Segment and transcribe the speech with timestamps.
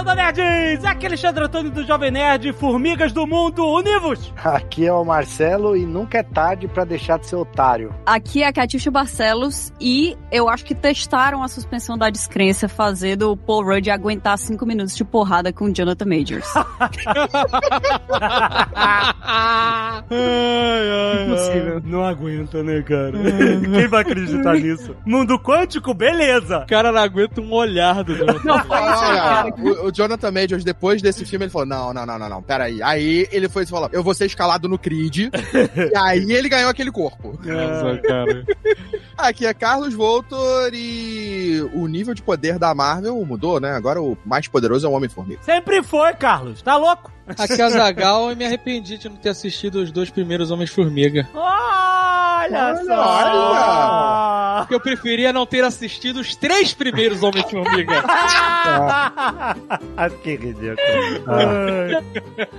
[0.00, 0.82] Landa, nerds!
[0.82, 4.32] Aqui é Alexandre Antônio do Jovem Nerd, Formigas do Mundo, Univos!
[4.42, 7.94] Aqui é o Marcelo e nunca é tarde pra deixar de ser otário.
[8.06, 13.32] Aqui é a Catiuxa Barcelos e eu acho que testaram a suspensão da descrença fazendo
[13.32, 16.48] o Paul Rudd aguentar cinco minutos de porrada com o Jonathan Majors.
[19.28, 21.82] ai, ai, Impossível.
[21.84, 23.12] Não aguenta, né, cara?
[23.70, 24.96] Quem vai acreditar nisso?
[25.04, 26.60] Mundo quântico, beleza!
[26.60, 28.62] O cara não aguenta um olhar do Jonathan.
[28.70, 32.42] Olha, o, o, Jonathan Majors, depois desse filme, ele falou: não, não, não, não, não,
[32.42, 32.82] peraí.
[32.82, 35.28] Aí ele foi e falou: eu vou ser escalado no Creed.
[35.30, 37.38] e aí ele ganhou aquele corpo.
[37.42, 38.44] Nossa, cara.
[39.18, 43.72] Aqui é Carlos Voltor e o nível de poder da Marvel mudou, né?
[43.72, 45.42] Agora o mais poderoso é o Homem-Formiga.
[45.42, 46.62] Sempre foi, Carlos.
[46.62, 47.12] Tá louco?
[47.38, 51.26] Aqui é a Zagal e me arrependi de não ter assistido os dois primeiros Homens-Formiga.
[51.34, 52.94] Olha, olha só!
[52.94, 54.40] Olha.
[54.60, 58.02] Porque eu preferia não ter assistido os três primeiros Homens-Formiga.
[60.22, 60.76] que ridículo.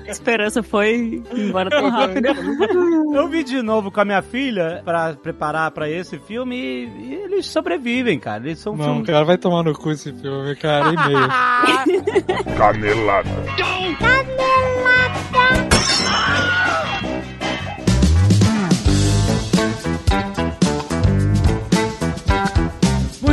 [0.08, 2.28] A esperança foi embora tão rápido.
[3.14, 7.14] Eu vi de novo com a minha filha pra preparar pra esse filme e, e
[7.14, 8.46] eles sobrevivem, cara.
[8.46, 9.08] Eles são Não, filmes...
[9.08, 11.28] cara, vai tomar no cu esse filme, cara, e meio.
[12.58, 13.30] Canelada.
[14.84, 14.86] 么
[15.34, 16.71] 么哒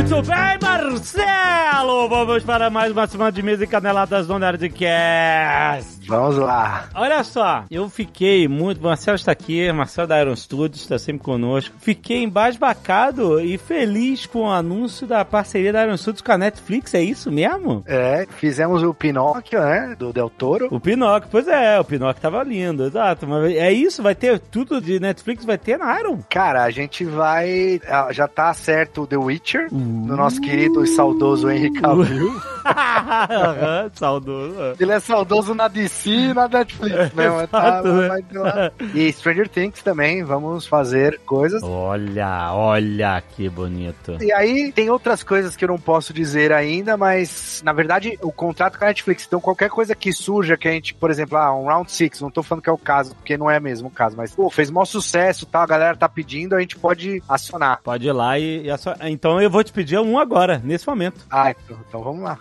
[0.09, 2.09] Muito bem, Marcelo!
[2.09, 5.99] Vamos para mais uma semana de mesa e caneladas do Nerdcast.
[6.07, 6.89] Vamos lá.
[6.95, 8.81] Olha só, eu fiquei muito.
[8.81, 11.75] Marcelo está aqui, Marcelo da Iron Studios está sempre conosco.
[11.79, 16.95] Fiquei embasbacado e feliz com o anúncio da parceria da Iron Studios com a Netflix,
[16.95, 17.83] é isso mesmo?
[17.85, 19.95] É, fizemos o Pinóquio, né?
[19.95, 20.69] Do Del Toro.
[20.71, 23.27] O Pinóquio, pois é, o Pinóquio tava lindo, exato.
[23.27, 26.17] Mas é isso, vai ter tudo de Netflix, vai ter na Iron.
[26.27, 27.79] Cara, a gente vai.
[28.09, 29.98] Já tá certo o The Witcher, uh.
[30.05, 32.29] Do nosso querido e saudoso Henry Cavill.
[32.69, 34.55] uhum, saudoso.
[34.79, 37.29] Ele é saudoso na DC e na Netflix, né?
[37.29, 38.71] Mas tá, vai ter lá.
[38.93, 41.61] E Stranger Things também, vamos fazer coisas.
[41.63, 44.17] Olha, olha que bonito.
[44.21, 48.31] E aí tem outras coisas que eu não posso dizer ainda, mas na verdade o
[48.31, 51.55] contrato com a Netflix, então qualquer coisa que surja que a gente, por exemplo, ah,
[51.55, 53.91] um Round 6, não tô falando que é o caso, porque não é mesmo o
[53.91, 55.63] caso, mas pô, fez maior sucesso, tá?
[55.63, 57.81] A galera tá pedindo, a gente pode acionar.
[57.83, 59.09] Pode ir lá e, e acionar.
[59.09, 61.25] Então eu vou te pedir um agora, nesse momento.
[61.29, 62.37] Ah, então, então vamos lá.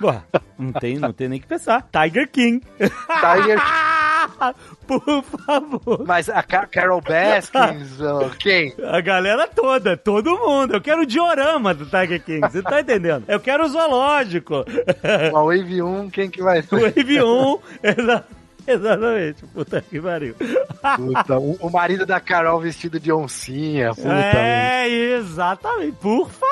[0.58, 1.88] Não tem, não tem nem que pensar.
[1.92, 2.62] Tiger King.
[2.78, 3.58] Tiger
[4.86, 6.04] Por favor.
[6.06, 7.98] Mas a Car Carol Baskins,
[8.38, 8.74] quem?
[8.84, 10.74] A galera toda, todo mundo.
[10.74, 13.24] Eu quero o diorama do Tiger King, você tá entendendo?
[13.28, 14.64] Eu quero o zoológico.
[15.34, 16.76] A Wave 1, quem que vai ser?
[16.76, 18.38] Wave 1, exato.
[18.66, 20.34] Exatamente, puta que pariu.
[20.34, 24.12] Puta, o, o, marido da Carol vestido de oncinha, puta.
[24.12, 24.86] É,
[25.16, 25.92] exatamente.
[25.92, 26.47] Por favor,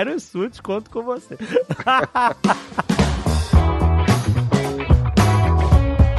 [0.00, 1.36] Iron Suit, conto com você.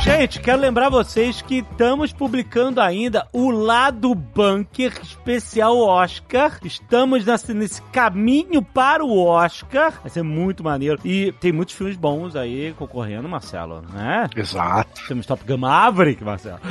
[0.08, 6.60] Gente, quero lembrar vocês que estamos publicando ainda o Lado Bunker especial Oscar.
[6.64, 10.00] Estamos nesse, nesse caminho para o Oscar.
[10.02, 10.98] Vai ser muito maneiro.
[11.04, 14.30] E tem muitos filmes bons aí concorrendo, Marcelo, né?
[14.34, 15.02] Exato.
[15.10, 16.62] Temos Top Gun Maverick, Marcelo.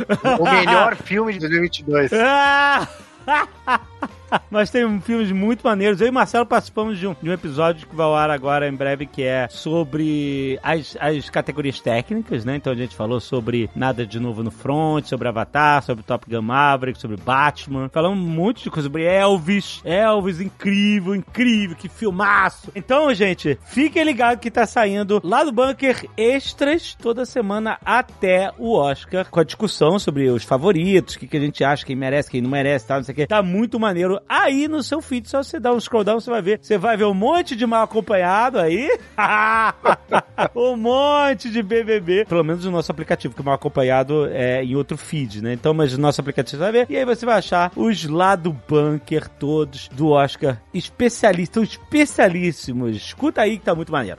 [0.41, 2.13] O melhor filme de 2022.
[4.51, 6.01] Mas tem filmes muito maneiros.
[6.01, 8.75] Eu e Marcelo participamos de um, de um episódio que vai ao ar agora em
[8.75, 12.57] breve, que é sobre as, as categorias técnicas, né?
[12.57, 16.43] Então a gente falou sobre Nada de Novo no Front, sobre Avatar, sobre Top Gun
[16.43, 17.89] Maverick, sobre Batman.
[17.89, 19.81] Falamos um monte de coisa sobre Elvis.
[19.85, 22.71] Elvis, incrível, incrível, que filmaço.
[22.75, 28.75] Então, gente, fiquem ligados que tá saindo lá do Bunker extras toda semana até o
[28.75, 32.31] Oscar, com a discussão sobre os favoritos, o que, que a gente acha, quem merece,
[32.31, 33.27] quem não merece, tal, não sei o que.
[33.27, 35.29] Tá muito maneiro aí no seu feed.
[35.29, 36.59] Só você dá um scroll down, você vai ver.
[36.63, 38.89] Você vai ver um monte de mal acompanhado aí.
[40.55, 42.25] um monte de BBB.
[42.27, 45.53] Pelo menos no nosso aplicativo, que o mal acompanhado é em outro feed, né?
[45.53, 46.87] Então, mas no nosso aplicativo você vai ver.
[46.91, 52.97] E aí você vai achar os lá do bunker todos do Oscar especialistas, especialíssimos.
[52.97, 54.17] Escuta aí que tá muito maneiro.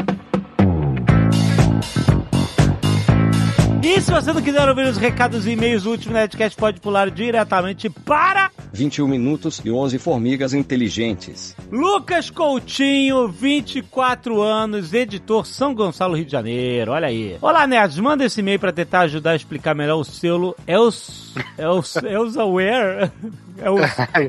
[3.83, 7.09] E se você não quiser ouvir os recados e e-mails do último Nerdcast, pode pular
[7.09, 11.55] diretamente para 21 minutos e 11 formigas inteligentes.
[11.71, 16.91] Lucas Coutinho, 24 anos, editor São Gonçalo, Rio de Janeiro.
[16.91, 17.37] Olha aí.
[17.41, 17.99] Olá, nerds.
[17.99, 21.33] Manda esse e-mail pra tentar ajudar a explicar melhor o selo Els...
[21.57, 21.95] Els...
[21.97, 23.11] Elsewhere.
[23.59, 23.75] É o,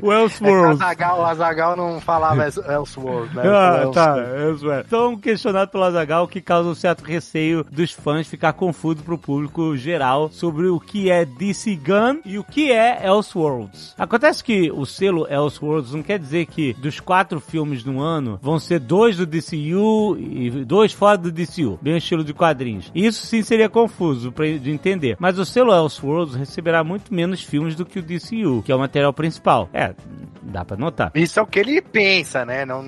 [0.07, 0.81] o Elseworlds.
[0.81, 3.43] Azagal, o Azagal não falava Elseworld, né?
[3.49, 4.41] Ah, tá, Elseworld.
[4.41, 4.83] Elsewhere.
[4.87, 9.75] Então, questionado pelo Azagal, que causa um certo receio dos fãs ficar confuso pro público
[9.77, 13.93] geral sobre o que é DC Gun e o que é Elseworlds.
[13.97, 18.59] Acontece que o selo Elseworlds não quer dizer que dos quatro filmes no ano vão
[18.59, 22.91] ser dois do DCU e dois fora do DCU, bem estilo de quadrinhos.
[22.93, 24.31] Isso sim seria confuso
[24.61, 25.17] de entender.
[25.19, 28.79] Mas o selo Elseworlds receberá muito menos filmes do que o DCU, que é o
[28.79, 29.69] material principal.
[29.73, 29.93] É,
[30.41, 31.11] dá pra notar.
[31.15, 32.65] Isso é o que ele pensa, né?
[32.65, 32.83] Não,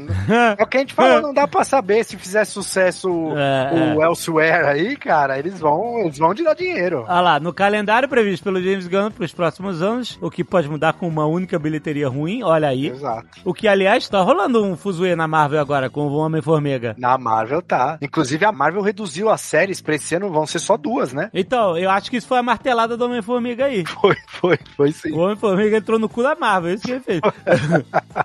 [0.58, 3.12] é o que a gente falou, não dá pra saber se fizer sucesso
[3.42, 7.06] É, o Elsewhere aí, cara, eles vão, eles vão te dar dinheiro.
[7.08, 10.70] Ah lá, no calendário previsto pelo James Gunn para os próximos anos, o que pode
[10.70, 12.88] mudar com uma única bilheteria ruim, olha aí.
[12.88, 13.28] Exato.
[13.44, 16.96] O que, aliás, tá rolando um fuzuê na Marvel agora com o Homem-Formiga.
[16.98, 17.98] Na Marvel tá.
[18.02, 21.30] Inclusive a Marvel reduziu as séries pra esse ano, vão ser só duas, né?
[21.34, 23.84] Então, eu acho que isso foi a martelada do Homem-Formiga aí.
[24.02, 25.12] Foi, foi, foi sim.
[25.12, 27.22] O Homem-Formiga entrou no cu da Marvel, isso que ele fez.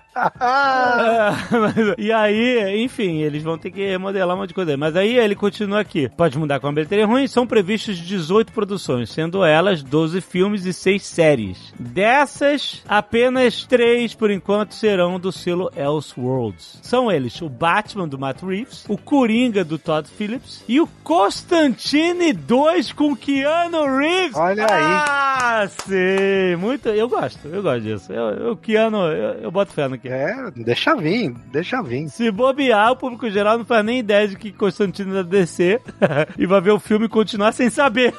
[1.98, 4.76] E aí, enfim, eles vão ter que remodelar um monte de coisa.
[4.76, 6.08] Mas aí ele continua aqui.
[6.16, 7.26] Pode mudar com a bilheteria ruim.
[7.26, 11.74] São previstos 18 produções, sendo elas 12 filmes e 6 séries.
[11.78, 16.78] Dessas, apenas 3 por enquanto serão do selo Elseworlds.
[16.82, 22.32] São eles o Batman do Matt Reeves, o Coringa do Todd Phillips e o Constantine
[22.32, 24.36] 2 com Keanu Reeves.
[24.36, 24.82] Olha aí.
[24.82, 26.56] Ah, sim.
[26.58, 26.88] Muito.
[26.88, 28.12] Eu gosto, eu gosto disso.
[28.12, 30.48] Eu, eu Keanu, eu, eu boto fé no Keanu.
[30.48, 32.08] É, deixa vir, deixa vir.
[32.08, 35.80] Se bobear, o público geral não faz nem ideia de que Constantino é da DC
[36.38, 38.14] e vai ver o filme e continuar sem saber.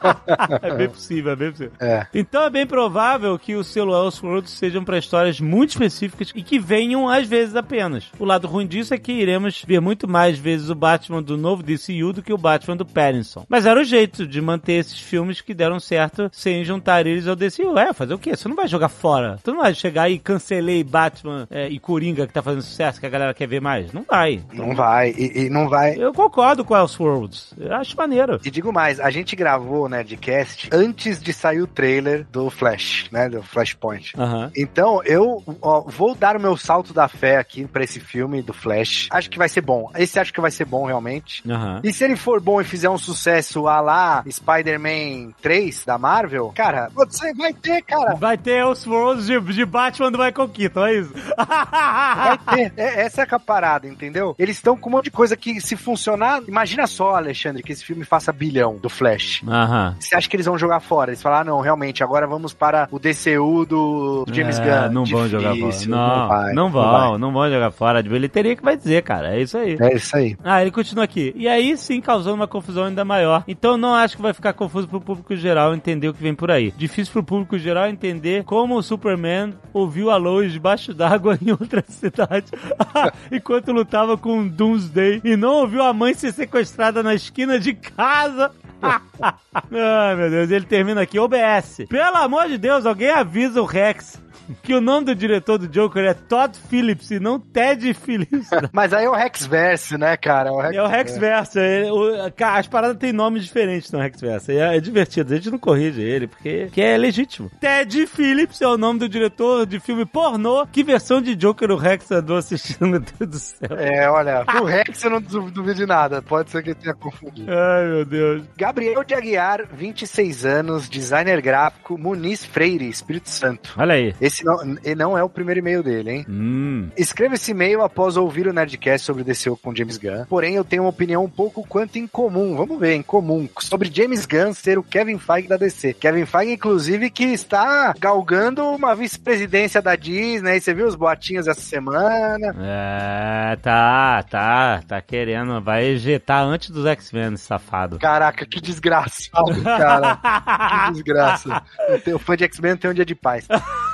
[0.62, 1.72] é bem possível, é bem possível.
[1.80, 2.06] É.
[2.14, 6.58] Então é bem provável que o selo Elseworlds sejam para histórias muito específicas e que
[6.58, 8.10] venham às vezes apenas.
[8.18, 11.62] O lado ruim disso é que iremos ver muito mais vezes o Batman do novo
[11.62, 13.44] DCU do que o Batman do Pattinson.
[13.48, 17.36] Mas era o jeito de manter esses filmes que deram certo sem juntar eles ao
[17.36, 17.78] DCU.
[17.78, 18.36] É, fazer o quê?
[18.36, 19.38] Você não vai jogar fora.
[19.42, 23.06] Tu não vai chegar e cancelei Batman é, e Coringa que tá fazendo sucesso que
[23.06, 23.92] a galera quer ver mais.
[23.92, 24.42] Não vai.
[24.52, 25.94] Não vai, e, e não vai.
[25.96, 27.52] Eu concordo com Elseworlds.
[27.58, 28.40] Eu acho maneiro.
[28.44, 32.48] E digo mais, a gente gravou, né, de cast antes de sair o trailer do
[32.50, 34.14] Flash, né, do Flashpoint.
[34.56, 38.52] Então, eu ó, vou dar o meu salto da fé aqui pra esse filme do
[38.52, 39.08] Flash.
[39.10, 39.90] Acho que vai ser bom.
[39.96, 41.42] Esse acho que vai ser bom, realmente.
[41.82, 46.52] E se ele for bom e fizer um sucesso a lá Spider-Man 3 da Marvel,
[46.54, 48.14] cara, você vai ter, cara.
[48.14, 51.12] Vai ter Elseworlds de, de Batman do Michael Keaton, é isso?
[51.36, 52.72] Vai ter.
[52.76, 54.34] É, essa é a parada, entendeu?
[54.38, 56.42] Eles estão com um monte de coisa que, se funcionar.
[56.46, 59.42] Imagina só, Alexandre, que esse filme faça bilhão do Flash.
[59.46, 59.96] Aham.
[59.98, 61.10] Você acha que eles vão jogar fora?
[61.10, 64.92] Eles falam, ah, não, realmente, agora vamos para o DCU do James É, Gunn.
[64.92, 65.70] Não vão jogar fora.
[65.70, 68.02] Difícil, Não, vai, não vão, não vão jogar fora.
[68.02, 69.34] De bilheteria que vai dizer, cara.
[69.34, 69.76] É isso aí.
[69.80, 70.36] É isso aí.
[70.44, 71.32] Ah, ele continua aqui.
[71.36, 73.42] E aí sim causando uma confusão ainda maior.
[73.48, 76.50] Então não acho que vai ficar confuso pro público geral entender o que vem por
[76.50, 76.72] aí.
[76.76, 81.84] Difícil pro público geral entender como o Superman ouviu a Lois debaixo d'água em outra
[81.88, 82.46] cidade
[83.30, 88.50] enquanto lutava com Doomsday e não ouviu a mãe ser sequestrada na esquina de casa.
[88.82, 91.18] Ai, meu Deus, ele termina aqui.
[91.18, 91.86] OBS.
[91.88, 94.22] Pelo amor de Deus, alguém avisa o Rex
[94.62, 98.48] que o nome do diretor do Joker é Todd Phillips e não Ted Phillips.
[98.72, 100.50] Mas aí é o Rexverse, né, cara?
[100.72, 101.60] É o Rex Versa.
[101.60, 104.52] é- o- ca- as paradas têm nomes diferentes no Rex Versa.
[104.52, 105.32] E É, é divertido.
[105.32, 107.50] A gente não corrige ele, porque que é legítimo.
[107.60, 110.66] Ted Phillips é o nome do diretor de filme pornô.
[110.66, 113.76] Que versão de Joker o Rex andou assistindo, meu Deus do céu.
[113.78, 116.20] É, olha, o Rex eu não du- duvido de nada.
[116.22, 117.50] Pode ser que ele tenha confundido.
[117.50, 118.42] Ai, meu Deus.
[118.56, 123.74] Gabriel de Aguiar, 26 anos, designer gráfico, Muniz Freire, Espírito Santo.
[123.76, 124.14] Olha aí.
[124.20, 126.26] Esse não, e não é o primeiro e-mail dele, hein?
[126.28, 126.88] Hum.
[126.96, 130.24] Escreva esse e-mail após ouvir o Nerdcast sobre o DCU com James Gunn.
[130.28, 132.56] Porém, eu tenho uma opinião um pouco quanto incomum.
[132.56, 133.48] Vamos ver, incomum.
[133.60, 135.94] Sobre James Gunn ser o Kevin Feige da DC.
[135.94, 140.60] Kevin Feige, inclusive, que está galgando uma vice-presidência da Disney.
[140.60, 142.54] Você viu os boatinhos essa semana?
[142.58, 145.60] É, tá, tá, tá querendo.
[145.60, 147.98] Vai ejetar antes dos X-Men, esse safado.
[147.98, 150.16] Caraca, que desgraçado, cara.
[150.86, 151.62] que desgraça.
[151.88, 153.46] Eu tenho fã de X-Men, não tem um dia de paz.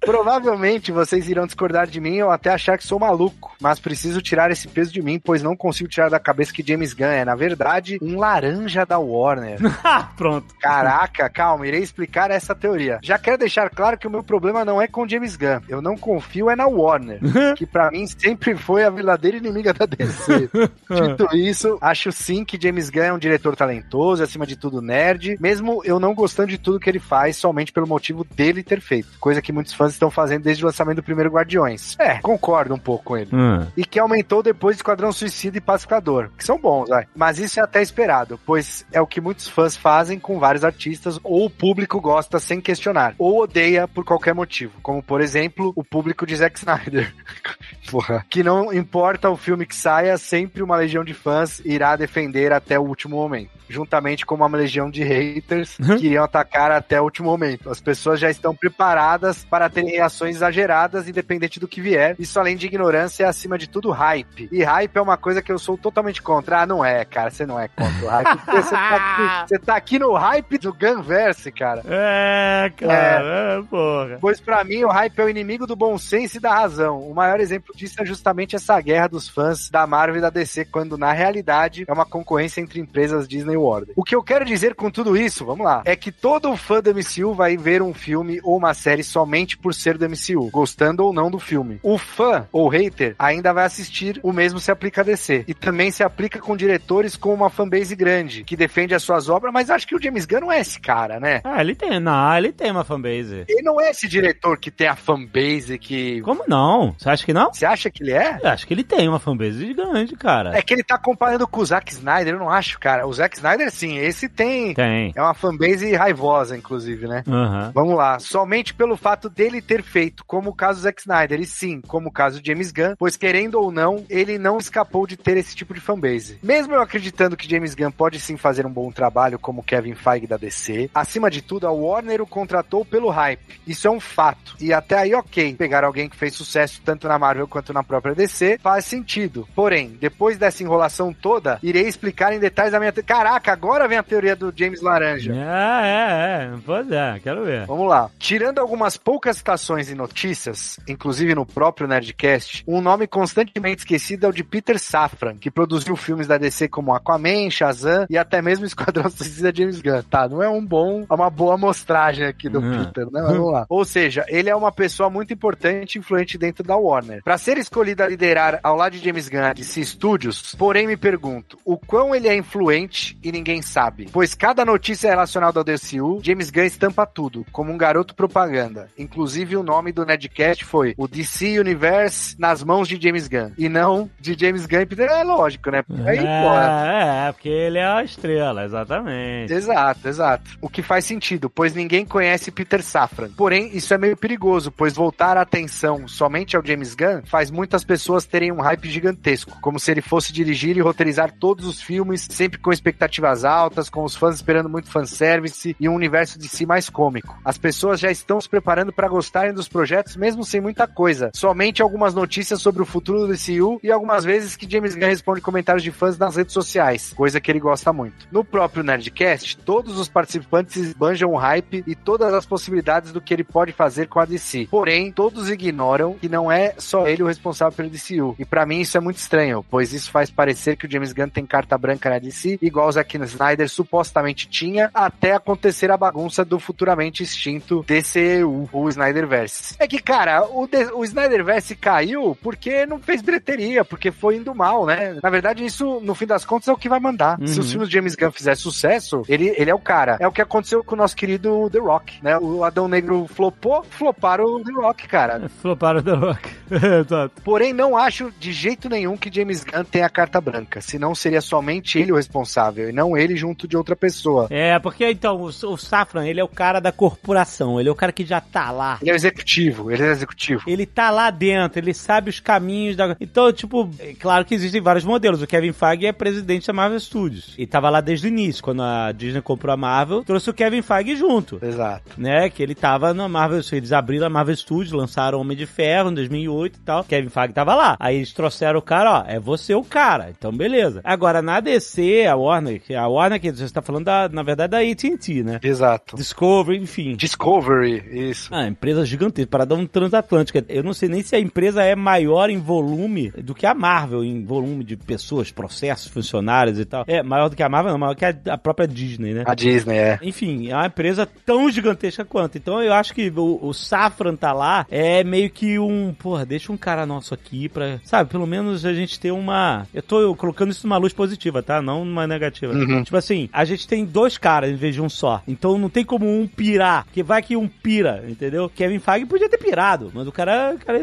[0.00, 4.50] Provavelmente vocês irão discordar de mim ou até achar que sou maluco, mas preciso tirar
[4.50, 7.34] esse peso de mim, pois não consigo tirar da cabeça que James Gunn é, na
[7.34, 9.58] verdade, um laranja da Warner.
[10.16, 10.54] Pronto.
[10.60, 12.98] Caraca, calma, irei explicar essa teoria.
[13.02, 15.60] Já quero deixar claro que o meu problema não é com James Gunn.
[15.68, 17.20] Eu não confio é na Warner,
[17.56, 20.48] que pra mim sempre foi a verdadeira inimiga da DC.
[20.88, 25.36] Dito isso, acho sim que James Gunn é um diretor talentoso, acima de tudo nerd,
[25.40, 29.18] mesmo eu não gostando de tudo que ele faz somente pelo motivo dele ter feito.
[29.18, 31.96] Coisa que muitos fãs estão fazendo desde o lançamento do primeiro Guardiões.
[31.98, 33.30] É, concordo um pouco com ele.
[33.32, 33.66] Hum.
[33.76, 37.06] E que aumentou depois de Esquadrão Suicida e Pacificador, que são bons, vai.
[37.14, 41.18] Mas isso é até esperado, pois é o que muitos fãs fazem com vários artistas,
[41.22, 45.84] ou o público gosta sem questionar, ou odeia por qualquer motivo, como por exemplo, o
[45.84, 47.14] público de Zack Snyder.
[47.90, 48.24] Porra.
[48.28, 52.78] Que não importa o filme que saia, sempre uma legião de fãs irá defender até
[52.78, 53.50] o último momento.
[53.68, 57.68] Juntamente com uma legião de haters que iriam atacar até o último momento.
[57.68, 62.16] As pessoas já estão preparadas para terem reações exageradas, independente do que vier.
[62.18, 64.48] Isso, além de ignorância, é acima de tudo hype.
[64.50, 66.62] E hype é uma coisa que eu sou totalmente contra.
[66.62, 67.30] Ah, não é, cara.
[67.30, 68.40] Você não é contra o hype.
[68.46, 71.82] Você tá aqui, você tá aqui no hype do Gunverse, cara.
[71.86, 73.62] É, cara, é.
[73.68, 74.18] porra.
[74.20, 77.00] Pois pra mim o hype é o inimigo do bom senso e da razão.
[77.00, 80.66] O maior exemplo disso é justamente essa guerra dos fãs da Marvel e da DC,
[80.66, 83.94] quando na realidade é uma concorrência entre empresas Disney e Warner.
[83.94, 86.92] O que eu quero dizer com tudo isso, vamos lá, é que todo fã do
[86.92, 91.12] MCU vai ver um filme ou uma série somente por ser do MCU, gostando ou
[91.12, 91.78] não do filme.
[91.82, 95.44] O fã ou hater ainda vai assistir, o mesmo se aplica a DC.
[95.46, 99.52] E também se aplica com diretores com uma fanbase grande, que defende as suas obras,
[99.52, 101.40] mas acho que o James Gunn não é esse cara, né?
[101.44, 103.44] Ah, ele tem, não, ele tem uma fanbase.
[103.48, 106.20] Ele não é esse diretor que tem a fanbase que.
[106.22, 106.94] Como não?
[106.98, 107.52] Você acha que não?
[107.52, 108.38] Você acha que ele é?
[108.42, 110.56] Eu acho que ele tem uma fanbase gigante, cara.
[110.56, 113.06] É que ele tá comparando com o Zack Snyder, eu não acho, cara.
[113.06, 114.74] O Zack Snyder, sim, esse tem.
[114.74, 115.12] Tem.
[115.14, 117.22] É uma fanbase raivosa, inclusive, né?
[117.26, 117.72] Aham.
[117.74, 121.46] Vamos lá, somente pelo fato dele ter feito, como o caso do Zack Snyder, e
[121.46, 125.16] sim, como o caso de James Gunn, pois querendo ou não, ele não escapou de
[125.16, 126.38] ter esse tipo de fanbase.
[126.42, 130.26] Mesmo eu acreditando que James Gunn pode sim fazer um bom trabalho como Kevin Feige
[130.26, 133.60] da DC, acima de tudo, a Warner o contratou pelo hype.
[133.66, 134.56] Isso é um fato.
[134.60, 138.14] E até aí, ok, pegar alguém que fez sucesso tanto na Marvel quanto na própria
[138.14, 139.46] DC faz sentido.
[139.54, 142.92] Porém, depois dessa enrolação toda, irei explicar em detalhes a minha.
[142.92, 145.32] te- Caraca, agora vem a teoria do James Laranja.
[145.32, 146.58] É, é, é.
[146.64, 147.66] Pois é, quero ver.
[147.66, 148.10] Vamos lá.
[148.18, 154.28] Tirando algumas poucas citações e notícias, inclusive no próprio Nerdcast, um nome constantemente esquecido é
[154.28, 158.64] o de Peter Safran, que produziu filmes da DC como Aquaman, Shazam e até mesmo
[158.66, 160.02] Esquadrão Suicida James Gunn.
[160.10, 162.84] Tá, não é um bom, é uma boa amostragem aqui do Hum.
[162.86, 163.22] Peter, né?
[163.22, 163.66] Mas vamos lá.
[163.68, 167.22] Ou seja, ele é uma pessoa muito importante e influente dentro da Warner.
[167.38, 171.56] Para ser escolhido a liderar ao lado de James Gunn DC Studios, porém me pergunto,
[171.64, 174.08] o quão ele é influente e ninguém sabe?
[174.12, 178.88] Pois cada notícia relacionada ao DCU, James Gunn estampa tudo, como um garoto propaganda.
[178.98, 183.68] Inclusive o nome do Nedcast foi o DC Universe nas mãos de James Gunn, e
[183.68, 185.08] não de James Gunn e Peter.
[185.08, 185.84] É lógico, né?
[186.06, 186.88] Aí, porra.
[186.88, 189.52] É, é, porque ele é a estrela, exatamente.
[189.52, 190.58] Exato, exato.
[190.60, 193.30] O que faz sentido, pois ninguém conhece Peter Safran.
[193.36, 197.84] Porém, isso é meio perigoso, pois voltar a atenção somente ao James Gunn faz muitas
[197.84, 202.26] pessoas terem um hype gigantesco, como se ele fosse dirigir e roteirizar todos os filmes,
[202.30, 206.66] sempre com expectativas altas, com os fãs esperando muito fanservice e um universo de si
[206.66, 207.38] mais cômico.
[207.44, 211.30] As pessoas já estão se preparando para gostarem dos projetos, mesmo sem muita coisa.
[211.34, 215.40] Somente algumas notícias sobre o futuro do DCU e algumas vezes que James Gunn responde
[215.40, 218.26] comentários de fãs nas redes sociais, coisa que ele gosta muito.
[218.30, 223.34] No próprio Nerdcast, todos os participantes esbanjam o hype e todas as possibilidades do que
[223.34, 224.68] ele pode fazer com a DC.
[224.70, 228.34] Porém, todos ignoram que não é só ele o responsável pelo DCU.
[228.38, 231.28] E pra mim isso é muito estranho, pois isso faz parecer que o James Gunn
[231.28, 236.44] tem carta branca na DC, igual o Zack Snyder supostamente tinha, até acontecer a bagunça
[236.44, 239.74] do futuramente extinto DCU, o Snyderverse.
[239.78, 244.54] É que, cara, o, D- o Snyderverse caiu porque não fez bilheteria, porque foi indo
[244.54, 245.18] mal, né?
[245.22, 247.38] Na verdade, isso, no fim das contas, é o que vai mandar.
[247.46, 247.60] Se Uhum.
[247.60, 250.16] os filmes de James Gunn fizerem sucesso, ele, ele é o cara.
[250.20, 252.38] É o que aconteceu com o nosso querido The Rock, né?
[252.38, 255.48] O Adão Negro flopou, floparam o The Rock, cara.
[255.60, 256.48] Floparam The Rock.
[257.08, 257.42] Exato.
[257.42, 260.80] Porém, não acho de jeito nenhum que James Gunn tenha a carta branca.
[260.80, 264.46] Senão seria somente ele o responsável, e não ele junto de outra pessoa.
[264.50, 267.94] É, porque então, o, o Safran, ele é o cara da corporação, ele é o
[267.94, 268.98] cara que já tá lá.
[269.00, 270.62] Ele é o executivo, ele é o executivo.
[270.66, 273.16] Ele tá lá dentro, ele sabe os caminhos da.
[273.20, 275.42] Então, tipo, é claro que existem vários modelos.
[275.42, 277.54] O Kevin Feige é presidente da Marvel Studios.
[277.56, 278.62] E tava lá desde o início.
[278.62, 281.58] Quando a Disney comprou a Marvel, trouxe o Kevin Feige junto.
[281.62, 282.18] Exato.
[282.18, 286.10] Né, que ele tava na Marvel, eles abriram a Marvel Studios, lançaram Homem de Ferro
[286.10, 286.97] em 2008 e tal.
[287.04, 287.96] Kevin Feige tava lá.
[287.98, 290.30] Aí eles trouxeram o cara, ó, é você o cara.
[290.30, 291.00] Então beleza.
[291.04, 294.78] Agora na DC, a Warner, a Warner que você está falando da, na verdade da
[294.78, 295.60] AT&T, né?
[295.62, 296.16] Exato.
[296.16, 297.16] Discovery, enfim.
[297.16, 298.54] Discovery, isso.
[298.54, 300.64] Ah, empresa gigantesca, para dar um transatlântica.
[300.68, 304.24] Eu não sei nem se a empresa é maior em volume do que a Marvel,
[304.24, 307.04] em volume de pessoas, processos, funcionários e tal.
[307.06, 309.44] É, maior do que a Marvel, não, maior que a, a própria Disney, né?
[309.46, 310.18] A Disney, é.
[310.22, 312.58] Enfim, é uma empresa tão gigantesca quanto.
[312.58, 316.72] Então eu acho que o, o Safran tá lá é meio que um, porra, deixa
[316.72, 319.86] um cara nosso aqui pra, sabe, pelo menos a gente ter uma.
[319.92, 321.80] Eu tô colocando isso numa luz positiva, tá?
[321.80, 322.72] Não numa negativa.
[322.72, 323.02] Uhum.
[323.02, 325.42] Tipo assim, a gente tem dois caras em vez de um só.
[325.46, 328.68] Então não tem como um pirar, porque vai que um pira, entendeu?
[328.68, 330.98] Kevin Feige podia ter pirado, mas o cara, cara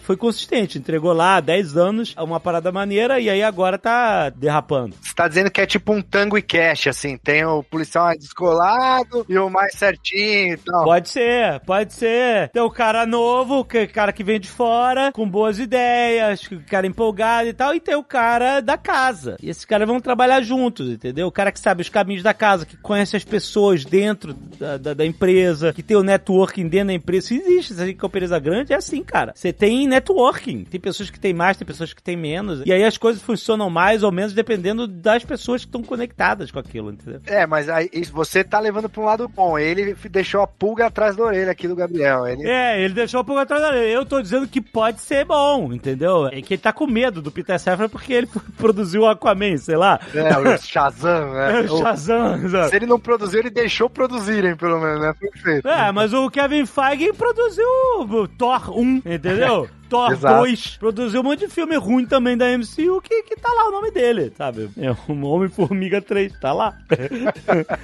[0.00, 4.94] foi consistente, entregou lá 10 anos uma parada maneira e aí agora tá derrapando.
[5.00, 7.16] Você tá dizendo que é tipo um tango e cash, assim.
[7.16, 10.84] Tem o policial mais descolado e o mais certinho e tal.
[10.84, 12.50] Pode ser, pode ser.
[12.50, 16.86] Tem o cara novo, que cara que vem de fora, com boas ideias, o cara
[16.86, 19.36] empolgado e tal, e tem o cara da casa.
[19.42, 21.26] E esses caras vão trabalhar juntos, entendeu?
[21.26, 24.94] O cara que sabe os caminhos da casa, que conhece as pessoas dentro da, da,
[24.94, 27.34] da empresa, que tem o networking dentro da empresa.
[27.34, 29.32] Isso existe, se a gente é uma empresa grande, é assim, cara.
[29.34, 30.64] Você tem networking.
[30.64, 32.62] Tem pessoas que têm mais, tem pessoas que têm menos.
[32.64, 36.58] E aí as coisas funcionam mais ou menos dependendo das pessoas que estão conectadas com
[36.58, 37.20] aquilo, entendeu?
[37.26, 39.58] É, mas aí você tá levando pra um lado bom.
[39.58, 42.26] Ele deixou a pulga atrás da orelha aqui do Gabriel.
[42.26, 42.48] Ele...
[42.48, 43.92] É, ele deixou um pouco atrás da orelha.
[43.92, 46.26] Eu tô dizendo que pode ser bom, entendeu?
[46.28, 49.76] É que ele tá com medo do Peter Safran porque ele produziu o Aquaman, sei
[49.76, 49.98] lá.
[50.14, 51.60] É, o Shazam, né?
[51.60, 52.70] É o Shazam, exato.
[52.70, 55.14] Se ele não produziu, ele deixou produzirem, pelo menos, né?
[55.18, 55.68] Perfeito.
[55.68, 57.66] É, mas o Kevin Feige produziu
[58.00, 59.68] o Thor 1, entendeu?
[59.88, 60.38] Thor Exato.
[60.38, 63.72] 2 produziu um monte de filme ruim também da MCU que, que tá lá o
[63.72, 64.70] nome dele, sabe?
[64.76, 66.76] É um Homem-Formiga 3, tá lá.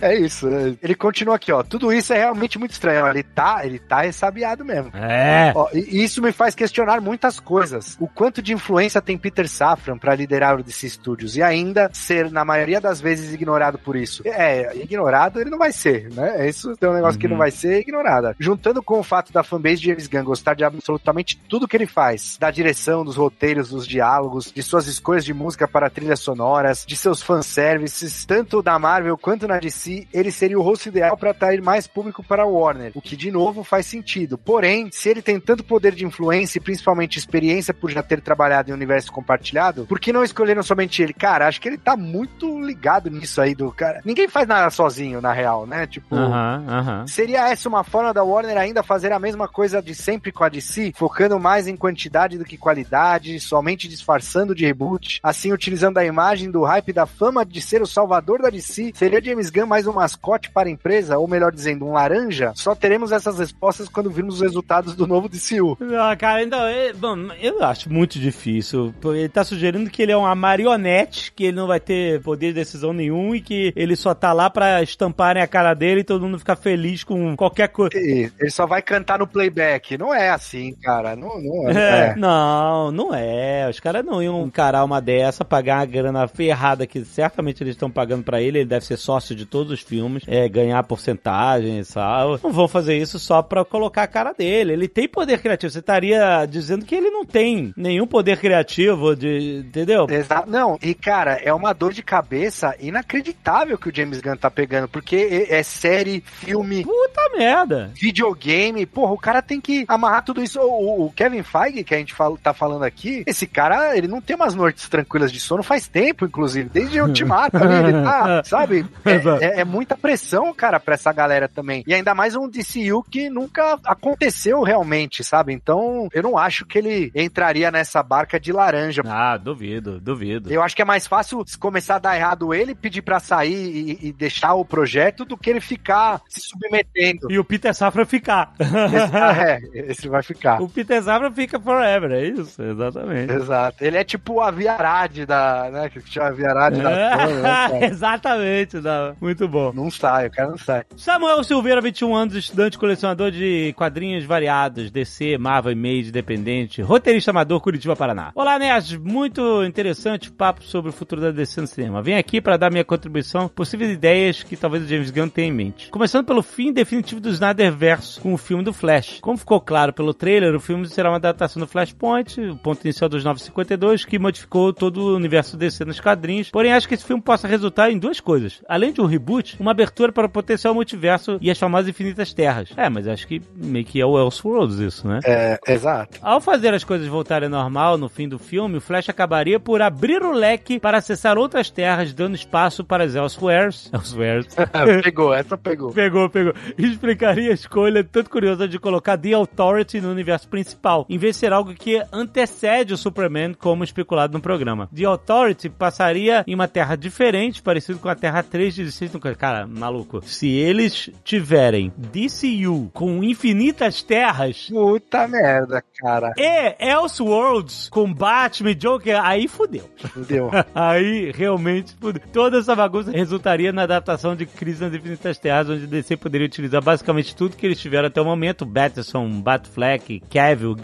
[0.01, 0.49] É isso.
[0.49, 0.77] né?
[0.83, 1.63] Ele continua aqui, ó.
[1.63, 3.07] Tudo isso é realmente muito estranho.
[3.09, 4.91] Ele tá, ele tá ressabiado mesmo.
[4.95, 5.53] É.
[5.55, 7.97] Ó, e isso me faz questionar muitas coisas.
[8.01, 12.31] O quanto de influência tem Peter Safran para liderar o DC Studios e ainda ser,
[12.31, 14.23] na maioria das vezes, ignorado por isso.
[14.27, 16.49] É, ignorado ele não vai ser, né?
[16.49, 18.35] Isso é um negócio que não vai ser ignorado.
[18.39, 21.87] Juntando com o fato da fanbase de James Gunn gostar de absolutamente tudo que ele
[21.95, 26.85] faz, da direção, dos roteiros, dos diálogos, de suas escolhas de música para trilhas sonoras,
[26.85, 31.31] de seus fanservices, tanto da Marvel quanto na DC, ele seria o rosto ideal para
[31.31, 34.37] atrair mais público para Warner, o que de novo faz sentido.
[34.37, 38.71] Porém, se ele tem tanto poder de influência e principalmente experiência por já ter trabalhado
[38.71, 41.13] em universo compartilhado, por que não escolheram somente ele?
[41.13, 44.01] Cara, acho que ele tá muito ligado nisso aí do cara.
[44.05, 45.87] Ninguém faz nada sozinho, na real, né?
[45.87, 47.07] Tipo, Aham, aham.
[47.07, 50.49] Seria essa uma forma da Warner ainda fazer a mesma coisa de sempre com a
[50.49, 56.05] DC, focando mais em quantidade do que qualidade, somente disfarçando de reboot, assim utilizando a
[56.05, 58.93] imagem do hype da fama de ser o salvador da DC?
[58.95, 62.53] Seria James Gunn mais um mascote para a empresa, ou melhor dizendo, um laranja?
[62.55, 65.77] Só teremos essas respostas quando virmos os resultados do novo DCU.
[66.01, 68.95] Ah, cara, então, é, bom, eu acho muito difícil.
[69.05, 72.55] Ele tá sugerindo que ele é uma marionete, que ele não vai ter poder de
[72.55, 76.25] decisão nenhum e que ele só tá lá pra estamparem a cara dele e todo
[76.25, 77.95] mundo ficar feliz com qualquer coisa.
[77.95, 79.99] Ele só vai cantar no playback.
[79.99, 81.15] Não é assim, cara.
[81.15, 81.74] Não, não é.
[81.77, 82.17] É, É.
[82.17, 83.69] Não, não é.
[83.69, 87.91] Os caras não iam encarar uma dessa, pagar uma grana ferrada que certamente eles estão
[87.91, 88.59] pagando pra ele.
[88.59, 92.39] Ele deve ser sócio de todos os filmes, é, ganhar porcentagem e tal.
[92.43, 94.73] Não vão fazer isso só pra colocar a cara dele.
[94.73, 95.73] Ele tem poder criativo.
[95.73, 100.07] Você estaria dizendo que ele não tem nenhum poder criativo, de, entendeu?
[100.09, 100.51] Exato.
[100.51, 104.89] Não, e cara, é uma dor de cabeça inacreditável que o James Gunn tá pegando,
[104.89, 105.17] porque
[105.51, 107.91] é é série, filme, Puta merda.
[107.95, 110.61] videogame, porra, o cara tem que amarrar tudo isso.
[110.61, 110.65] O,
[111.03, 114.21] o- o Kevin Feige, que a gente fala- tá falando aqui, esse cara, ele não
[114.21, 118.43] tem umas noites tranquilas de sono faz tempo, inclusive, desde o Ultimato ali, ele tá,
[118.45, 118.87] sabe?
[119.05, 121.83] É, é- é muita pressão, cara, pra essa galera também.
[121.87, 125.53] E ainda mais um DCU que nunca aconteceu realmente, sabe?
[125.53, 129.03] Então, eu não acho que ele entraria nessa barca de laranja.
[129.07, 130.53] Ah, duvido, duvido.
[130.53, 133.99] Eu acho que é mais fácil se começar a dar errado ele, pedir pra sair
[134.03, 137.31] e, e deixar o projeto do que ele ficar se submetendo.
[137.31, 138.53] E o Peter Safra ficar.
[138.59, 140.61] Esse, ah, é, esse vai ficar.
[140.61, 143.33] o Peter Safra fica forever, é isso, exatamente.
[143.33, 143.85] Exato.
[143.85, 145.71] Ele é tipo a Viarade da.
[145.71, 145.89] né?
[145.89, 147.27] Que chama Viarade da.
[147.27, 147.87] Sony, né?
[147.87, 149.17] Exatamente, não.
[149.21, 149.73] muito bom.
[149.73, 150.85] Não sai, o cara não sai.
[150.97, 157.61] Samuel Silveira, 21 anos, estudante colecionador de quadrinhos variados, DC, Marvel, Image, Independente, roteirista amador,
[157.61, 158.33] Curitiba, Paraná.
[158.35, 158.97] Olá, nerds!
[158.97, 162.03] Muito interessante papo sobre o futuro da DC no cinema.
[162.03, 165.53] Venho aqui para dar minha contribuição, possíveis ideias que talvez o James Gunn tenha em
[165.53, 165.91] mente.
[165.91, 169.19] Começando pelo fim definitivo do Snyderverse, com o filme do Flash.
[169.21, 173.09] Como ficou claro pelo trailer, o filme será uma adaptação do Flashpoint, o ponto inicial
[173.09, 176.51] dos 952, que modificou todo o universo DC nos quadrinhos.
[176.51, 178.63] Porém, acho que esse filme possa resultar em duas coisas.
[178.69, 182.71] Além de um reboot, uma abertura para o potencial multiverso e as famosas infinitas terras.
[182.77, 185.21] É, mas acho que meio que é o Elseworlds isso, né?
[185.25, 186.19] É, exato.
[186.23, 189.83] Ao fazer as coisas voltarem ao normal no fim do filme, o Flash acabaria por
[189.83, 193.91] abrir o leque para acessar outras terras, dando espaço para as Elsewheres.
[193.93, 194.47] Elsewheres.
[195.03, 195.93] pegou, essa pegou.
[195.93, 196.55] Pegou, pegou.
[196.79, 201.53] Explicaria a escolha tanto curiosa de colocar The Authority no universo principal, em vez ser
[201.53, 204.89] algo que antecede o Superman, como especulado no programa.
[204.95, 209.11] The Authority passaria em uma terra diferente, parecido com a Terra 3 de DC.
[209.39, 216.33] Cara, maluco, se eles tiverem DCU com infinitas terras, Puta merda, cara.
[216.37, 219.89] e Elseworlds com Batman e Joker, aí fudeu.
[220.05, 220.51] Entendeu?
[220.75, 222.23] Aí realmente fudeu.
[222.33, 226.83] Toda essa bagunça resultaria na adaptação de Crise nas Infinitas Terras, onde DC poderia utilizar
[226.83, 230.75] basicamente tudo que eles tiveram até o momento: Batterson, Batfleck, Cavill,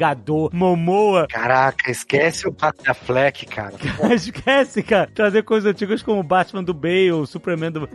[0.53, 1.27] Momoa.
[1.29, 3.75] Caraca, esquece o Batfleck, cara.
[4.15, 5.11] Esquece, cara.
[5.15, 7.89] Trazer coisas antigas como o Batman do Bale, o Superman do.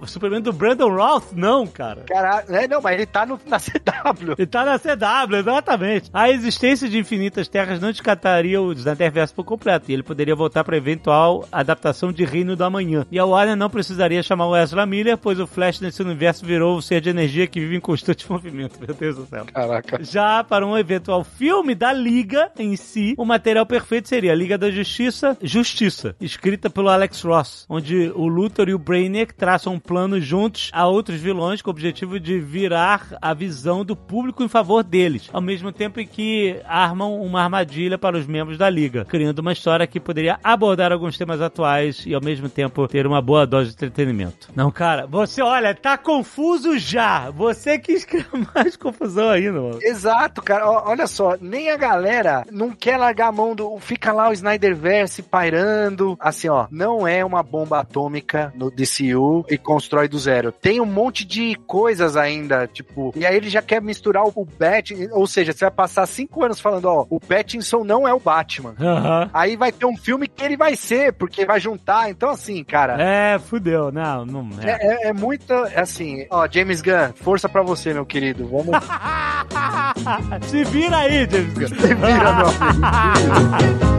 [0.00, 1.32] O Superman do Brandon Roth?
[1.32, 2.04] Não, cara.
[2.06, 4.34] Caraca, é, não, mas ele tá no, na CW.
[4.36, 6.10] Ele tá na CW, exatamente.
[6.12, 10.64] A existência de infinitas terras não descartaria o Snyderverse por completo, e ele poderia voltar
[10.64, 13.06] para eventual adaptação de Reino do Amanhã.
[13.10, 16.76] E a Warner não precisaria chamar o Ezra Miller, pois o Flash nesse universo virou
[16.76, 18.78] o ser de energia que vive em constante movimento.
[18.80, 19.44] Meu Deus do céu.
[19.52, 20.02] Caraca.
[20.02, 24.70] Já para um eventual filme da Liga em si, o material perfeito seria Liga da
[24.70, 30.20] Justiça, Justiça, escrita pelo Alex Ross, onde o Luthor e o Brainiac traçam um plano
[30.20, 34.84] juntos a outros vilões com o objetivo de virar a visão do público em favor
[34.84, 39.38] deles, ao mesmo tempo em que armam uma armadilha para os membros da Liga, criando
[39.38, 43.46] uma história que poderia abordar alguns temas atuais e ao mesmo tempo ter uma boa
[43.46, 44.50] dose de entretenimento.
[44.54, 47.30] Não, cara, você olha, tá confuso já.
[47.30, 49.78] Você quis criar mais confusão ainda, mano.
[49.80, 50.70] Exato, cara.
[50.70, 53.78] Olha só, nem a galera não quer largar a mão do.
[53.78, 56.16] Fica lá o Snyderverse pairando.
[56.20, 60.52] Assim, ó, não é uma bomba atômica no DCU e constrói do zero.
[60.52, 63.12] Tem um monte de coisas ainda, tipo.
[63.16, 66.60] E aí ele já quer misturar o Bat, ou seja, você vai passar cinco anos
[66.60, 68.74] falando, ó, o Pattinson não é o Batman.
[68.80, 69.30] Aham.
[69.32, 72.10] Aí vai ter um filme que ele vai ser, porque vai juntar.
[72.10, 73.00] Então, assim, cara.
[73.00, 73.90] É, fudeu.
[73.92, 74.70] Não, não é.
[74.70, 78.46] É, é, é muita, é assim, ó, James Gunn, força pra você, meu querido.
[78.46, 78.70] Vamos
[80.48, 81.68] Se vira aí, James Gunn.
[81.80, 83.90] se vira, meu amigo.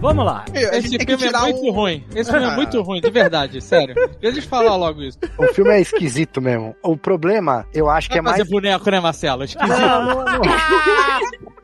[0.00, 0.44] Vamos lá.
[0.52, 2.04] Gente Esse filme é muito um- ruim.
[2.14, 3.94] Esse filme é muito ruim, de verdade, sério.
[4.20, 5.16] Deixa eu falar logo isso.
[5.38, 6.74] O filme é esquisito mesmo.
[6.82, 8.38] O problema, eu acho que é Vai mais.
[8.38, 9.44] fazer boneco, né, Marcelo?
[9.44, 9.68] Esquisito.
[9.78, 10.42] Não, não, não.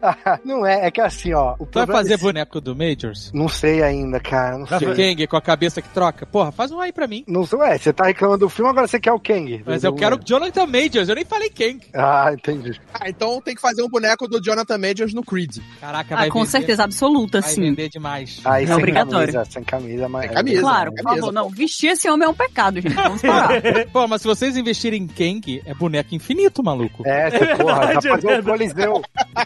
[0.45, 1.55] Não é, é que assim, ó.
[1.59, 3.31] O Tu vai fazer desse- boneco do Majors?
[3.33, 4.57] Não sei ainda, cara.
[4.59, 4.95] Não De sei.
[5.15, 6.25] Kang com a cabeça que troca?
[6.27, 7.25] Porra, faz um aí pra mim.
[7.27, 9.63] Não sei, ué, você tá reclamando do filme, agora você quer o Kang.
[9.67, 11.81] Mas eu quero Jonathan Majors, eu nem falei Kang.
[11.95, 12.81] Ah, entendi.
[12.95, 15.59] Ah, então tem que fazer um boneco do Jonathan Majors no Creed.
[15.81, 17.61] Caraca, Ah, vai com vender- certeza absoluta, Vai sim.
[17.63, 18.41] vender demais.
[18.45, 19.33] Aí É sem obrigatório.
[19.33, 20.27] camisa, sem camisa, mas.
[20.27, 20.61] Sem camisa.
[20.61, 21.33] Claro, por favor.
[21.33, 22.95] Não, vestir esse homem é um pecado, gente.
[22.95, 23.49] Vamos parar.
[23.93, 27.03] Pô, mas se vocês investirem em Kang, é boneco infinito, maluco.
[27.07, 29.03] É, você, porra, tá verdade, é fazendo o Coliseu.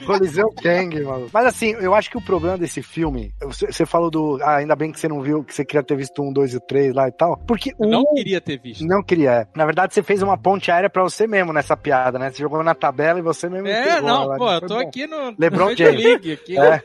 [0.06, 1.26] Coliseu Kang, mano.
[1.32, 4.38] Mas assim, eu acho que o problema desse filme, você, você falou do.
[4.42, 6.56] Ah, ainda bem que você não viu, que você queria ter visto um, dois e
[6.56, 7.36] o três lá e tal.
[7.46, 7.90] Porque Eu o.
[7.90, 8.84] não queria ter visto.
[8.86, 9.30] Não queria.
[9.32, 9.46] é.
[9.54, 12.30] Na verdade, você fez uma ponte aérea pra você mesmo nessa piada, né?
[12.30, 13.68] Você jogou na tabela e você mesmo.
[13.68, 14.80] É, pegou não, lá, pô, eu tô bom.
[14.80, 16.02] aqui no LeBron no James.
[16.04, 16.82] League, aqui É.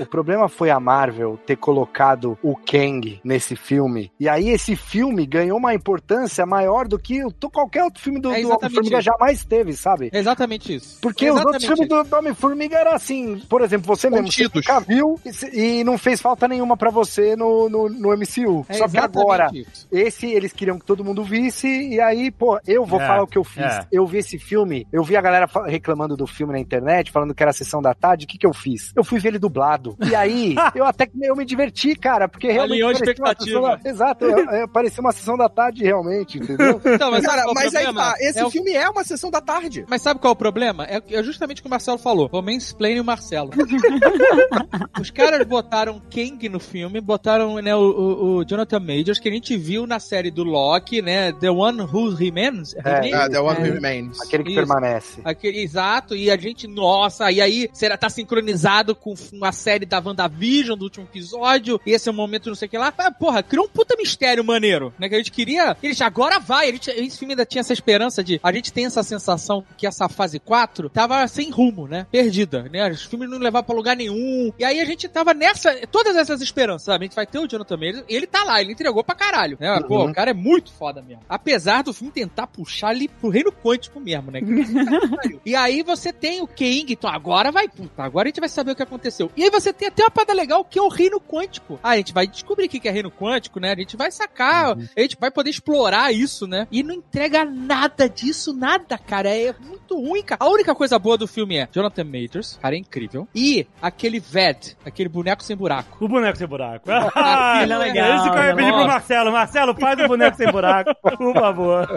[0.00, 4.10] O problema foi a Marvel ter colocado o Kang nesse filme.
[4.18, 8.30] E aí esse filme ganhou uma importância maior do que o- qualquer outro filme do,
[8.30, 10.10] É do exatamente Homem-Formiga jamais teve, sabe?
[10.12, 10.98] É exatamente isso.
[11.00, 14.26] Porque É os outros exatamente filmes do, do Homem-Formiga era assim, por exemplo, você mesmo,
[14.30, 14.48] você
[14.86, 15.18] viu
[15.52, 18.64] e, e não fez falta nenhuma pra você no, no, no MCU.
[18.68, 19.86] É Só que agora, isso.
[19.92, 23.26] esse eles queriam que todo mundo visse, e aí, pô, eu vou É, falar o
[23.26, 23.64] que eu fiz.
[23.64, 23.86] é.
[23.92, 27.42] Eu vi esse filme, eu vi a galera reclamando do filme na internet, falando que
[27.42, 28.92] era a sessão da tarde, o que que eu fiz?
[28.96, 29.96] Eu fui ver ele dublado.
[30.08, 33.78] E aí, eu até eu me diverti, cara, porque realmente Alinhou a parecia uma expectativa.
[33.78, 36.80] sessão da- Exato, é, é, parecia uma sessão da tarde realmente, entendeu?
[36.96, 39.30] Então, mas Cara, mas é o aí tá, esse É o- filme é uma sessão
[39.30, 39.84] da tarde.
[39.88, 40.84] Mas sabe qual é o problema?
[40.84, 42.28] É, é justamente o que o Marcelo falou.
[42.32, 43.50] O mansplaining o Marcelo.
[45.00, 49.32] Os caras botaram Kang no filme, botaram né, o, o- o Jonathan Majors, que a
[49.32, 51.32] gente viu na série do Loki, né?
[51.32, 52.74] The One Who Remains.
[52.74, 53.14] Remains?
[53.14, 53.62] Ah, The One É.
[53.68, 54.20] Who Remains.
[54.20, 54.58] Aquele que Isso.
[54.58, 55.20] permanece.
[55.24, 59.98] Aquele, exato, e a gente, nossa, e aí será tá sincronizado com uma série da
[60.00, 62.92] WandaVision do último episódio, e esse é o momento não sei o que lá.
[62.96, 65.08] Ah, porra, criou um puta mistério maneiro, né?
[65.08, 65.76] Que a gente queria.
[65.82, 66.68] Eles agora vai.
[66.68, 68.40] A gente, esse filme ainda tinha essa esperança de.
[68.42, 72.06] A gente tem essa sensação que essa fase 4 tava sem rumo, né?
[72.10, 72.35] Perdido.
[72.36, 72.90] Vida, né?
[72.90, 74.52] Os filmes não levavam pra lugar nenhum.
[74.58, 77.04] E aí a gente tava nessa, todas essas esperanças, sabe?
[77.04, 79.80] A gente vai ter o Jonathan Majors, ele tá lá, ele entregou pra caralho, né?
[79.86, 80.10] Pô, Uhum.
[80.10, 81.22] o cara é muito foda mesmo.
[81.28, 84.40] Apesar do filme tentar puxar ali pro reino quântico mesmo, né?
[85.44, 88.72] e aí você tem o King, então agora vai, puta, agora a gente vai saber
[88.72, 89.30] o que aconteceu.
[89.36, 91.78] E aí você tem até uma parada legal que é o reino quântico.
[91.82, 93.72] Ah, a gente vai descobrir o que é reino quântico, né?
[93.72, 96.66] A gente vai sacar, a gente vai poder explorar isso, né?
[96.70, 99.28] E não entrega nada disso, nada, cara.
[99.34, 100.38] É muito ruim, cara.
[100.42, 102.25] A única coisa boa do filme é Jonathan Majors,
[102.60, 103.26] cara, é incrível.
[103.34, 106.04] E aquele Ved, aquele boneco sem buraco.
[106.04, 106.90] O boneco sem buraco.
[106.90, 108.86] Aquilo é legal, Esse que eu ia pedir pro.
[108.86, 109.32] Marcelo.
[109.32, 111.88] Marcelo, faz o boneco sem buraco, por favor.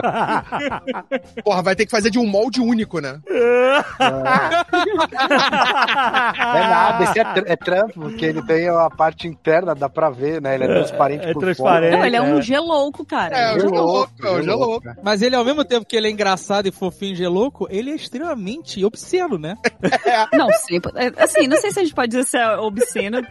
[1.43, 3.19] Porra, vai ter que fazer de um molde único, né?
[3.29, 3.83] É
[6.69, 10.41] nada, esse é, tr- é trampo, porque ele tem a parte interna, dá pra ver,
[10.41, 10.55] né?
[10.55, 11.91] Ele é transparente É por transparente.
[11.95, 12.41] Não, ele é um É.
[12.41, 13.35] gelouco, cara.
[13.37, 13.69] É, o fora.
[13.69, 14.87] Gelouco, é o Gelouco.
[15.03, 17.95] Mas ele, ao mesmo tempo que ele é engraçado e fofinho e gelouco, ele é
[17.95, 19.55] extremamente obsceno, né?
[20.33, 20.91] Não, sempre.
[20.95, 23.21] é, Assim, não sei se a gente pode dizer se é obsceno,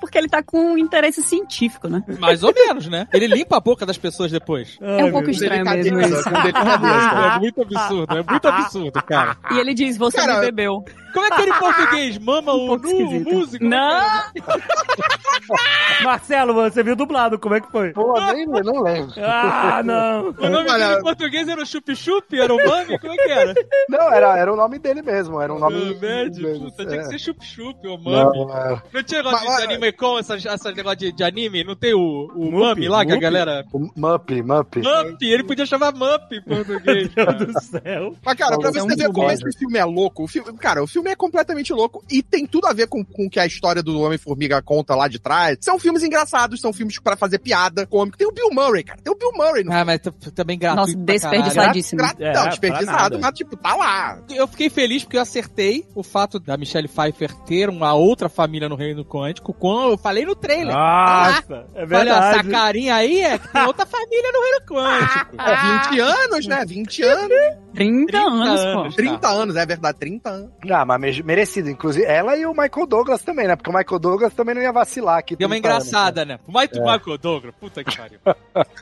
[0.00, 2.02] porque ele tá com um interesse científico, né?
[2.18, 3.06] Mais ou menos, né?
[3.12, 4.78] Ele limpa a boca das pessoas depois.
[4.80, 6.24] É um pouco estranho mesmo isso.
[6.30, 9.36] É muito absurdo, é muito absurdo, cara.
[9.50, 10.84] E ele diz, você Cara, me bebeu.
[11.12, 13.30] Como é que ele em português mama o nu, o esquisito.
[13.34, 13.64] músico?
[13.64, 14.00] Não!
[16.02, 17.92] Marcelo, você viu dublado, como é que foi?
[17.92, 19.12] Pô, nem, não lembro.
[19.18, 20.28] Ah, não.
[20.30, 22.38] O nome Olha- dele em português era o Chup Chup?
[22.38, 22.98] Era o Mami?
[22.98, 23.54] Como é que era?
[23.88, 25.94] Não, era, era o nome dele mesmo, era um nome...
[26.38, 27.02] Mesmo, puta, tinha é.
[27.04, 28.16] que ser Chup Chup ou Mami.
[28.38, 31.64] Não, Não, era tinha negócio Mas- de anime com essas, essas negócios de, de anime?
[31.64, 33.64] Não tem o, o Mup, Mami lá que a galera...
[33.72, 34.76] o Mup, Mup.
[34.76, 37.26] Mup, ele podia chamar Mup em português, Meu.
[37.26, 38.16] Deus do céu.
[38.24, 40.82] Mas, cara, pra É você um ver como esse filme é louco, o filme, cara,
[40.82, 43.46] o filme é completamente louco e tem tudo a ver com, com o que a
[43.46, 45.58] história do Homem-Formiga conta lá de trás.
[45.60, 48.16] São filmes engraçados, são filmes pra fazer piada, cômico.
[48.18, 50.00] Tem o Bill Murray, cara, tem o Bill Murray no Ah, mas
[50.34, 51.98] também gratuito Nossa, desperdiçadíssimo.
[52.02, 54.18] Gra- É, não, desperdiçado, mas tipo, tá lá.
[54.30, 58.68] Eu fiquei feliz porque eu acertei o fato da Michelle Pfeiffer ter uma outra família
[58.68, 60.74] no Reino Quântico, como eu falei no trailer.
[60.74, 62.48] Nossa, é Olha, essa verdade.
[62.50, 65.36] carinha aí é que tem outra família no Reino Quântico.
[65.40, 66.64] É 20 anos, né?
[66.66, 67.38] 20 anos.
[67.74, 68.96] 30, anos, pô.
[68.96, 70.50] 30 anos, é verdade, 30 anos.
[70.70, 71.68] Ah, mas me- merecido.
[71.70, 73.56] Inclusive, ela e o Michael Douglas também, né?
[73.56, 75.36] Porque o Michael Douglas também não ia vacilar aqui.
[75.36, 76.38] Deu uma 30 anos, engraçada, né?
[76.46, 78.18] O Mike Michael Douglas, puta que pariu.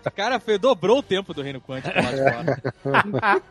[0.06, 3.42] O cara fez, dobrou o tempo do Reino Quântico lá de fora.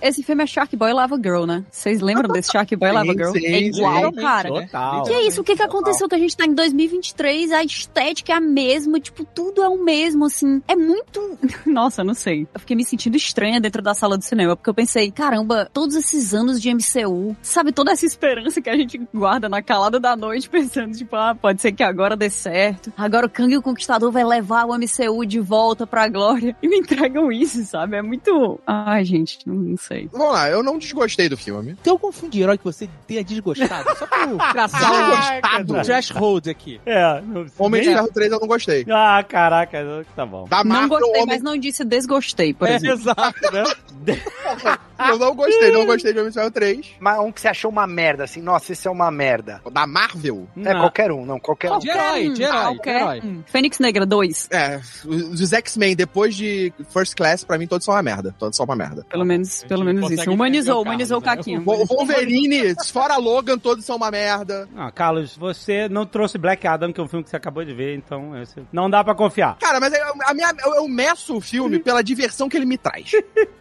[0.00, 1.64] Esse filme é Shark Boy Lava Girl, né?
[1.70, 3.32] Vocês lembram desse Shark Boy Lava Girl?
[3.32, 4.48] sim, é igual, literalmente, cara.
[4.48, 5.02] Total.
[5.04, 5.40] Que é isso?
[5.40, 9.00] O que que aconteceu que a gente tá em 2023, a estética é a mesma,
[9.00, 10.62] tipo, tudo é o mesmo, assim.
[10.66, 11.38] É muito...
[11.66, 12.46] Nossa, não sei.
[12.52, 15.94] Eu fiquei me sentindo estranha dentro da sala do cinema, porque eu pensei, caramba, todos
[15.96, 20.16] esses anos de MCU, sabe, toda essa esperança que a gente guarda na calada da
[20.16, 22.92] noite, pensando, tipo, ah, pode ser que agora dê certo.
[22.96, 26.56] Agora o Kang o Conquistador vai levar o MCU de volta pra glória.
[26.62, 27.96] E me entregam isso, sabe?
[27.96, 28.60] É muito...
[28.66, 30.08] Ai, gente, não sei.
[30.12, 31.74] Vamos lá, eu não desgostei do filme.
[31.82, 33.96] Tem algum filme de herói que você tenha desgostado?
[33.96, 35.74] Só pra traçar Desgostado?
[35.78, 36.80] um threshold aqui.
[36.86, 38.86] É, não Homem de Ferro 3 eu não gostei.
[38.90, 40.46] Ah, caraca, tá bom.
[40.48, 41.26] Da Não Marvel, gostei, Homem...
[41.26, 42.94] mas não disse desgostei, por É, exemplo.
[42.94, 43.64] exato, né?
[45.08, 46.86] eu não gostei, não gostei de Homem de Ferro 3.
[47.00, 49.60] Mas um que você achou uma merda, assim, nossa, esse é uma merda.
[49.72, 50.80] Da Marvel, É Não.
[50.80, 51.78] qualquer um, não, qualquer um.
[51.78, 53.22] De herói, de herói, de Qualquer herói.
[53.46, 54.48] Fênix Negra 2.
[54.50, 58.34] é, os X-Men depois de First Class, pra mim, todos são uma merda.
[58.38, 59.04] Todos são uma merda.
[59.08, 60.30] Pelo menos, pelo menos isso.
[60.30, 61.26] Humanizou, humanizou o né?
[61.26, 61.62] Caquinho.
[61.64, 64.68] O Wolverine, fora Logan, todos são uma merda.
[64.76, 67.72] Ah, Carlos, você não trouxe Black Adam, que é um filme que você acabou de
[67.74, 69.56] ver, então esse- não dá pra confiar.
[69.58, 72.76] Cara, mas eu, a minha, eu, eu meço o filme pela diversão que ele me
[72.78, 73.12] traz.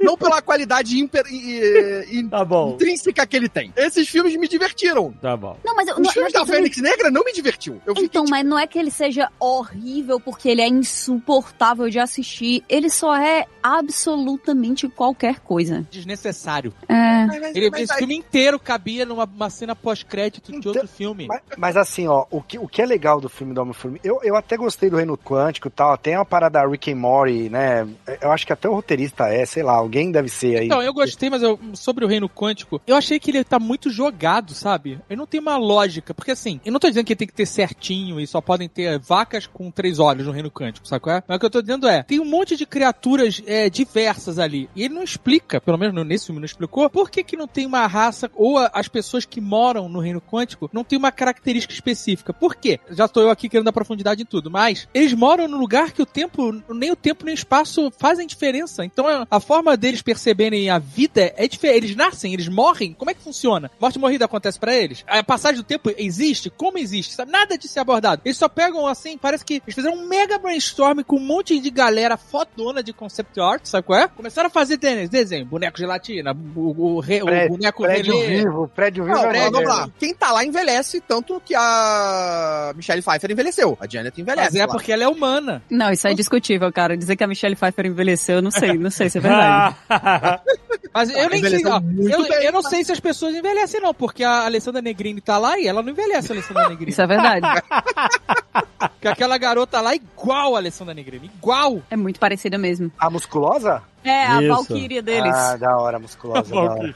[0.02, 1.23] não pela qualidade imper,
[2.30, 3.74] Tá bom, intrínseca que ele tem.
[3.76, 5.12] Esses filmes me divertiram.
[5.22, 5.58] tá bom.
[5.63, 7.82] Não, mas eu, Os não, filmes da Fênix Negra não me divertiu.
[7.86, 12.00] Eu Então, tipo, mas não é que ele seja horrível porque ele é insuportável de
[12.00, 12.63] assistir.
[12.70, 15.86] Ele só é absolutamente qualquer coisa.
[15.92, 16.74] Desnecessário.
[16.88, 17.26] É.
[17.26, 20.72] mas- mas- Ele, mas esse aí- filme inteiro cabia numa uma cena pós-crédito de Então,
[20.72, 21.28] outro filme.
[21.28, 24.20] Mas, mas assim, ó, o que, o que é legal do filme do Homem-Formiga, eu,
[24.24, 27.88] eu até gostei do Reino Quântico e tal, tem uma parada Rick and Morty, né?
[28.22, 30.65] Eu acho que até o roteirista é, sei lá, alguém deve ser aí.
[30.65, 33.89] Então, eu gostei, mas eu- sobre o Reino Quântico, eu achei que ele tá muito
[33.89, 35.01] jogado, sabe?
[35.10, 36.13] Ele não tem uma lógica.
[36.13, 38.99] Porque assim, eu não tô dizendo que tem que ter certinho e só podem ter
[38.99, 41.23] vacas com três olhos no Reino Quântico, sabe qual é?
[41.27, 44.69] Mas o que eu tô dizendo é, tem um monte de criaturas é, diversas ali.
[44.75, 47.65] E ele não explica, pelo menos nesse filme não explicou, por que que não tem
[47.65, 52.34] uma raça, ou as pessoas que moram no Reino Quântico não tem uma característica específica.
[52.34, 52.79] Por quê?
[52.91, 56.01] Já tô eu aqui querendo dar profundidade em tudo, mas eles moram num lugar que
[56.01, 58.86] o tempo, nem o tempo nem o espaço fazem diferença.
[58.86, 61.78] Então a forma deles perceberem a vida é diferente.
[61.86, 62.93] Eles nascem, eles morrem.
[62.93, 63.69] Como é que funciona?
[63.80, 65.04] Morte e morrida acontece pra eles?
[65.08, 66.50] A passagem do tempo existe?
[66.50, 67.13] Como existe?
[67.13, 67.32] Sabe?
[67.32, 68.22] Nada de ser abordado.
[68.26, 71.69] Eles só pegam assim, parece que eles fizeram um mega brainstorm com um monte de
[71.69, 74.08] galera fodona de concept art, sabe qual é?
[74.08, 78.13] Começaram a fazer desenho, desenho boneco de latina, o, o, re- o Pré- boneco Prédio
[78.15, 78.28] relé.
[78.43, 79.52] vivo, prédio vivo Não, é maneiro.
[79.52, 79.89] vamos lá.
[80.00, 83.78] Quem tá lá envelhece tanto que a Michelle Pfeiffer envelheceu.
[83.80, 84.52] A Janet envelhece.
[84.52, 84.72] Mas é lá.
[84.72, 85.62] porque ela é humana.
[85.69, 86.95] Não, isso é discutível, cara.
[86.98, 89.76] Dizer que a Michelle Pfeiffer envelheceu, eu não sei, não sei se é verdade.
[90.93, 92.69] Mas eu nem sei, ó, eu, bem, eu não tá?
[92.69, 95.91] sei se as pessoas envelhecem não, porque a Alessandra Negrini tá lá e ela não
[95.91, 96.91] envelhece a Alessandra Negrini.
[96.91, 97.45] Isso é verdade.
[98.80, 101.82] Porque aquela garota lá é igual a Alessandra Negrini, igual.
[101.89, 102.91] É muito parecida mesmo.
[102.97, 103.82] A musculosa?
[104.04, 104.54] É, a Isso.
[104.54, 105.34] Valkyria deles.
[105.34, 106.43] Ah, da hora, musculosa.
[106.49, 106.93] da hora.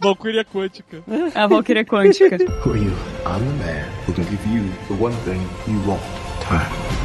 [0.00, 1.02] Valkyria quântica.
[1.34, 2.36] É a Valkyria quântica.
[2.64, 2.92] Who are you?
[3.26, 6.02] I'm the man who can give you the one thing you want.
[6.48, 7.03] Time.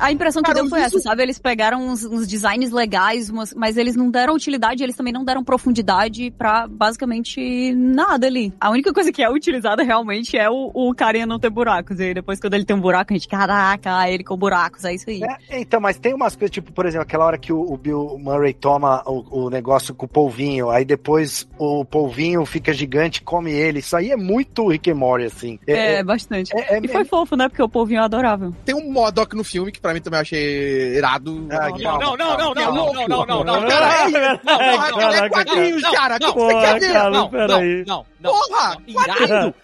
[0.00, 1.22] A impressão que Cara, deu foi isso- essa, sabe?
[1.22, 5.24] Eles pegaram uns, uns designs legais, umas- mas eles não deram utilidade, eles também não
[5.24, 8.52] deram profundidade pra basicamente nada ali.
[8.60, 11.98] A única coisa que é utilizada realmente é o, o carinha não ter buracos.
[12.00, 14.94] E aí depois quando ele tem um buraco, a gente, caraca, ele com buracos, é
[14.94, 15.20] isso aí.
[15.48, 18.16] É, então, mas tem umas coisas, tipo, por exemplo, aquela hora que o, o Bill
[18.18, 23.22] Murray toma o, o negócio com o polvinho, aí depois o polvinho fica gigante e
[23.22, 23.80] come ele.
[23.80, 25.58] Isso aí é muito Rick and Morty, assim.
[25.66, 26.56] É, bastante.
[26.56, 27.48] é- é- E foi fofo, né?
[27.48, 28.54] Porque o povinho é adorável.
[28.64, 31.48] Tem um Modok no filme que pra mim também eu achei irado.
[31.50, 33.66] Ah, Não, não, não, não, não, não, não, não, não, não.
[33.66, 36.16] Peraí, Não, porra, não, é não, quadrinhos, não, cara.
[36.16, 36.92] O que não, que você quer porra, ver?
[36.92, 37.10] cara.
[37.10, 37.84] Não, peraí.
[37.86, 38.32] não, não.
[38.32, 39.54] Porra, não, quadrinho.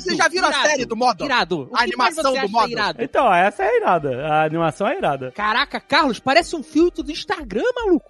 [0.00, 1.24] Vocês já viram a série do Modok?
[1.24, 1.70] Irado.
[1.74, 3.02] A animação do irado?
[3.02, 4.26] Então, essa é irada.
[4.26, 5.32] A animação é irada.
[5.32, 8.06] Caraca, Carlos, parece um filtro do Instagram, maluco.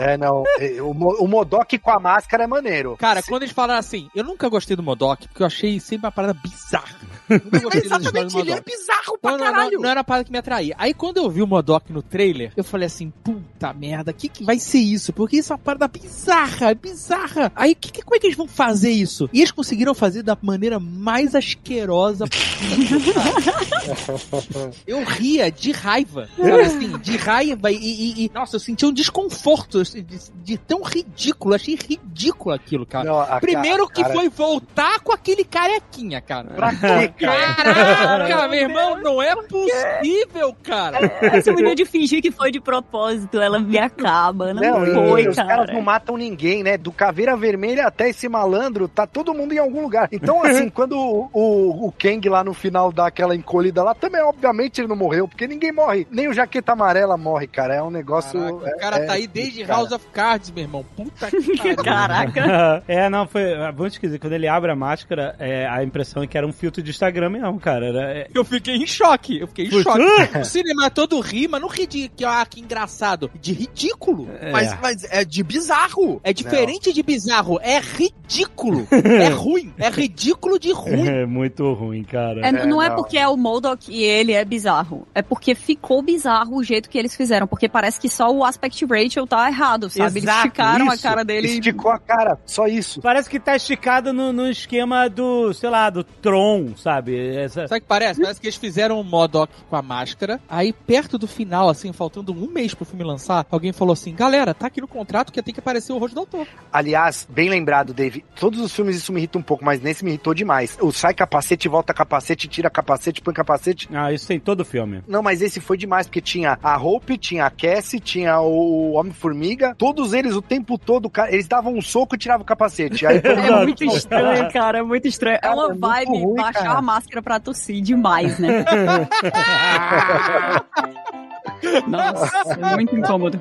[0.00, 0.44] É, não.
[0.58, 2.96] é, O, Mo- o Modok com a máscara é maneiro.
[2.96, 6.12] Cara, quando eles falaram assim, eu nunca gostei do Modok, porque eu achei sempre uma
[6.12, 6.94] parada bizarra.
[7.30, 9.80] Exatamente, ele é bizarro pra Não, não, não, caralho.
[9.80, 10.74] não era uma parada que me atraía.
[10.78, 14.28] Aí quando eu vi o Modok no trailer, eu falei assim, puta merda, o que,
[14.28, 15.12] que vai ser isso?
[15.12, 17.50] Porque isso é uma parada bizarra, é bizarra.
[17.54, 19.28] Aí que, que- como é que eles vão fazer isso?
[19.32, 24.70] E eles conseguiram fazer da maneira mais asquerosa possível, cara.
[24.86, 28.92] Eu ria de raiva, sabe assim, de raiva e, e- e- nossa, eu sentia um
[28.92, 30.02] desconforto de,
[30.42, 33.04] de tão ridículo, achei ridículo aquilo, cara.
[33.04, 36.50] Não, a Primeiro ca- que cara- foi voltar com aquele carequinha, cara.
[36.54, 37.13] Pra quê, cara?
[37.18, 40.98] Caraca, meu irmão, não é possível, cara.
[41.20, 44.52] Essa menina de fingir que foi de propósito, ela me acaba.
[44.52, 45.48] Não, Não, foi, os cara.
[45.48, 46.76] caras não matam ninguém, né?
[46.76, 50.08] Do Caveira Vermelha até esse malandro, tá todo mundo em algum lugar.
[50.12, 54.22] Então, assim, quando o, o, o Kang lá no final dá aquela encolhida lá, também,
[54.22, 56.06] obviamente, ele não morreu, porque ninguém morre.
[56.10, 57.74] Nem o Jaqueta Amarela morre, cara.
[57.74, 58.40] É um negócio.
[58.40, 59.78] Caraca, é- o cara é- tá aí desde cara.
[59.80, 60.84] House of Cards, meu irmão.
[60.96, 61.76] Puta que pariu.
[61.76, 62.82] Caraca.
[62.88, 63.42] é, não, foi.
[63.74, 64.20] Vamos esquisito.
[64.20, 67.30] Quando ele abre a máscara, é, a impressão é que era um filtro de Instagram
[67.30, 67.86] mesmo, cara.
[67.86, 69.82] Era, é- Eu fiquei em choque, eu fiquei em Putz.
[69.82, 70.04] choque.
[70.40, 73.30] O cinema todo ri, mas não ri de que, ah, que engraçado.
[73.40, 74.28] De ridículo.
[74.40, 74.50] é.
[74.50, 76.20] Mas, mas é de bizarro.
[76.24, 78.86] É diferente de bizarro, é ridículo.
[78.90, 81.06] é ruim, é ridículo de ruim.
[81.06, 82.40] é muito ruim, cara.
[82.46, 82.96] É, não é não.
[82.96, 85.06] porque é o Modok e ele é bizarro.
[85.14, 87.46] É porque ficou bizarro o jeito que eles fizeram.
[87.46, 90.04] Porque parece que só o aspect ratio tá errado, sabe?
[90.18, 91.48] eles Exato, esticaram a Isso, cara dele.
[91.48, 93.00] Esticou a cara, só isso.
[93.00, 96.93] Parece que tá esticado no, no esquema do, sei lá, do Tron, sabe?
[97.02, 97.68] Essa...
[97.68, 98.20] Sabe o que parece?
[98.20, 100.40] Parece que eles fizeram um Modok com a máscara.
[100.48, 104.54] Aí, perto do final, assim, faltando um mês pro filme lançar, alguém falou assim: galera,
[104.54, 106.46] tá aqui no contrato que tem que aparecer o rosto do autor.
[106.72, 108.24] Aliás, bem lembrado, Dave.
[108.38, 110.76] Todos os filmes isso me irrita um pouco, mas nesse me irritou demais.
[110.80, 113.88] O sai capacete, volta capacete, tira capacete, põe capacete.
[113.92, 115.02] Ah, isso tem todo o filme.
[115.06, 119.74] Não, mas esse foi demais, porque tinha a Hope, tinha a Cassie, tinha o Homem-Formiga.
[119.76, 123.06] Todos eles, o tempo todo, cara, eles davam um soco e tiravam o capacete.
[123.06, 124.78] Aí, É muito estranho, cara.
[124.78, 125.38] É muito estranho.
[125.42, 126.78] É uma é vibe ruim, baixar cara.
[126.78, 128.64] a máscara pra tossir demais, né?
[131.88, 133.40] Nossa, é muito incômodo.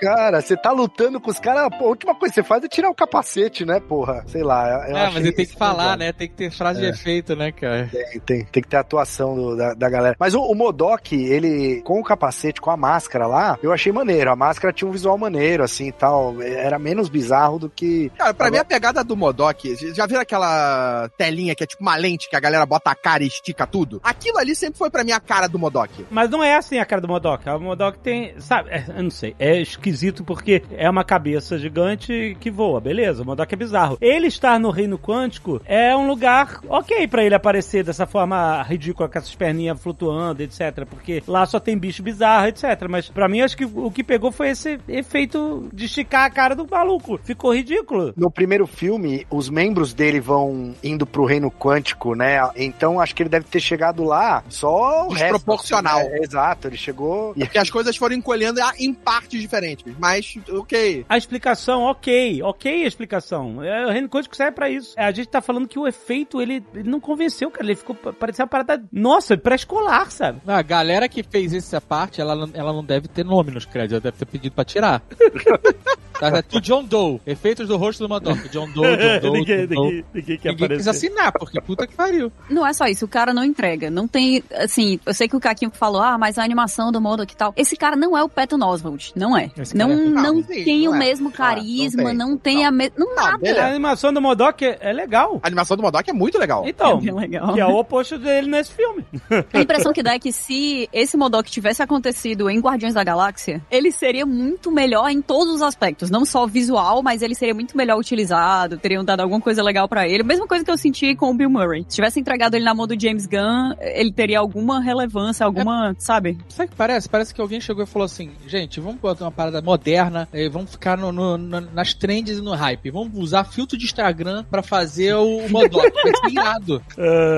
[0.00, 2.68] Cara, você tá lutando com os caras, pô, a última coisa que você faz é
[2.68, 4.24] tirar o capacete, né, porra?
[4.26, 4.68] Sei lá.
[4.68, 5.96] eu- é, achei mas ele tem que falar, legal.
[5.98, 6.12] né?
[6.12, 7.88] Tem que ter frase de efeito, né, cara?
[7.92, 10.16] Tem, tem, tem que ter a atuação do- da, da galera.
[10.18, 14.30] Mas o, o Modok, ele, com o capacete, com a máscara lá, eu achei maneiro.
[14.30, 16.40] A máscara tinha um visual maneiro, assim e tal.
[16.42, 18.10] Era menos bizarro do que.
[18.16, 21.82] Cara, pra Agora- mim a pegada do Modok, já viram aquela telinha que é tipo
[21.82, 24.00] uma lente que a galera bota a cara e estica tudo?
[24.02, 26.06] Aquilo ali sempre foi pra mim a cara do Modok.
[26.10, 27.48] Mas não é assim a cara do Modok.
[27.48, 28.34] O Modok tem.
[28.38, 29.34] Sabe, é, eu não sei.
[29.42, 33.24] É esquisito porque é uma cabeça gigante que voa, beleza.
[33.24, 33.98] O Modok é bizarro.
[34.00, 39.08] Ele estar no reino quântico é um lugar ok pra ele aparecer dessa forma ridícula,
[39.08, 40.86] com essas perninhas flutuando, etc.
[40.88, 42.86] Porque lá só tem bicho bizarro, etc.
[42.88, 46.54] Mas pra mim, acho que o que pegou foi esse efeito de esticar a cara
[46.54, 47.18] do maluco.
[47.24, 48.12] Ficou ridículo.
[48.16, 52.38] No primeiro filme, os membros dele vão indo pro reino quântico, né?
[52.54, 55.98] Então acho que ele deve ter chegado lá só o resto, Desproporcional.
[55.98, 56.18] assim, né?
[56.22, 57.32] Exato, ele chegou.
[57.36, 59.94] E Porque as coisas foram encolhendo em parte partes diferentes.
[59.98, 61.06] Mas, ok.
[61.08, 63.62] A explicação, ok, ok a explicação.
[63.62, 64.94] É a coisa que serve pra isso.
[64.96, 67.64] É, a gente tá falando que o efeito, ele, ele não convenceu, cara.
[67.64, 70.40] Ele ficou, parecia uma parada, nossa, pré-escolar, sabe?
[70.46, 73.92] A galera que fez essa parte, ela, não- ela não deve ter nome nos créditos,
[73.94, 75.02] ela deve ter pedido pra tirar.
[76.30, 77.20] tá, é tudo John Doe.
[77.26, 78.48] Efeitos do rosto do Madoff.
[78.48, 79.84] John Doe, John Doe, ninguém, John Doe.
[79.86, 82.30] ninguém, ninguém quer Ninguém quis assinar, porque puta que pariu.
[82.50, 83.90] Não é só isso, o cara não entrega.
[83.90, 87.26] Não tem, assim, eu sei que o Caquinho falou, ah, mas a animação do modo
[87.26, 87.52] que tal.
[87.56, 89.50] Esse cara não é o Patton Oswalt, não é.
[89.56, 90.98] Esse Não, cara é- não, Não, sim, tem não o é.
[90.98, 92.14] mesmo Não é, não carisma, tem.
[92.16, 92.94] não tem a mesma.
[92.98, 93.62] Não, nada.
[93.62, 95.40] A animação do Modok é, é legal.
[95.42, 96.64] A animação do Modok é muito legal.
[96.66, 97.54] Então, É bem legal.
[97.54, 99.04] que é o oposto dele nesse filme.
[99.52, 103.62] A impressão que dá é que se esse Modok tivesse acontecido em Guardiões da Galáxia,
[103.70, 106.10] ele seria muito melhor em todos os aspectos.
[106.12, 110.06] Não só visual, mas ele seria muito melhor utilizado, teriam dado alguma coisa legal pra
[110.06, 110.22] ele.
[110.22, 111.86] Mesma coisa que eu senti com o Bill Murray.
[111.88, 116.36] Se tivesse entregado ele na mão do James Gunn, ele teria alguma relevância, alguma, sabe?
[116.50, 117.08] Sabe o que parece?
[117.08, 120.72] Parece que alguém chegou e falou assim: gente, vamos botar uma parada moderna, eh, vamos
[120.72, 122.90] ficar no- no- no- nas trends e no hype.
[122.90, 125.90] Vamos usar filtro de Instagram pra fazer o Modok.
[126.02, 126.82] Vai ser irado.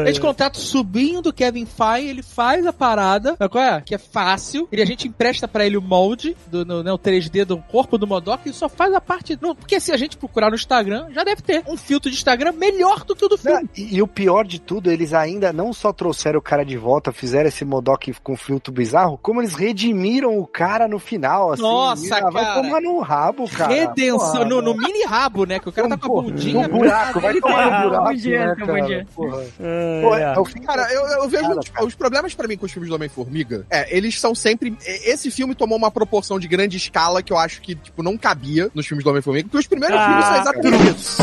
[0.02, 3.80] A gente contrata o sobrinho do Kevin Feige, ele faz a parada, sabe qual é?
[3.82, 4.68] Que é fácil.
[4.72, 7.96] E a gente empresta pra ele o molde, do, no, né, o 3D do corpo
[7.96, 9.38] do Modok, e só faz a parte.
[9.40, 12.52] Não, porque se a gente procurar no Instagram, já deve ter um filtro de Instagram
[12.52, 13.60] melhor do que o do filme.
[13.62, 16.76] Não, e, e o pior de tudo, eles ainda não só trouxeram o cara de
[16.76, 21.62] volta, fizeram esse Modok com filtro bizarro, como eles redimiram o cara no final, assim.
[21.62, 22.62] Nossa, Ah, Vai cara.
[22.62, 23.72] tomar no rabo, cara.
[23.72, 24.86] Redenção Porra, no, no mano.
[24.86, 25.58] mini rabo, né?
[25.58, 26.68] Que o cara tá com a bundinha.
[26.68, 28.80] no buraco, vai tomar no buraco, podia, né, tá, cara?
[28.80, 29.06] podia.
[29.14, 29.42] Porra.
[29.60, 30.34] É, Pô, é.
[30.64, 33.66] Cara, eu, eu vejo Cara, os, os problemas pra mim com os filmes do Homem-Formiga,
[33.70, 34.76] é, eles são sempre.
[34.86, 38.43] Esse filme tomou uma proporção de grande escala que eu acho que, tipo, não cabia
[38.74, 41.22] nos filmes do Homem-Formiga, porque os primeiros Ah, filmes são exatamente isso.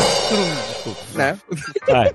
[0.72, 1.00] Desculpa.
[1.14, 1.38] Né?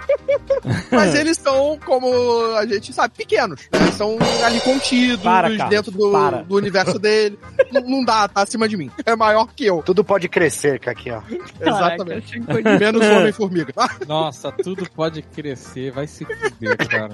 [0.92, 2.08] Mas eles são, como
[2.56, 3.62] a gente sabe, pequenos.
[3.72, 3.92] Né?
[3.92, 6.12] São ali contidos Para, Carlos, dentro do,
[6.44, 7.38] do universo dele.
[7.72, 8.92] não, não dá, tá acima de mim.
[9.06, 9.82] É maior que eu.
[9.84, 11.22] Tudo pode crescer, aqui, ó.
[11.62, 12.40] Exatamente.
[12.42, 13.74] Caraca, Menos o Homem-Formiga.
[14.08, 17.14] Nossa, tudo pode crescer, vai se fuder, cara.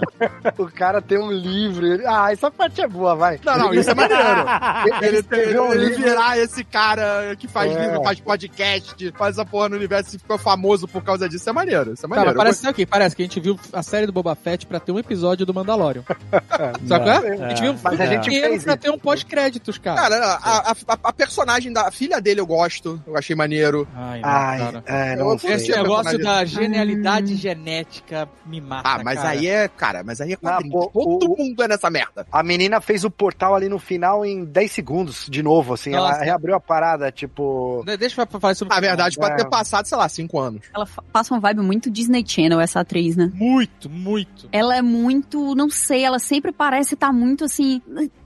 [0.57, 1.85] O cara tem um livro.
[1.85, 3.39] ele- Ah, essa parte é boa, vai.
[3.43, 4.23] Não, não, isso é maneiro.
[5.33, 6.03] Ele, um ele livro.
[6.03, 7.82] virar esse cara que faz É.
[7.87, 11.43] livro, faz podcast, faz essa porra no universo e ficou famoso por causa disso.
[11.43, 11.93] Isso é maneiro.
[11.93, 12.31] Isso é maneiro.
[12.31, 12.85] mas parece, quê?
[12.85, 15.53] Parece que a gente viu a série do Boba Fett pra ter um episódio do
[15.53, 16.03] Mandalorian.
[16.87, 17.45] Sabe qual é?
[17.45, 18.81] A gente viu um Mas a gente fez pra isso.
[18.81, 20.01] ter um pós-créditos, cara.
[20.01, 23.01] Cara, a, a, a- a personagem da a filha dele eu gosto.
[23.05, 23.87] Eu achei maneiro.
[23.95, 24.83] Ai, não, Ai, cara.
[24.85, 25.35] é, não Eu-.
[25.43, 29.29] Esse a negócio da genialidade genética me mata, Ah, mas cara.
[29.29, 30.77] aí é, cara, mas aí é quadrinho.
[30.81, 32.25] Ah, pô, Todo o- mundo é nessa merda.
[32.31, 35.93] A menina fez o portal ali no final em 10 segundos, de novo, assim.
[35.93, 36.23] Ela Nossa.
[36.23, 37.72] reabriu a parada, tipo.
[37.83, 39.37] De- Deixa eu fa- falar sobre Na verdade, pode É.
[39.37, 40.61] ter passado, sei lá, cinco anos.
[40.73, 43.31] Ela passa uma vibe muito Disney Channel, essa atriz, né?
[43.33, 44.47] Muito, muito.
[44.51, 47.81] Ela é muito, não sei, ela sempre parece estar muito assim.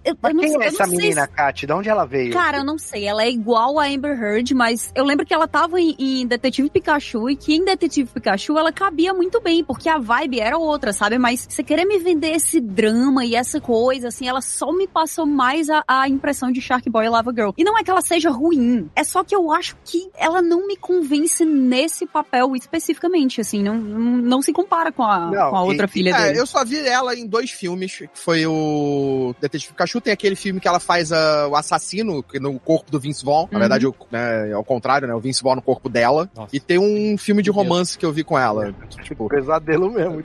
[0.08, 1.66] Eu, eu quem sei- é essa menina, se- Kat?
[1.68, 2.34] De onde ela veio?
[2.34, 3.06] Cara, eu não sei.
[3.06, 6.70] Ela é igual a Amber Heard, mas eu lembro que ela tava em, em Detetive
[6.70, 10.94] Pikachu e que em Detetive Pikachu ela cabia muito bem, porque a vibe era outra,
[10.94, 11.18] sabe?
[11.18, 15.26] Mas você querer me vender esse drama e essa coisa, assim, ela só me passou
[15.26, 17.50] mais a, a impressão de Shark Boy e Lava Girl.
[17.58, 20.68] E não é que ela seja ruim, é só que eu acho que ela não
[20.68, 25.56] me convence nesse papel especificamente, assim, não, não, não se compara com a, Não, com
[25.58, 26.40] a outra e- filha É, dele.
[26.40, 30.60] eu só vi ela em dois filmes, que foi o Detetive Pikachu, tem aquele filme
[30.60, 33.60] que ela faz ah, o assassino no corpo do Vince Vaughn, na Uhum.
[33.60, 36.56] verdade o- né, é ao contrário, né, o Vince Vaughn no corpo dela, Nossa.
[36.56, 40.22] e tem um filme de romance que eu vi com ela, Tipo, tipo, pesadelo mesmo.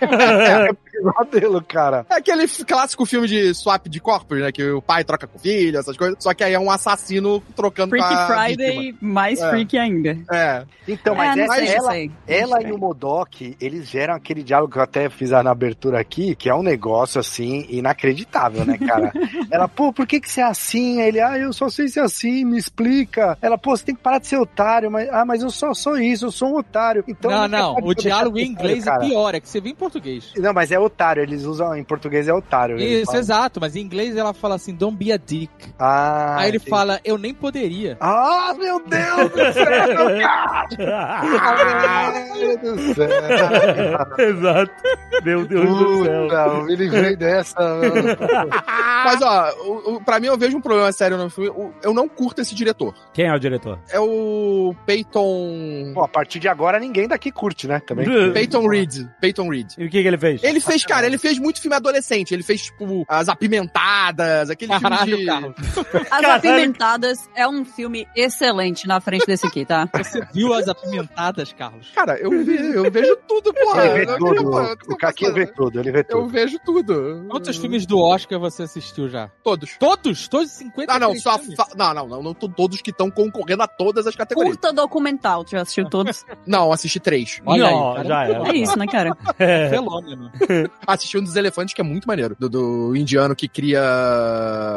[0.00, 0.72] É
[1.02, 2.06] pesadelo, cara.
[2.10, 5.40] é aquele clássico filme de swap de corpos, né, que o pai troca com o
[5.40, 8.98] filho, essas coisas, só que aí é um assassino trocando Freaky com a Friday, vítima.
[9.00, 9.50] mais É.
[9.50, 10.18] freaky ainda.
[10.30, 12.10] É, Então, mas é, não essa, sei, não ela, sei.
[12.26, 16.00] ela e Não o Modok, eles geram aquele diálogo que eu até fiz na abertura
[16.00, 19.12] aqui, que é um negócio, assim, inacreditável, né, cara?
[19.50, 21.00] ela, pô, por que que você é assim?
[21.00, 23.36] Aí Ele, ah, eu só sei ser assim, me explica.
[23.40, 25.98] Ela, pô, você tem que parar de ser otário, mas, ah, mas eu só sou
[25.98, 27.04] isso, eu sou um otário.
[27.06, 29.70] Então, não, não, pode o diálogo em inglês otário, é pior, é que você vê
[29.70, 30.32] em português.
[30.36, 32.78] Não, mas é otário, eles usam, em português é otário.
[32.78, 35.50] Isso, exato, mas em inglês ela fala assim, don't be a dick.
[35.78, 36.70] Ah, Aí ele entendi.
[36.70, 37.96] fala, eu nem poderia.
[38.00, 39.66] Ah, meu Deus do céu,
[40.76, 42.12] cara!
[42.36, 43.08] Meu Deus do céu.
[44.18, 44.72] Exato.
[45.24, 46.28] Meu Deus do céu.
[46.28, 47.56] Eu me livrei dessa.
[49.04, 51.50] mas ó, o, o, pra mim eu vejo um problema sério no filme,
[51.82, 52.94] eu não curto esse diretor.
[53.12, 53.78] Quem é o diretor?
[53.90, 55.92] É o Peyton...
[55.94, 57.80] Bom, a partir de agora ninguém daqui curte, né?
[57.80, 58.32] Também.
[58.32, 59.06] Peyton Reed.
[59.20, 59.72] Peyton Reed.
[59.78, 60.42] E o que, que ele fez?
[60.42, 62.32] Ele fez fez, cara, ele fez muito filme adolescente.
[62.32, 65.24] Ele fez, tipo, As Apimentadas, aquele filme Caralho, de...
[65.26, 65.54] Carlos.
[65.76, 66.32] As Caralho.
[66.34, 69.88] Apimentadas é um filme excelente na frente desse aqui, tá?
[69.96, 71.90] Você viu as apimentadas, Carlos?
[71.94, 73.86] Cara, eu, ve- eu vejo tudo, porra.
[73.86, 74.34] Ele vê Eu- tudo.
[74.34, 76.28] eu- eu- O Caquinho vê tudo, ele vê Eu tudo.
[76.28, 77.26] vejo tudo.
[77.28, 79.28] Quantos filmes do Oscar você assistiu já?
[79.42, 79.76] Todos.
[79.78, 80.28] Todos?
[80.28, 80.92] Todos 50?
[80.92, 81.38] Ah, não, só.
[81.76, 84.54] Não, não, não, não todos que estão concorrendo a todas as categorias.
[84.56, 86.24] Curta documental, tu já assistiu todos?
[86.46, 87.40] Não, assisti três.
[87.44, 88.48] Olha Não, aí, já era.
[88.48, 89.16] É isso, né, cara?
[89.38, 89.70] É.
[89.70, 90.30] Fenômeno.
[90.86, 92.36] Assisti um dos elefantes que é muito maneiro.
[92.38, 93.80] Do, do indiano que cria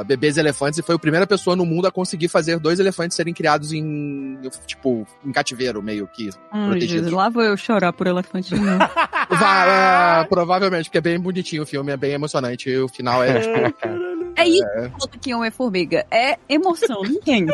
[0.06, 3.34] bebês elefantes e foi a primeira pessoa no mundo a conseguir fazer dois elefantes serem
[3.34, 6.96] criados em, tipo, em cativeiro, meio que Ai, protegidos.
[6.96, 8.80] Jesus, lá vou eu chorar por elefante de novo.
[9.30, 12.70] Vai, é, provavelmente, porque é bem bonitinho o filme, é bem emocionante.
[12.70, 13.42] E o final é.
[14.36, 14.66] É isso
[15.22, 16.06] que Homem-Formiga.
[16.10, 17.46] É emoção, não tem.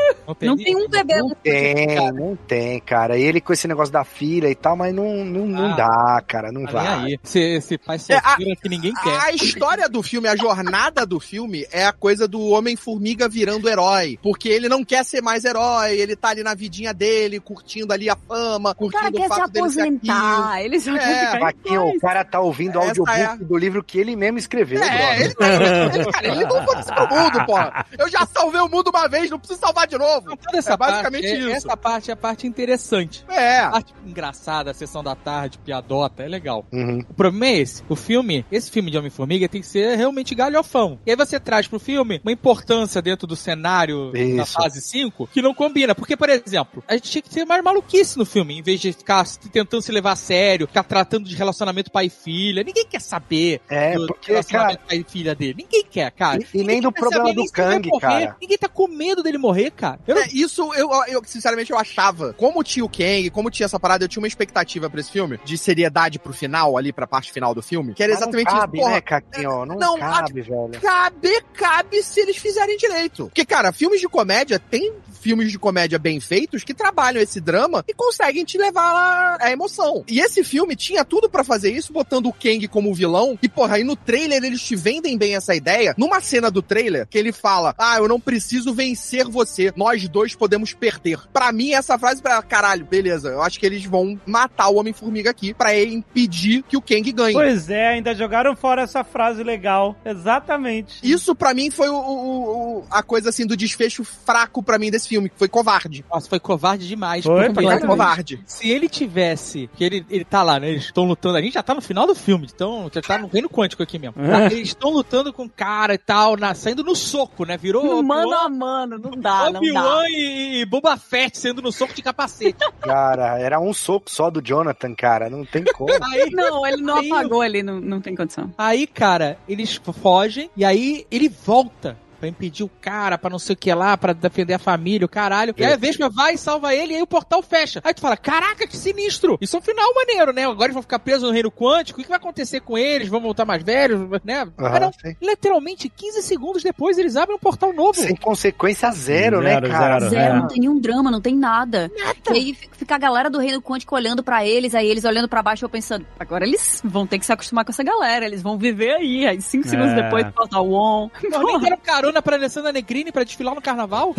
[0.42, 1.18] Não tem um bebê.
[1.18, 3.18] Não tem, não tem, cara.
[3.18, 5.76] Ele com esse negócio da filha e tal, mas não, não, não Ah.
[5.76, 6.88] dá, cara, não Tá vai.
[7.06, 7.20] aí.
[7.24, 9.20] Esse, esse pai É, a- que ninguém quer.
[9.20, 14.18] A história do filme, a jornada do filme, é a coisa do Homem-Formiga virando herói.
[14.22, 18.10] Porque ele não quer ser mais herói, ele tá ali na vidinha dele, curtindo ali
[18.10, 20.62] a fama, O cara curtindo o quer se fato dele ser aposentar.
[20.64, 21.56] Ele só É, paz.
[21.96, 25.34] o cara tá ouvindo o audiobook é do livro que ele mesmo escreveu, É, ele,
[25.36, 25.48] tá,
[25.94, 27.86] ele, cara, ele não foda-se pro mundo, porra.
[27.98, 30.36] Eu já salvei o mundo uma vez, não preciso salvar de novo.
[30.38, 31.50] Toda essa É basicamente parte, é- isso.
[31.68, 33.26] Essa parte é a parte interessante.
[33.30, 33.60] É.
[33.60, 36.66] A parte engraçada, a sessão da tarde, piadota, é legal.
[36.72, 37.00] Uhum.
[37.10, 37.84] O problema é esse.
[37.90, 41.00] O filme, esse filme de Homem-Formiga tem que ser realmente galhofão.
[41.06, 44.54] E aí você traz pro filme uma importância dentro do cenário da Isso.
[44.54, 45.94] fase 5 que não combina.
[45.96, 48.94] Porque, por exemplo, a gente tinha que ter mais maluquice no filme, em vez de
[48.94, 52.64] ficar tentando se levar a sério, ficar tratando de relacionamento pai e filha.
[52.64, 55.56] Ninguém quer saber É, do porque, relacionamento cara, pai e filha dele.
[55.58, 56.40] Ninguém quer, cara.
[56.62, 58.36] E- nem do quer problema do Kang, cara.
[58.42, 60.00] Ninguém tá com medo dele morrer, cara.
[60.08, 62.34] Eu não É, isso, eu, eu, sinceramente, eu achava.
[62.34, 65.40] Como tinha o Kang, como tinha essa parada, eu tinha uma expectativa pra esse filme,
[65.46, 68.60] de seriedade pro final, ali, pra parte final do filme, que era Mas exatamente não
[68.60, 68.84] cabe, isso.
[68.86, 69.66] Porra, né, Caquinho?
[69.66, 70.72] Não, Não, cabe, velho.
[70.82, 73.26] cabe, cabe se eles fizerem direito.
[73.26, 77.84] Porque, cara, filmes de comédia, tem filmes de comédia bem feitos que trabalham esse drama
[77.88, 80.04] e conseguem te levar à- à emoção.
[80.08, 83.38] E esse filme tinha tudo pra fazer isso, botando o Kang como vilão.
[83.42, 85.94] E, porra, aí no trailer eles te vendem bem essa ideia.
[85.98, 90.36] Numa cena do trailer, que ele fala: Ah, eu não preciso vencer você, nós dois
[90.36, 91.20] podemos perder.
[91.34, 93.30] Pra mim, essa frase, pra caralho, beleza.
[93.30, 97.34] Eu acho que eles vão matar o Homem-Formiga aqui pra impedir que o Kang ganhe.
[97.34, 99.96] Pois é, ainda jogaram fora essa frase legal.
[100.06, 101.00] Exatamente.
[101.04, 104.92] Isso pra mim foi o, o- o- a coisa assim do desfecho fraco pra mim
[104.92, 106.06] desse filme, que foi covarde.
[106.12, 107.24] Nossa, foi covarde demais.
[107.24, 108.42] Foi, Foi covarde.
[108.46, 110.70] Se ele tivesse, que ele, ele tá lá, né?
[110.70, 111.38] Eles estão lutando.
[111.38, 113.98] A gente já tá no final do filme, então já tá no reino quântico aqui
[113.98, 114.16] mesmo.
[114.22, 114.46] É.
[114.48, 117.58] Eles estão lutando com o cara e tal, na, saindo no soco, né?
[117.58, 120.04] Virou No mano a mano, não dá, não dá.
[120.10, 122.58] E, e Boba Fett sendo no soco de capacete.
[122.82, 125.30] Cara, era um soco só do Jonathan, cara.
[125.30, 125.92] Não tem como.
[126.14, 128.52] Aí, Não, ele não Aí- apagou ali, não, não tem condição.
[128.58, 131.98] aí, cara, eles fogem e aí ele volta.
[132.20, 135.10] Pra impedir o cara, pra não sei o que lá, pra defender a família, o
[135.10, 135.54] caralho.
[135.58, 137.80] E aí a Vespa vai e salva ele, e aí o portal fecha.
[137.84, 139.38] Aí tu fala, caraca, que sinistro!
[139.40, 140.46] Isso é um final maneiro, né?
[140.46, 143.08] Agora eles vão ficar presos no reino quântico, o que vai acontecer com eles?
[143.08, 144.48] Vão voltar mais velhos, né?
[144.58, 145.16] Não, sim.
[145.22, 147.94] literalmente, 15 segundos depois, eles abrem um portal novo.
[148.00, 150.00] Sem consequência zero, né, Zero, cara?
[150.00, 150.10] zero.
[150.12, 150.40] Zero, É.
[150.40, 151.92] não tem nenhum drama, não tem nada.
[152.30, 155.28] E aí fi- fica a galera do Reino Quântico olhando pra eles, aí eles olhando
[155.30, 158.42] pra baixo, eu pensando, agora eles vão ter que se acostumar com essa galera, eles
[158.42, 159.28] vão viver aí.
[159.28, 159.70] Aí cinco É.
[159.70, 161.10] segundos depois, portal on.
[161.10, 164.14] Pô, nem deram carona pra Alessandra Negrini pra desfilar no carnaval?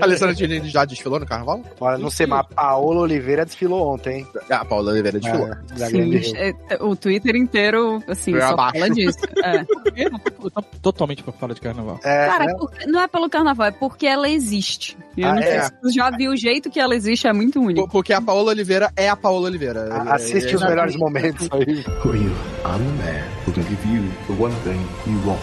[0.00, 1.62] A Alessandra Diniz já desfilou no carnaval?
[1.80, 4.26] Olha, não sei, mas a Paola Oliveira desfilou ontem, hein?
[4.50, 5.48] Ah, a Paula Oliveira desfilou.
[5.76, 6.36] Da Sim, Rio.
[6.36, 8.78] é, o Twitter inteiro, assim, Foi só abaixo.
[8.78, 9.18] fala disso.
[9.44, 9.64] É.
[9.96, 11.98] Eu tô- eu tô totalmente por fora de carnaval.
[12.04, 14.96] É, Cara, porque- não é pelo carnaval, é porque ela existe.
[15.16, 15.62] E Eu Ah, não sei é?
[15.62, 17.86] se tu já viu o jeito que ela existe, é muito único.
[17.86, 19.92] Por- Porque a Paola Oliveira é a Paola Oliveira.
[19.92, 21.84] A- Assiste os É- melhores momentos aí.
[22.04, 22.30] Who are you?
[22.64, 25.38] I'm the man who can give you the one thing you want.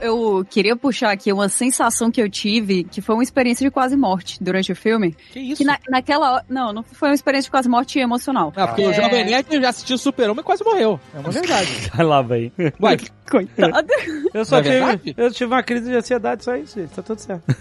[0.00, 3.96] Eu queria puxar aqui uma sensação que eu tive, que foi uma experiência de quase
[3.96, 5.14] morte durante o filme.
[5.30, 5.58] Que isso?
[5.58, 6.44] Que na, naquela hora.
[6.48, 8.52] Não, não foi uma experiência de quase morte emocional.
[8.56, 8.94] Ah, porque o É.
[8.94, 10.98] Jovem Nerd já assistiu Super-Homem e quase morreu.
[11.14, 11.88] É uma verdade.
[11.94, 12.52] Vai lá, véi.
[12.82, 12.96] Ué,
[13.30, 13.86] Coitada.
[14.34, 14.62] Eu só é
[14.96, 16.90] tive, eu tive uma crise de ansiedade, só isso, gente.
[16.90, 17.44] Tá tudo certo.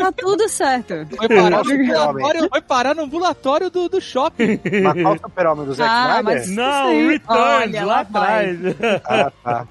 [0.00, 1.06] tá tudo certo.
[1.16, 4.58] foi parar, no foi parar no ambulatório do, do shopping.
[4.82, 6.24] Mas qual o super-homem do Zack Ah, Snyder?
[6.24, 7.08] mas- Não.
[7.08, 8.50] Returns, Olha, lá vai.
[8.50, 8.76] atrás.
[9.04, 9.66] Ah, tá.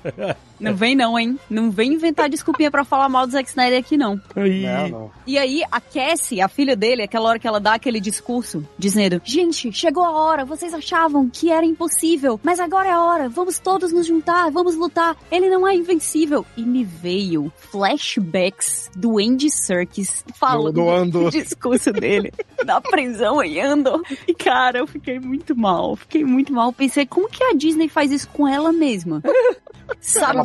[0.60, 1.40] Não vem não, hein?
[1.50, 4.20] Não vem inventar desculpinha pra falar mal do Zack Snyder aqui, não.
[4.38, 5.12] Ih, Não, não.
[5.28, 9.22] E aí, a Cassie, a filha dele, aquela hora que ela dá aquele discurso, dizendo:
[9.24, 13.60] Gente, chegou a hora, vocês achavam que era impossível, mas agora é a hora, vamos
[13.60, 16.46] todos nos juntar, vamos lutar, ele não é invencível.
[16.56, 17.52] E me veio
[18.06, 22.32] flashbacks do Andy Serkis falando Do- discurso dele
[22.66, 24.02] da prisão em Andor.
[24.28, 26.72] E cara, eu fiquei muito mal, fiquei muito mal.
[26.72, 29.22] Pensei, como que a Disney faz isso com ela mesma?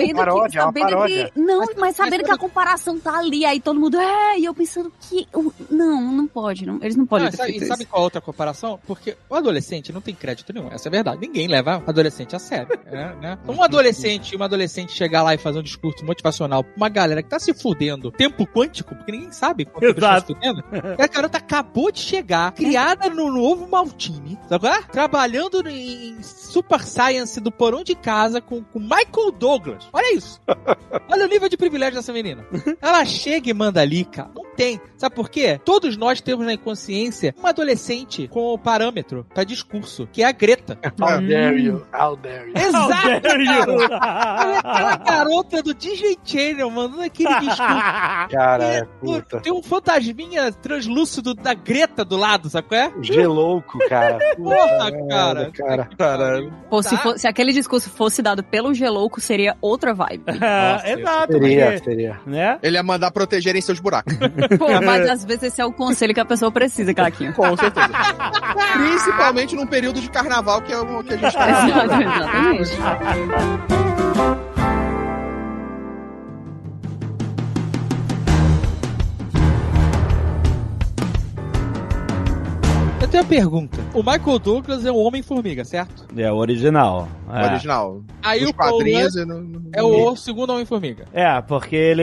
[0.00, 1.30] Sabendo paródia, que, é uma sabendo paródia.
[1.34, 4.54] que, não, mas sabendo que a comparação tá ali, aí todo mundo, é, e eu
[4.54, 7.66] pensando que, eu- não, não pode, não, eles não podem Não, ter sabe, feito e
[7.68, 7.90] sabe isso.
[7.90, 8.78] qual a outra comparação?
[8.86, 11.20] Porque o adolescente não tem crédito nenhum, essa é a verdade.
[11.20, 12.78] Ninguém leva adolescente a sério.
[12.86, 13.38] é, né?
[13.42, 17.22] Então, um adolescente, uma adolescente chegar lá e fazer um discurso motivacional pra uma galera
[17.22, 20.34] que tá se fudendo, tempo quântico, porque ninguém sabe quanto tempo tá se Exato.
[20.34, 20.64] fudendo.
[20.98, 24.82] E a garota acabou de chegar, criada no novo Maltini, sabe qual é?
[24.82, 29.88] Trabalhando em Super Science do porão de casa com, com Michael Douglas.
[29.92, 30.40] Olha isso.
[31.08, 32.44] Olha o nível de privilégio dessa menina.
[32.80, 34.30] Ela chega e manda ali, cara.
[34.34, 34.80] Não tem.
[34.96, 35.58] Sabe por quê?
[35.64, 40.32] Todos nós temos na inconsciência uma adolescente com o parâmetro pra discurso, que é a
[40.32, 40.78] Greta.
[41.00, 41.86] How dare you?
[41.92, 42.54] How dare you?
[42.56, 43.72] How Exato, dare cara.
[43.72, 43.84] you?
[43.84, 47.56] Aquela garota do Disney Channel mandando aquele discurso.
[48.30, 49.40] Cara, É, puta.
[49.40, 52.92] Tem um fantasminha translúcido da Greta do lado, sabe qual é?
[53.00, 54.18] Gelouco, cara.
[54.36, 55.50] Porra, cara.
[55.52, 55.88] cara.
[55.96, 56.52] Caralho.
[56.68, 56.98] Pô, se, Tá.
[56.98, 60.22] fo- se aquele discurso fosse dado pelo Gelouco, seria outra vibe.
[60.38, 62.20] Nossa, Exato, Seria, porque, seria.
[62.26, 62.58] né?
[62.62, 64.14] Ele ia mandar protegerem seus buracos.
[64.58, 67.32] Pô, mas às vezes esse é o conselho que a pessoa precisa, Caquinho.
[67.32, 67.88] Com certeza.
[68.74, 72.60] Principalmente num período de carnaval que é o que a gente tá vivendo.
[72.60, 74.09] Exatamente.
[83.10, 83.78] Tenho uma pergunta.
[83.94, 86.06] O Michael Douglas é o Homem-Formiga, certo?
[86.16, 87.08] É o original.
[87.28, 87.44] O É.
[87.50, 88.02] original.
[88.22, 89.14] Aí Os o quadrinhos
[89.72, 91.04] é o segundo Homem-Formiga.
[91.12, 92.02] É, porque ele.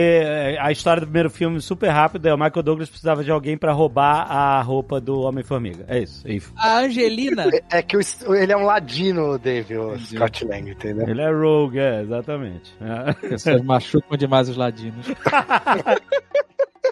[0.60, 3.72] A história do primeiro filme super rápido é o Michael Douglas precisava de alguém pra
[3.72, 5.84] roubar a roupa do Homem-Formiga.
[5.88, 6.26] É isso.
[6.28, 11.08] E A Angelina É que o- ele é um ladino, Dave, o Scott Lang, entendeu?
[11.08, 12.74] Ele é Rogue, é, exatamente.
[12.80, 13.12] É.
[13.28, 15.06] Pessoas machucam demais os ladinos.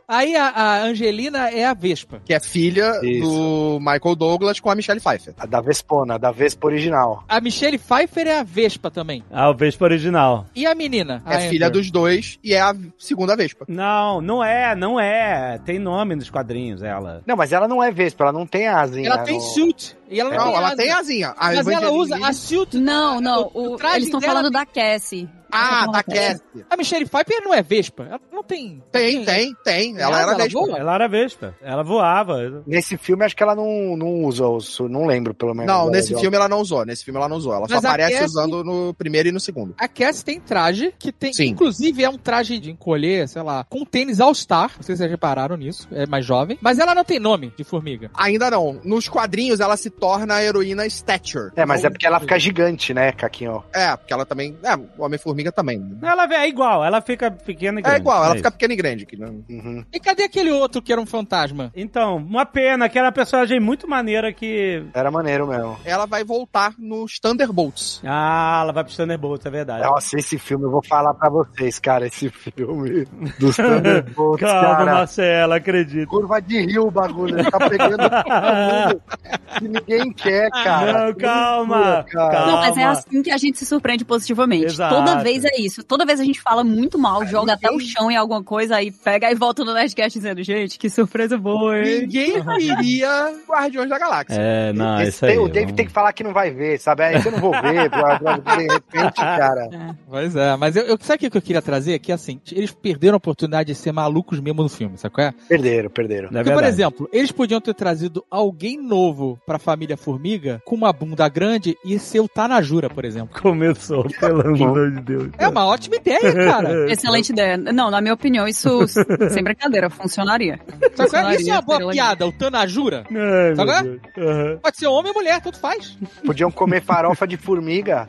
[0.09, 2.21] Aí a, a Angelina é a Vespa.
[2.25, 3.23] Que é filha Isso.
[3.29, 5.35] do Michael Douglas com a Michelle Pfeiffer.
[5.39, 7.25] A da Vespona, a da Vespa original.
[7.29, 9.25] A Michelle Pfeiffer é a Vespa também.
[9.31, 10.47] Ah, o Vespa original.
[10.55, 11.23] E a menina?
[11.25, 11.81] A É filha Amber?
[11.81, 13.65] dos dois e é a segunda Vespa.
[13.69, 15.59] Não, não é, não é.
[15.65, 17.23] Tem nome nos quadrinhos, ela.
[17.27, 19.09] Não, mas ela não é Vespa, ela não tem asinha.
[19.09, 19.97] Ela tem no- suit.
[20.09, 20.77] E ela não, Não, tem ela asa.
[20.77, 21.35] tem asinha.
[21.37, 22.77] A Mas ela usa a suit.
[22.77, 25.29] Não, não, o- o eles estão falando tem- da Cassie.
[25.51, 26.43] Ah, da Cassie.
[26.69, 28.05] A Michelle Pfeiffer não é Vespa.
[28.05, 28.83] Ela não tem.
[28.91, 29.99] Tem, tem, tem.
[29.99, 30.59] Ela Ela era Vespa.
[30.61, 30.79] voa?
[30.79, 31.55] Ela era Vespa.
[31.63, 32.63] Ela voava.
[32.67, 34.45] Nesse filme, acho que ela não, não usa
[34.89, 35.67] não lembro, pelo menos.
[35.73, 36.85] Não, nesse filme ela não usou.
[36.85, 37.53] Nesse filme ela não usou.
[37.55, 39.75] Ela só Mas a aparece Cassie- usando no primeiro e no segundo.
[39.79, 41.33] A Cassie tem traje que tem.
[41.33, 41.47] Sim.
[41.49, 44.73] Inclusive é um traje de encolher, sei lá, com tênis All-Star.
[44.77, 45.89] Não sei se vocês repararam nisso.
[45.93, 46.59] É mais jovem.
[46.61, 48.11] Mas ela não tem nome de formiga.
[48.15, 48.81] Ainda não.
[48.85, 51.51] Nos quadrinhos ela se torna a heroína Stature.
[51.57, 53.63] É, mas é porque ela fica gigante, né, Caquinho?
[53.73, 54.57] É, porque ela também.
[54.63, 55.99] É, o Homem-Formiga também.
[56.03, 57.99] Ela é igual, ela fica pequena e grande.
[57.99, 58.37] É igual, ela isso.
[58.39, 59.07] fica pequena e grande.
[59.49, 59.85] Uhum.
[59.93, 61.73] E cadê aquele outro que era um fantasma?
[61.75, 64.85] Então, uma pena, que era uma personagem muito maneira que.
[64.95, 65.79] Era maneiro mesmo.
[65.85, 68.01] Ela vai voltar nos Thunderbolts.
[68.05, 69.85] Ah, ela vai pro Thunderbolts, é verdade.
[69.85, 73.07] Nossa, esse filme, eu vou falar pra vocês, cara, esse filme
[73.39, 74.95] dos Thunderbolts, Calma, cara.
[74.95, 76.09] Marcela, acredito.
[76.09, 77.97] Curva de rio o bagulho, ele tá pegando
[79.59, 81.07] que ninguém quer, cara.
[81.07, 82.05] Não, calma.
[82.15, 84.67] Não, mas é assim que a gente se surpreende positivamente.
[84.67, 84.95] Exato.
[84.95, 85.83] Toda vez é isso.
[85.83, 88.91] Toda vez a gente fala muito mal, joga até o chão em alguma coisa, aí
[88.93, 92.03] pega e volta no Nerdcast dizendo, gente, que surpresa boa, hein?
[92.03, 94.37] Ninguém queria Guardiões da Galáxia.
[94.41, 95.33] É, não, Esse isso aí.
[95.33, 97.03] tem- o Dave vamos- tem que falar que não vai ver, sabe?
[97.05, 97.91] Aí eu não vou ver,
[98.57, 99.69] de repente, cara.
[100.09, 101.99] Pois é, mas eu, eu sabe o que que eu queria trazer?
[101.99, 105.35] Que assim, eles perderam a oportunidade de ser malucos mesmo no filme, sabe qual é?
[105.49, 106.29] Perderam, perderam.
[106.29, 110.93] É Porque, por exemplo, eles podiam ter trazido alguém novo pra família Formiga com uma
[110.93, 113.41] bunda grande e ser o Tanajura, por exemplo.
[113.41, 115.16] Começou, pelo amor de Deus.
[115.39, 116.87] É uma ótima ideia, cara.
[116.91, 117.57] Excelente ideia.
[117.57, 120.61] Não, na minha opinião, isso, sem brincadeira, funcionaria.
[120.81, 120.87] É?
[120.87, 121.17] Isso
[121.51, 123.05] é uma boa Funcionaria, piada, o Tanajura.
[123.11, 124.01] Ai, Sabe?
[124.15, 124.29] Deus.
[124.29, 124.59] Aham.
[124.63, 125.97] Pode ser homem ou mulher, tanto faz.
[126.25, 128.07] Podiam comer farofa de formiga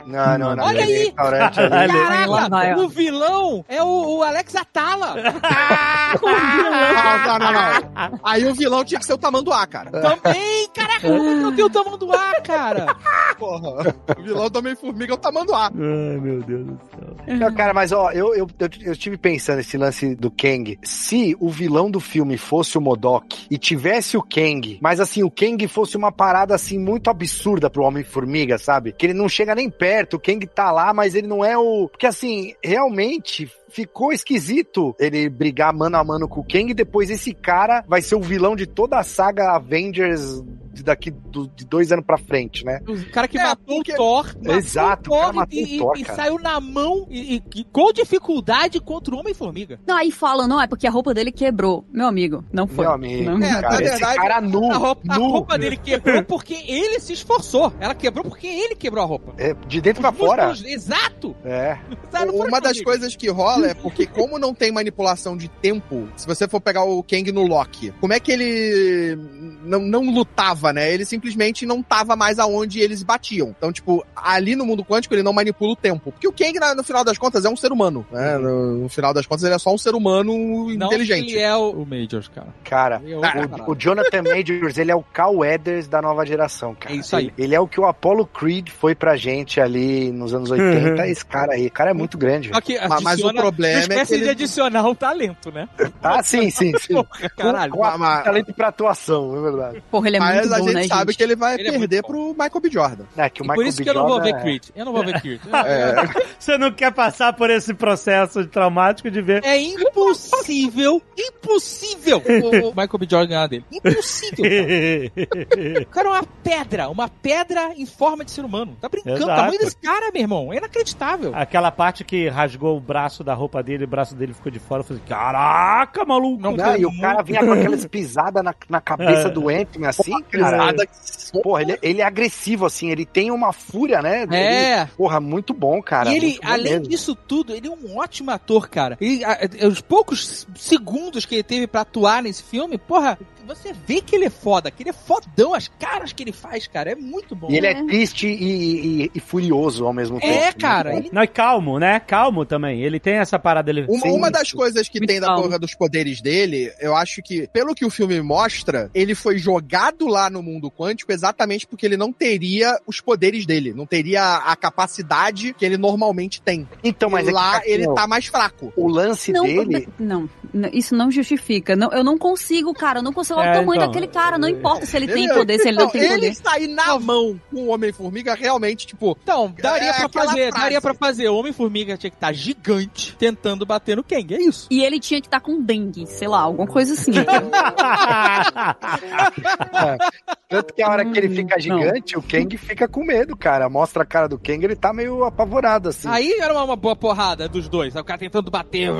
[0.64, 1.04] Olha aí!
[1.04, 1.74] restaurante ali.
[1.74, 2.48] Olha.
[2.48, 5.14] vai, Caraca, o vilão é o, o Alex Atala.
[6.18, 8.20] Não, não, não, não.
[8.22, 9.90] Aí o vilão tinha que ser o Tamanduá, cara.
[9.90, 12.96] Também, caraca, não tem o ar, cara.
[13.38, 13.94] Porra.
[14.18, 15.66] O vilão do Homem-Formiga é o Tamanduá.
[15.66, 16.97] Ai, meu Deus do céu.
[17.26, 20.78] Não, cara, mas ó, eu, eu, eu, eu estive pensando esse lance do Kang.
[20.82, 25.30] Se o vilão do filme fosse o Modok e tivesse o Kang, mas assim, o
[25.30, 28.92] Kang fosse uma parada assim muito absurda pro Homem-Formiga, sabe?
[28.92, 31.88] Que ele não chega nem perto, o Kang tá lá, mas ele não é o.
[31.88, 37.10] Porque assim, realmente ficou esquisito ele brigar mano a mano com o Kang e depois
[37.10, 40.42] esse cara vai ser o vilão de toda a saga Avengers
[40.78, 42.80] de daqui do- de dois anos pra frente, né?
[42.88, 44.26] O cara que É, matou porque- o Thor.
[44.36, 46.16] matou Exato, o o cara Thor matou e, o Thor, e cara.
[46.16, 49.80] saiu na mão e, e- e com dificuldade contra o Homem-Formiga.
[49.86, 51.84] Não, aí falam, não, é porque a roupa dele quebrou.
[51.92, 52.84] Meu amigo, não foi.
[52.84, 53.46] Meu amigo, Não.
[53.46, 57.00] É, cara, esse verdade, cara nu, A roupa, a nu, roupa dele quebrou porque ele
[57.00, 57.72] se esforçou.
[57.80, 59.34] Ela quebrou porque ele quebrou a roupa.
[59.38, 60.48] é, de dentro pra Os fora.
[60.48, 61.34] músculos- Exato!
[61.44, 61.76] É.
[62.10, 62.84] Foi Uma das comigo.
[62.90, 66.84] coisas que rola é porque, como não tem manipulação de tempo, se você for pegar
[66.84, 69.16] o Kang no Loki, como é que ele
[69.64, 70.92] não, não lutava, né?
[70.92, 73.54] Ele simplesmente não tava mais aonde eles batiam.
[73.56, 76.12] Então, tipo, ali no mundo quântico ele não manipula o tempo.
[76.12, 78.06] Porque o Kang, no final das contas, é um ser humano.
[78.10, 78.36] Né?
[78.38, 80.32] No, no final das contas, ele é só um ser humano
[80.76, 81.32] Não inteligente.
[81.34, 82.48] Ele é o, o Majors, cara.
[82.64, 86.94] Cara, Eu- o, o Jonathan Majors, ele é o Cal Weathers da nova geração, cara.
[86.94, 87.24] É isso aí.
[87.26, 91.06] Ele, ele é o que o Apollo Creed foi pra gente ali nos anos 80,
[91.08, 91.66] esse cara aí.
[91.66, 92.50] O cara é muito grande.
[92.52, 94.94] Só que Mas- mas o adiciona- problema uma é que espécie ele- de adicionar o
[94.94, 95.68] talento, né?
[96.02, 96.94] Ah, sim, sim, sim.
[96.98, 97.72] Porra, caralho.
[97.72, 99.82] Com, com a- Mas- talento pra atuação, é verdade.
[99.90, 101.16] Porra, ele é Mas muito a bom, gente né, sabe gente?
[101.18, 102.70] que ele vai Ele é perder muito pro Michael B.
[102.70, 103.04] Jordan.
[103.16, 103.84] É, que o E Michael por isso B.
[103.84, 104.64] que eu não vou ver é- Creed.
[104.76, 105.40] Eu não vou ver Creed.
[106.38, 109.44] Você não quer passar por esse processo traumático de ver.
[109.44, 113.06] É impossível, impossível o o Michael B.
[113.10, 113.64] Jordan ganhar dele.
[113.72, 114.44] Impossível.
[114.44, 115.82] cara.
[115.82, 118.76] O cara é uma pedra, uma pedra em forma de ser humano.
[118.80, 119.16] Tá brincando?
[119.16, 119.40] O Exato.
[119.40, 121.32] tamanho desse cara, meu irmão, é inacreditável.
[121.34, 124.80] Aquela parte que rasgou o braço da roupa dele, o braço dele ficou de fora.
[124.80, 126.40] Eu falei, caraca, maluco!
[126.42, 129.30] Não, Não, e o cara vinha com aquelas pisadas na, na cabeça É.
[129.30, 130.12] do Anthony, assim,
[130.50, 130.86] cara.
[131.30, 134.22] Pisada- Porra, ele, ele é agressivo, assim, ele tem uma fúria, né?
[134.22, 134.86] Ele- É.
[134.96, 136.10] porra, muito bom, cara.
[136.12, 136.88] e ele, além mesmo.
[136.88, 138.96] disso tudo, ele é um ótimo ator, cara.
[139.00, 143.72] E a- a- os poucos segundos que ele teve pra atuar nesse filme, porra, você
[143.72, 146.92] vê que ele é foda, que ele é fodão, as caras que ele faz, cara,
[146.92, 147.48] é muito bom.
[147.50, 147.82] E ele é É.
[147.84, 150.32] triste e, e- e furioso ao mesmo tempo.
[150.32, 151.98] É, cara, ele Não, e calmo, né?
[152.00, 152.82] Calmo também.
[152.82, 153.84] Ele tem essa parada ali.
[153.88, 154.10] Uma, Sim.
[154.10, 155.44] uma das coisas que tem da calmo.
[155.44, 160.06] porra dos poderes dele, eu acho que, pelo que o filme mostra, ele foi jogado
[160.06, 164.54] lá no mundo quântico exatamente porque ele não teria os poderes dele, não teria a
[164.56, 166.66] capacidade que ele normalmente tem.
[166.82, 168.72] Então, mas e é que, lá assim, ele ó, tá mais fraco.
[168.76, 169.88] O lance Não, dele.
[169.98, 171.74] não, não, isso não justifica.
[171.76, 173.00] Não, eu não consigo, cara.
[173.00, 174.38] Eu não consigo olhar É, o tamanho então, daquele cara.
[174.38, 176.34] Não importa se ele tem Ele- poder, se ele não, Não, tem ele poder.
[176.34, 180.62] sair na mão com o Homem-Formiga realmente, tipo, Então, daria É pra fazer, frase.
[180.62, 181.28] daria pra fazer.
[181.28, 184.66] O Homem-Formiga tinha que estar gigante tentando bater no Kang, é isso.
[184.70, 187.12] E ele tinha que estar com dengue, sei lá, alguma coisa assim.
[190.48, 191.60] Tanto que a hora que ele fica não.
[191.60, 193.68] gigante, o Kang fica com medo, cara.
[193.68, 196.08] Mostra a cara do Kang, ele tá meio apavorado, assim.
[196.08, 197.94] Aí era uma, uma boa porrada dos dois.
[197.94, 198.90] O cara tentando bater.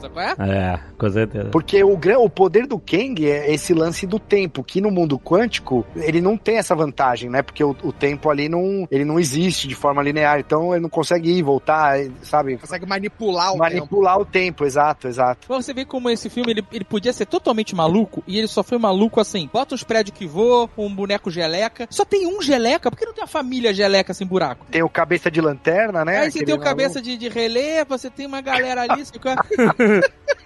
[0.00, 0.34] Sabe qual é?
[0.40, 1.48] é, com certeza.
[1.50, 5.84] Porque o, o poder do Kang é esse lance do tempo, que no mundo quântico
[5.96, 7.42] ele não tem essa vantagem, né?
[7.42, 10.90] Porque o, o tempo ali não, ele não existe de forma linear, então ele não
[10.90, 12.56] consegue ir, voltar, sabe?
[12.56, 13.58] consegue manipular o tempo.
[13.58, 15.48] Manipular o tempo, exato, exato.
[15.48, 18.78] Você ver como esse filme ele, ele podia ser totalmente maluco e ele só foi
[18.78, 19.48] maluco assim.
[19.52, 21.86] Bota uns prédios que voam, um boneco geleca.
[21.90, 24.66] Só tem um geleca, por que não tem uma família geleca sem buraco?
[24.70, 26.18] Tem o cabeça de lanterna, né?
[26.18, 26.68] Aí você Aquele tem o maluco.
[26.76, 29.04] cabeça de, de relé, você tem uma galera ali.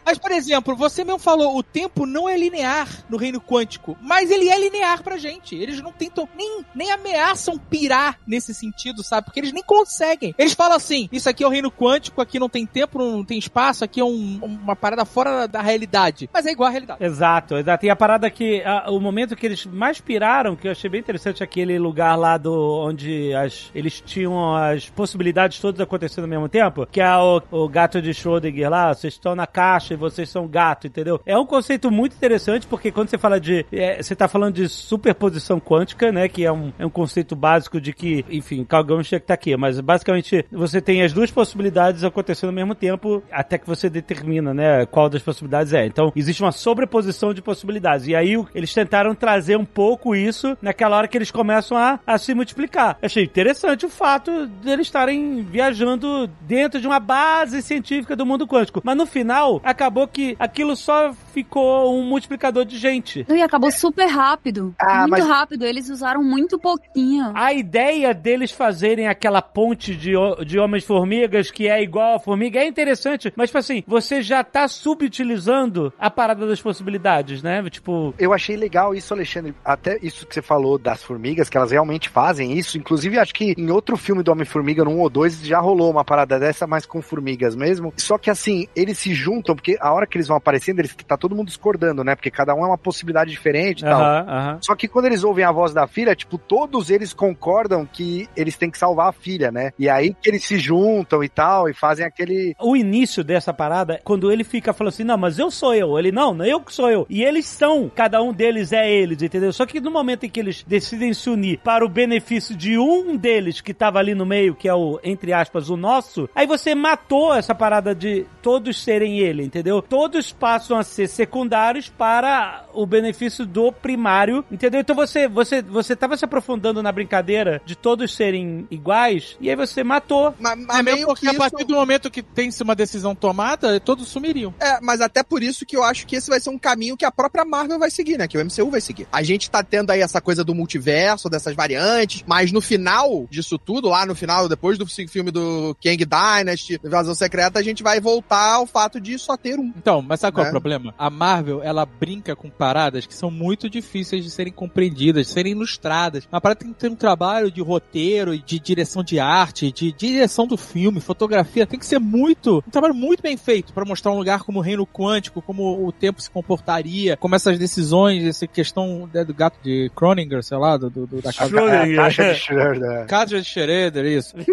[0.05, 4.31] Mas, por exemplo, você mesmo falou, o tempo não é linear no reino quântico, mas
[4.33, 5.55] ele é linear pra gente.
[5.55, 9.27] Eles não tentam, nem, nem ameaçam pirar nesse sentido, sabe?
[9.27, 10.35] Porque eles nem conseguem.
[10.37, 13.39] Eles falam assim, isso aqui é o reino quântico, aqui não tem tempo, não tem
[13.39, 16.29] espaço, aqui é um- uma parada fora da realidade.
[16.33, 17.03] Mas é igual à realidade.
[17.05, 17.87] Exato, exato.
[17.87, 18.61] E a parada que.
[18.65, 22.39] a- o momento que eles mais piraram, que eu achei bem interessante, aquele lugar lá
[22.39, 22.53] do.
[22.87, 27.69] onde as, eles tinham as possibilidades todas acontecendo ao mesmo tempo, que é o, o
[27.69, 31.21] gato de Schrödinger lá, vocês estão na caixa e vocês são gato, entendeu?
[31.27, 33.67] É um conceito muito interessante, porque quando você fala de.
[33.73, 36.29] é, você tá falando de superposição quântica, né?
[36.29, 39.57] Que é um, é um conceito básico de que, enfim, Carl tinha que estar aqui,
[39.57, 44.55] mas basicamente você tem as duas possibilidades acontecendo ao mesmo tempo, até que você determina,
[44.55, 45.85] né, qual das possibilidades é.
[45.87, 48.07] Então, existe uma sobreposição de possibilidades.
[48.07, 52.19] E aí, eles tentaram trazer um pouco isso naquela hora que eles começam a, a
[52.19, 52.99] se multiplicar.
[53.01, 58.47] Eu achei interessante o fato deles estarem viajando dentro de uma base científica do mundo
[58.47, 58.81] quântico.
[58.85, 63.25] Mas no final, acabou que aquilo só ficou um multiplicador de gente.
[63.29, 64.75] E acabou super rápido.
[64.79, 65.65] Ah, muito mas- rápido.
[65.65, 67.33] Eles usaram muito pouquinho.
[67.35, 70.13] A ideia deles fazerem aquela ponte de,
[70.45, 74.67] de homens-formigas que é igual a formiga é interessante, mas, tipo assim, você já tá
[74.69, 77.63] subutilizando a parada das possibilidades, né?
[77.71, 79.55] Tipo, Eu achei legal isso, Alexandre.
[79.65, 82.77] Até isso que você falou das formigas, que elas realmente fazem isso.
[82.77, 86.05] Inclusive, acho que em outro filme do Homem-Formiga, no 1 ou 2, já rolou uma
[86.05, 87.93] parada dessa, mas com formigas mesmo.
[87.97, 91.17] Só que assim, eles se juntam, porque a hora que eles vão aparecendo, eles tá
[91.17, 92.15] todo mundo discordando, né?
[92.15, 94.59] Porque cada um é uma possibilidade diferente e tal.
[94.61, 98.57] Só que quando eles ouvem a voz da filha, tipo, todos eles concordam que eles
[98.57, 99.73] têm que salvar a filha, né?
[99.79, 102.55] E aí que eles se juntam e tal, e fazem aquele.
[102.61, 105.99] O início dessa parada, quando ele fica falando assim, não, mas eu sou eu.
[105.99, 107.07] Ele, não, não eu que sou eu.
[107.09, 109.53] E eles são, cada um deles é eles, entendeu?
[109.53, 113.17] Só que no momento em que eles decidem se unir para o benefício de um
[113.17, 116.75] deles que tava ali no meio, que é o, entre aspas, o nosso, aí você
[116.75, 119.83] matou essa parada de todos serem ele, entendeu?
[119.83, 124.81] Todos passam a ser secundários para o benefício do primário, entendeu?
[124.81, 129.57] Então você, você, você tava se aprofundando na brincadeira de todos serem iguais, e aí
[129.57, 130.35] você matou.
[130.39, 132.75] Mas, mas É mesmo meio porque que a partir isso- do momento que tem-se uma
[132.75, 134.55] decisão tomada, todos sumiriam.
[134.59, 137.05] É, mas até por isso que eu acho que esse vai ser um caminho que
[137.05, 138.27] a própria Marvel vai seguir, né?
[138.27, 139.07] Que o MCU vai seguir.
[139.13, 143.59] A gente tá tendo aí essa coisa do multiverso, dessas variantes, mas no final disso
[143.59, 148.01] tudo, lá no final, depois do filme do Kang Dynasty, Invasão Secreta, a gente vai
[148.01, 149.73] voltar ao fato de só ter um.
[149.77, 150.51] Então, mas sabe qual é Né?
[150.51, 150.95] o problema?
[150.99, 155.53] A Marvel, ela brinca com paradas que são muito difíceis de serem compreendidas, de serem
[155.53, 156.27] ilustradas.
[156.31, 160.47] Uma parada tem que ter um trabalho de roteiro, de direção de arte, de direção
[160.47, 161.67] do filme, fotografia.
[161.67, 164.63] Tem que ser muito, um trabalho muito bem feito pra mostrar um lugar como o
[164.63, 169.59] reino quântico, como o tempo se comportaria, como essas decisões, essa questão né, do gato
[169.63, 171.49] de Croninger, sei lá, do, do- da casa.
[171.49, 172.01] Schrödinger.
[172.01, 173.07] A taxa de Schroeder.
[173.07, 174.35] Casa de Schroeder, isso.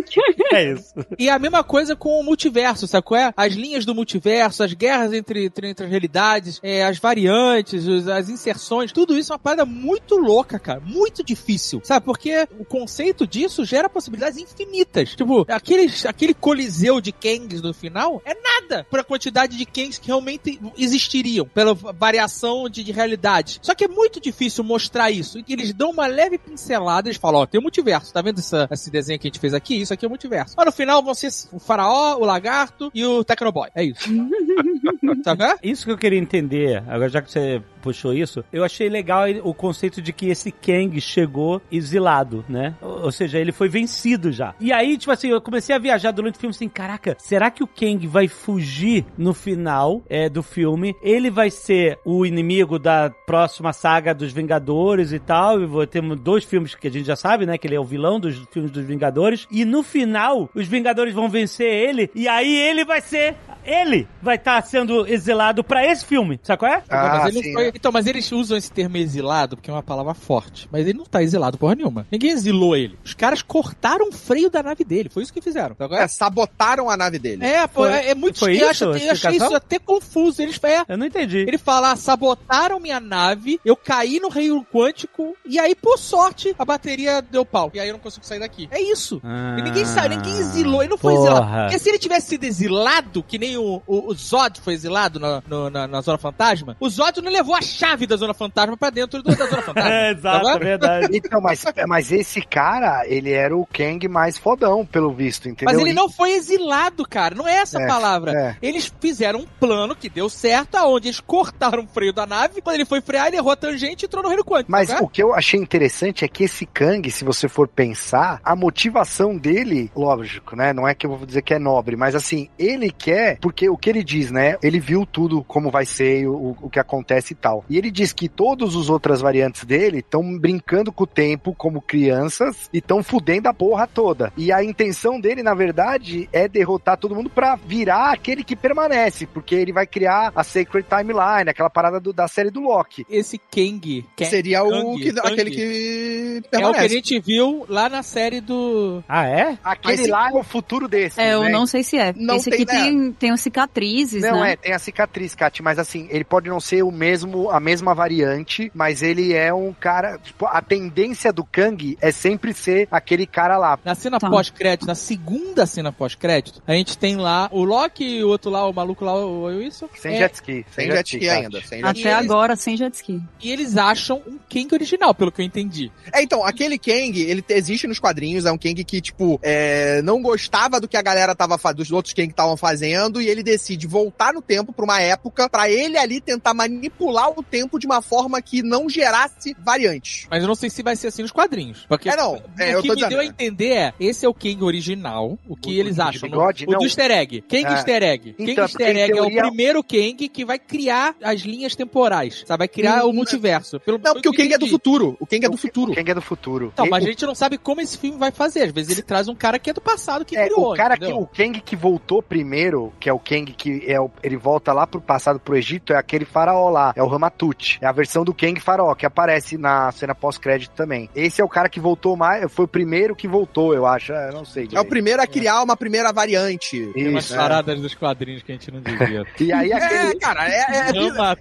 [0.52, 0.96] É isso.
[1.20, 3.32] E a mesma coisa com o multiverso, sabe qual é?
[3.38, 8.08] As linhas do multiverso, as guerras entre, entre, entre as realidades, é, as variantes, os-
[8.08, 10.80] as inserções, tudo isso é uma parada muito louca, cara.
[10.84, 12.04] Muito difícil, sabe?
[12.04, 15.16] Porque o conceito disso gera possibilidades infinitas.
[15.16, 20.00] Tipo, aqueles, aquele coliseu de Kangs no final é nada para a quantidade de Kangs
[20.00, 23.60] que realmente existiriam, pela variação de, de realidades.
[23.62, 25.38] Só que é muito difícil mostrar isso.
[25.48, 28.68] E eles dão uma leve pincelada, eles falam, ó, tem um multiverso, tá vendo essa-
[28.72, 29.80] esse desenho que a gente fez aqui?
[29.82, 30.54] Isso aqui é o multiverso.
[30.58, 33.70] Mas no final vão ser o faraó, o lagarto e o Tecnoboy.
[33.76, 34.08] É isso.
[35.24, 35.44] Sabe?
[35.44, 35.56] é?
[35.64, 39.54] Isso que eu queria entender, agora já que você puxou isso, eu achei legal o
[39.54, 42.76] conceito de que esse Kang chegou exilado, né?
[42.82, 44.54] Ou seja, ele foi vencido já.
[44.60, 47.64] E aí, tipo assim, eu comecei a viajar durante o filme assim, caraca, será que
[47.64, 50.96] o Kang vai fugir no final é, do filme?
[51.02, 56.20] Ele vai ser o inimigo da próxima saga dos Vingadores e tal, e vou- temos
[56.20, 57.58] dois filmes que a gente já sabe, né?
[57.58, 61.30] Que ele é o vilão dos filmes dos Vingadores, e no final, os Vingadores vão
[61.30, 66.40] vencer ele, e aí ele vai ser ele vai estar sendo exilado pra esse filme,
[66.42, 66.82] sabe qual é?
[66.90, 69.82] Ah, mas ele sim, foi- Então, mas eles usam esse termo exilado porque é uma
[69.84, 70.68] palavra forte.
[70.72, 72.06] Mas ele não tá exilado porra nenhuma.
[72.12, 72.98] Ninguém exilou ele.
[73.04, 75.10] Os caras cortaram o freio da nave dele.
[75.10, 75.76] Foi isso que fizeram.
[75.78, 77.46] Sabe qual É, sabotaram a nave dele.
[77.46, 80.42] É, pô, Foi- é, é muito foi eu isso Eu achei isso até confuso.
[80.42, 81.40] Eles é, Eu não entendi.
[81.40, 86.66] Ele fala, sabotaram minha nave, eu caí no reino quântico, e aí, por sorte, a
[86.66, 87.72] bateria deu pau.
[87.74, 88.68] E aí eu não consigo sair daqui.
[88.72, 89.22] É isso.
[89.58, 91.30] E ninguém sabe, ninguém exilou, ele não foi Ah, porra.
[91.30, 91.62] exilado.
[91.64, 95.42] Porque se ele tivesse sido exilado, que nem o, o, o Zod foi exilado na,
[95.48, 98.90] no- na, na Zona Fantasma, o Zod não levou a chave da Zona Fantasma pra
[98.90, 99.90] dentro do- da Zona Fantasma.
[99.92, 100.60] É, exato, Tá é bom?
[100.60, 101.08] verdade.
[101.20, 105.74] Então, mas, mas esse cara, ele era o Kang mais fodão, pelo visto, entendeu?
[105.74, 107.36] Mas ele E- não foi exilado, cara.
[107.36, 108.32] Não é essa a É, palavra.
[108.32, 108.56] é.
[108.62, 112.62] Eles fizeram um plano que deu certo, aonde eles cortaram o freio da nave.
[112.62, 114.72] Quando ele foi frear, ele errou a tangente e entrou no reino quântico.
[114.72, 115.00] Mas tá?
[115.02, 119.38] o que eu achei interessante é que esse Kang, se você for pensar, a motivação
[119.38, 120.72] dele, lógico, né?
[120.74, 123.78] Não é que eu vou dizer que é nobre, mas assim, ele quer, porque o
[123.78, 124.56] que ele diz, né?
[124.64, 127.49] Ele viu tudo como vai ser, o, o que acontece e tal.
[127.70, 131.82] E ele diz que todas as outras variantes dele estão brincando com o tempo como
[131.82, 134.32] crianças e estão fudendo a porra toda.
[134.38, 139.26] E a intenção dele, na verdade, é derrotar todo mundo pra virar aquele que permanece,
[139.28, 143.06] porque ele vai criar a Sacred Timeline, aquela parada do- da série do Loki.
[143.10, 146.86] Esse Kang, Kang Seria o Kang, que, Kang, aquele que é o que permanece.
[146.86, 149.04] a gente viu lá na série do.
[149.08, 149.58] Ah, é?
[149.64, 151.20] Aquele Mas se- lá é o futuro desse.
[151.20, 151.50] É, eu né?
[151.50, 152.14] não sei se é.
[152.16, 152.84] Não Esse tem, aqui né?
[152.84, 154.54] tem, tem cicatrizes, Não, né?
[154.54, 157.94] é, tem a cicatriz, Kat, mas assim, ele pode não ser o mesmo, a mesma
[157.94, 163.26] variante, mas ele é um cara, tipo, a tendência do Kang é sempre ser aquele
[163.28, 163.78] cara lá.
[163.86, 164.30] Na cena Tá.
[164.30, 168.68] pós-crédito, na segunda cena pós-crédito, a gente tem lá o Loki e o outro lá,
[168.68, 169.88] o maluco lá, o Wilson.
[169.96, 170.66] Sem É, jet ski.
[170.72, 171.38] Sem jet ski Kat.
[171.44, 171.62] ainda.
[171.62, 173.22] Sem jet Até agora, sem jet ski.
[173.42, 175.92] E eles acham um Kang original, pelo que eu entendi.
[176.14, 180.02] É, então, aquele Kang, ele te- existe nos quadrinhos, é um Kang que, tipo, é,
[180.02, 183.44] não gostava do que a galera tava fazendo, dos outros Kang estavam fazendo e ele
[183.44, 187.86] decide voltar no tempo pra uma época pra ele ali tentar manipular o tempo de
[187.86, 190.28] uma forma que não gerasse variantes.
[190.30, 191.86] Mas eu não sei se vai ser assim nos quadrinhos.
[191.88, 192.36] Porque É, não.
[192.36, 193.28] o É, eu que me dizendo, deu a é.
[193.28, 196.30] entender é, esse é o Kang original, o que O eles acham.
[196.30, 196.66] no- bigode?
[196.68, 196.80] o Não.
[196.80, 197.42] do easter egg.
[197.42, 197.72] Kang É.
[197.74, 198.36] easter egg.
[198.38, 201.76] Então, Kang é easter egg teoria- é o primeiro Kang que vai criar as linhas
[201.76, 202.44] temporais.
[202.46, 202.60] Sabe?
[202.60, 203.80] Vai criar Hum, o multiverso.
[203.80, 205.18] Pelo, Não, porque o pelo que Kang é do futuro.
[205.20, 205.92] O Kang é do futuro.
[205.92, 206.70] O Kang é do futuro.
[206.74, 208.64] Então, E- mas a gente não sabe como esse filme vai fazer.
[208.64, 210.74] Às vezes ele traz um cara que é do passado que É, criou.
[210.74, 214.10] o cara que o Kang que voltou primeiro, que é o Kang que é o,
[214.24, 217.78] ele volta lá pro passado pro Egito, é aquele faraó lá, é o Ramatut.
[217.82, 221.10] É a versão do Kang faraó que aparece na cena pós-crédito também.
[221.16, 224.30] Esse é o cara que voltou mais, foi o primeiro que voltou, eu acho, é,
[224.30, 224.64] eu não sei.
[224.64, 224.90] É o direito.
[224.90, 226.90] primeiro a criar uma primeira variante.
[226.94, 227.38] Tem umas Isso, é.
[227.38, 229.26] paradas dos quadrinhos que a gente não devia.
[229.40, 230.92] E aí É, aquele cara, é, é-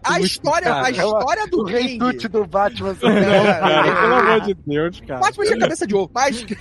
[0.05, 0.91] a história, a cara.
[0.91, 2.29] história do o rei Kang.
[2.29, 2.97] Do Batman.
[3.03, 5.21] É, Pelo amor de Deus, cara.
[5.21, 6.57] Batman tinha cabeça de ovo, mas Kang,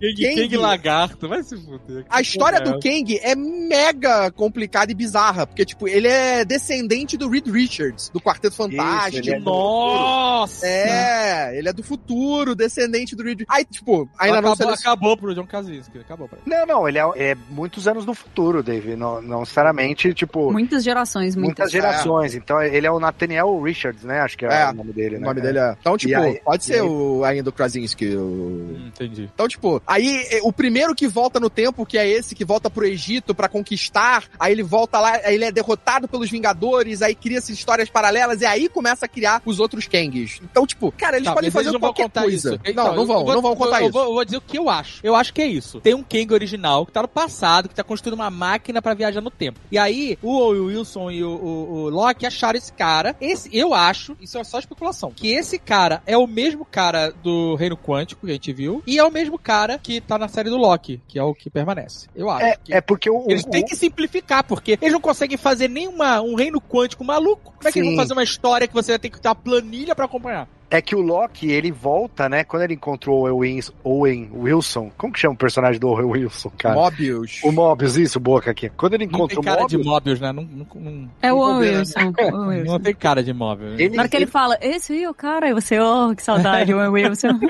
[0.00, 2.04] Kang- Kang Lagarto, vai se fuder.
[2.08, 7.16] a história é do Kang é mega complicada e bizarra, porque, tipo, ele é descendente
[7.16, 9.26] do Reed Richards, do Quarteto Fantástico.
[9.26, 10.66] ele é Nossa!
[10.66, 15.16] É, ele é do futuro, descendente do Reed Aí, tipo, ainda não acabou, selecion- acabou
[15.16, 15.98] pro John Krasinski.
[15.98, 16.56] Acabou pra ele.
[16.56, 17.02] Não, não, ele é,
[17.32, 18.96] é muitos anos no futuro, Dave.
[18.96, 21.72] Não, não necessariamente, tipo, Muitas gerações, muitas muitas.
[21.72, 22.34] gerações.
[22.34, 24.20] Então ele é o Nathaniel Richards, né?
[24.20, 25.26] Acho que é, É, o nome dele, O né?
[25.26, 25.76] nome dele é.
[25.78, 28.16] Então, tipo, aí- pode ser aí- o ainda o Krasinski.
[28.16, 28.76] O...
[28.86, 29.28] Entendi.
[29.34, 32.84] Então, tipo, aí o primeiro que volta no tempo, que é esse que volta pro
[32.86, 37.52] Egito pra conquistar, aí ele volta lá, aí ele é derrotado pelos Vingadores, aí cria-se
[37.52, 40.38] histórias paralelas, e aí começa a criar os outros Kangs.
[40.42, 42.36] Então, tipo, cara, eles Tá, podem fazer eles não vão qualquer contar coisa.
[42.36, 42.48] isso.
[42.62, 43.92] não, Então, não eu vão, vou- não vão contar eu isso.
[43.92, 45.00] Vou, eu vou dizer o que eu acho.
[45.02, 45.80] Eu acho que é isso.
[45.80, 49.20] Tem um Kang original que tá no passado, que tá construindo uma máquina pra viajar
[49.22, 49.58] no tempo.
[49.72, 53.16] E aí, o Owen Wilson e o, o, o Loki acharam esse cara.
[53.20, 57.54] Esse, eu acho, isso é só especulação, que esse cara é o mesmo cara do
[57.54, 60.50] Reino Quântico que a gente viu, e é o mesmo cara que tá na série
[60.50, 62.08] do Loki, que é o que permanece.
[62.14, 62.44] Eu acho.
[62.44, 65.68] É, que- é porque o, Eles o- têm que simplificar, porque eles não conseguem fazer
[65.68, 67.54] nenhuma um reino quântico maluco.
[67.56, 67.85] Como é que Sim.
[67.86, 70.48] Vão fazer uma história que você vai ter que ter uma planilha pra acompanhar?
[70.70, 72.44] É que o Loki, ele volta, né?
[72.44, 74.90] Quando ele encontrou o Owen, Owen Wilson.
[74.96, 76.74] Como que chama o personagem do Owen Wilson, cara?
[76.74, 77.40] Mobius.
[77.44, 78.68] O Mobius, isso, boca aqui.
[78.70, 80.32] Quando ele Não encontra tem o cara Mobius, de Mobius, né?
[80.32, 81.78] Não, não, não- É o não Owen combina.
[81.78, 82.66] Wilson.
[82.66, 83.78] Não tem cara de Mobius.
[83.78, 86.22] ele, Na hora que ele fala, esse aí é o cara, e você, oh, que
[86.22, 87.28] saudade, Owen Wilson.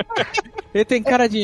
[0.75, 1.39] Ele tem cara de.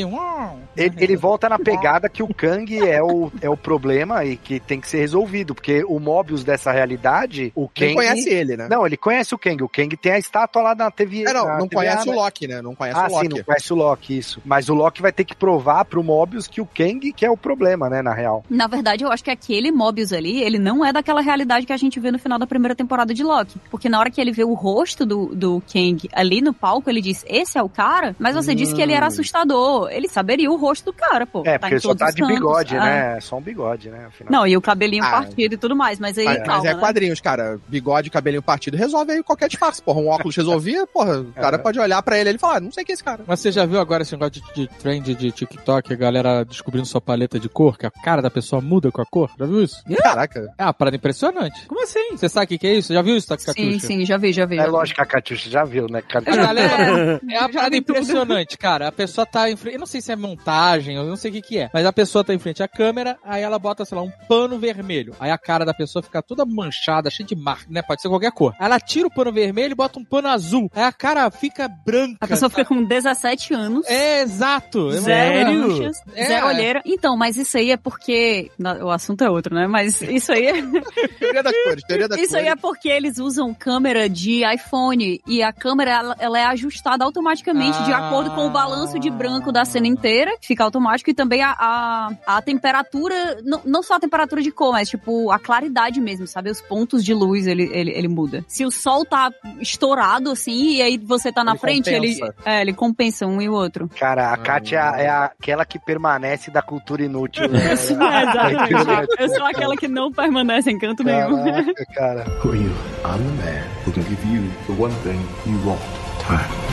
[0.77, 4.61] ele, ele volta na pegada que o Kang é o, é o problema e que
[4.61, 5.55] tem que ser resolvido.
[5.55, 7.73] Porque o Mobius dessa realidade, o Kang.
[7.73, 8.69] Quem conhece ele, né?
[8.71, 9.63] Não, ele conhece o Kang.
[9.63, 11.23] O Kang tem a estátua lá na TV.
[11.27, 12.63] É, não, na não conhece o Loki, né?
[12.63, 13.23] Não conhece Ah, o Loki.
[13.29, 14.41] sim, não conhece o Loki, isso.
[14.45, 17.37] Mas o Loki vai ter que provar pro Mobius que o Kang que é o
[17.37, 18.45] problema, né, na real.
[18.49, 21.77] Na verdade, eu acho que aquele Mobius ali, ele não é daquela realidade que a
[21.77, 23.59] gente vê no final da primeira temporada de Loki.
[23.71, 27.01] Porque na hora que ele vê o rosto do, do Kang ali no palco, ele
[27.01, 28.15] diz, esse é o cara?
[28.19, 29.89] Mas você disse que ele era assustador.
[29.91, 31.43] Ele saberia o rosto do cara, pô.
[31.45, 32.35] É, Tá porque em ele só tá de cantos.
[32.35, 32.85] bigode, Ah.
[32.85, 33.21] né?
[33.21, 34.07] Só um bigode, né?
[34.09, 34.33] Afinal.
[34.41, 35.11] Não, e o cabelinho Ah.
[35.11, 36.81] partido e tudo mais, mas aí, Mas, calma, mas é né?
[36.81, 37.59] quadrinhos, cara.
[37.69, 39.83] Bigode, cabelinho partido, resolve aí qualquer disfarce.
[39.83, 41.63] Porra, um óculos resolvia, porra, o cara É.
[41.63, 43.23] pode olhar pra ele e ele falar, "Ah, não sei quem é esse cara.
[43.27, 46.87] Mas você já viu agora esse negócio de, de trend de TikTok, a galera descobrindo
[46.87, 49.31] sua paleta de cor, que a cara da pessoa muda com a cor?
[49.39, 49.83] Já viu isso?
[50.03, 50.53] Caraca.
[50.59, 51.67] É uma parada impressionante.
[51.67, 52.17] Como assim?
[52.17, 52.93] Você sabe o que, que é isso?
[52.93, 53.53] Já viu isso, Catuxa?
[53.53, 54.59] Sim, sim, já vi, já vi.
[54.59, 56.03] É já lógico que a Catiuxa já viu, né?
[56.03, 56.41] Catiuxa.
[56.43, 58.89] galera, é uma parada impressionante, cara.
[58.89, 59.75] A pessoa tá em frente.
[59.75, 61.71] Eu não sei se é montagem, eu não sei o que, que é.
[61.73, 64.59] Mas a pessoa tá em frente à câmera, aí ela bota, sei lá, um pano
[64.59, 65.15] vermelho.
[65.21, 67.83] Aí a cara da pessoa fica toda manchada, cheia de marca, né?
[67.83, 68.55] Pode ser qualquer cor.
[68.59, 70.71] Aí ela tira o pano vermelho e bota um pano azul.
[70.75, 72.19] Aí a cara fica branca.
[72.21, 73.85] A pessoa fica com 17 anos.
[73.89, 74.93] É, exato.
[74.93, 75.69] Zero Sério?
[75.69, 76.27] manchas, É.
[76.27, 76.81] zero olheira.
[76.87, 78.49] Então, mas isso aí é porque.
[78.81, 79.67] O assunto é outro, né?
[79.67, 80.53] Mas isso aí é.
[81.19, 85.43] Teoria das cores, teoria das Isso aí é porque eles usam câmera de iPhone e
[85.43, 88.07] a câmera ela, ela é ajustada automaticamente de Ah.
[88.07, 91.57] acordo com o balanço de branco da cena inteira, que fica automático, e também a,
[91.59, 96.27] a, a temperatura, não, não só a temperatura de cor, mas tipo a claridade mesmo,
[96.27, 96.51] sabe?
[96.51, 98.45] Os pontos de luz ele, ele, ele muda.
[98.47, 99.31] Se o sol tá
[99.61, 102.35] estourado assim e aí você tá na Ele frente, ele, compensa.
[102.45, 103.89] é, ele compensa um e o outro.
[103.99, 107.49] Cara, a Kátia é aquela que permanece da cultura inútil.
[107.49, 107.59] né?
[107.73, 109.13] Eu sou, exatamente.
[109.19, 111.45] Eu sou aquela que não permanece em canto nenhum.
[111.45, 112.25] Caraca, cara.
[112.45, 112.71] Who are you?
[113.05, 115.81] I'm the man who can give you the one thing you want.
[116.27, 116.72] Time.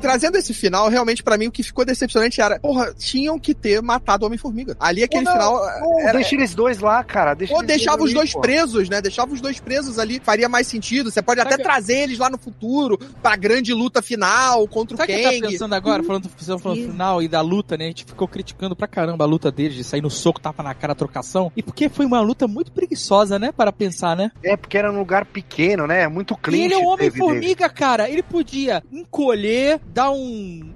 [0.00, 3.82] Trazendo esse final, realmente, pra mim, o que ficou decepcionante era, porra, tinham que ter
[3.82, 4.76] matado o Homem-Formiga.
[4.78, 5.58] Ali, aquele Não, final.
[5.80, 7.34] Pô, era- Deixa eles dois lá, cara.
[7.34, 8.40] Deixa Ou deixava os ali, dois pô.
[8.40, 9.00] presos, né?
[9.00, 11.10] Deixava os dois presos ali, faria mais sentido.
[11.10, 14.98] Você pode até Sabe- trazer eles lá no futuro pra grande luta final contra o
[14.98, 15.40] Sabe o que eu Kang.
[15.40, 17.84] tava pensando agora, falando, falando, falando no final e da luta, né?
[17.84, 20.74] A gente ficou criticando pra caramba a luta deles, de sair no soco, tapa na
[20.74, 21.50] cara, trocação.
[21.56, 23.50] E porque foi uma luta muito preguiçosa, né?
[23.52, 24.30] Para pensar, né?
[24.42, 26.06] É, porque era num lugar pequeno, né?
[26.08, 26.64] Muito E clean.
[26.66, 28.08] ele é um Homem-Formiga, cara.
[28.08, 30.16] Ele podia encolher, dá um.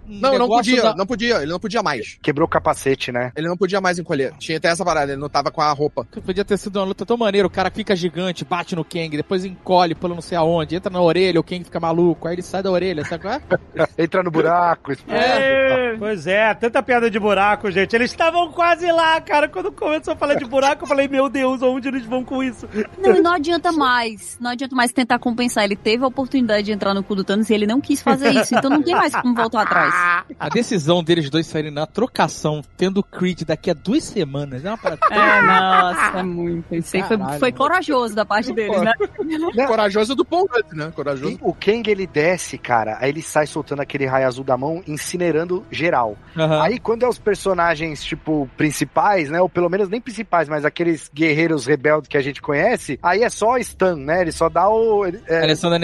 [0.08, 2.18] um Não, não podia, da- não podia, ele não podia mais.
[2.22, 3.32] Quebrou o capacete, né?
[3.36, 4.32] Ele não podia mais encolher.
[4.38, 6.06] Tinha até essa parada, ele não tava com a roupa.
[6.24, 7.46] Podia ter sido uma luta tão maneira.
[7.46, 11.00] O cara fica gigante, bate no Kang, depois encolhe pelo não sei aonde, entra na
[11.00, 13.40] orelha, o Kang fica maluco, aí ele sai da orelha, sabe qual é?
[14.02, 15.18] Entra no buraco, explode.
[15.20, 17.94] É, Pois é, tanta piada de buraco, gente.
[17.94, 19.48] Eles estavam quase lá, cara.
[19.48, 22.66] Quando começou a falar de buraco, eu falei, meu Deus, aonde eles vão com isso?
[22.98, 24.36] Não, e não adianta mais.
[24.40, 25.64] Não adianta mais tentar compensar.
[25.64, 28.30] Ele teve a oportunidade de entrar no cu do Thanos e ele não quis fazer
[28.30, 28.54] isso.
[28.54, 30.24] Então não tem mais como voltar atrás.
[30.38, 34.68] A decisão deles dois saírem na trocação, tendo o Creed daqui a duas semanas, é
[34.68, 35.00] uma parada.
[35.10, 36.74] É, nossa, é muito.
[36.74, 38.92] Isso aí foi, foi corajoso da parte deles, né?
[39.66, 40.92] Corajoso do Paul Rudd, né?
[40.94, 41.32] Corajoso.
[41.32, 44.82] E o Kang, ele desce, cara, aí ele sai soltando aquele raio azul da mão,
[44.86, 46.16] incinerando geral.
[46.36, 46.62] Aham.
[46.62, 49.40] Aí quando é os personagens, tipo, principais, né?
[49.40, 53.30] Ou pelo menos nem principais, mas aqueles guerreiros rebeldes que a gente conhece, aí é
[53.30, 54.22] só stun, né?
[54.22, 55.04] Ele só dá o.
[55.06, 55.82] ele- É, Alessandra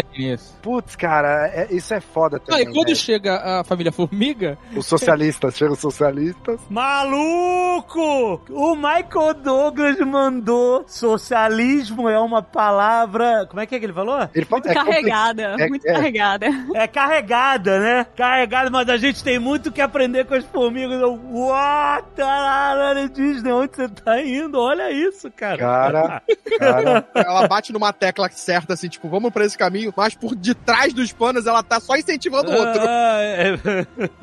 [0.62, 2.62] putz, cara, é- isso é foda Ah, também.
[2.68, 2.94] e quando né?
[2.94, 6.60] chega a família Formiga, Os socialistas, chegam os socialistas.
[6.68, 8.40] Maluco!
[8.50, 13.46] O Michael Douglas mandou socialismo é uma palavra.
[13.48, 14.28] Como é que é que ele falou?
[14.34, 16.46] Ele fala, Muito carregada, é- muito é- carregada.
[16.74, 18.06] É carregada, né?
[18.16, 21.00] Carregada, mas a gente tem muito que aprender com as formigas.
[21.00, 22.08] What?
[22.16, 24.58] Caralho, Disney, onde você tá indo?
[24.58, 25.58] Olha isso, cara.
[25.58, 26.22] Cara,
[26.58, 27.08] cara.
[27.14, 31.12] Ela bate numa tecla certa, assim, tipo, vamos pra esse caminho, mas por detrás dos
[31.12, 32.80] panos ela tá só incentivando o outro.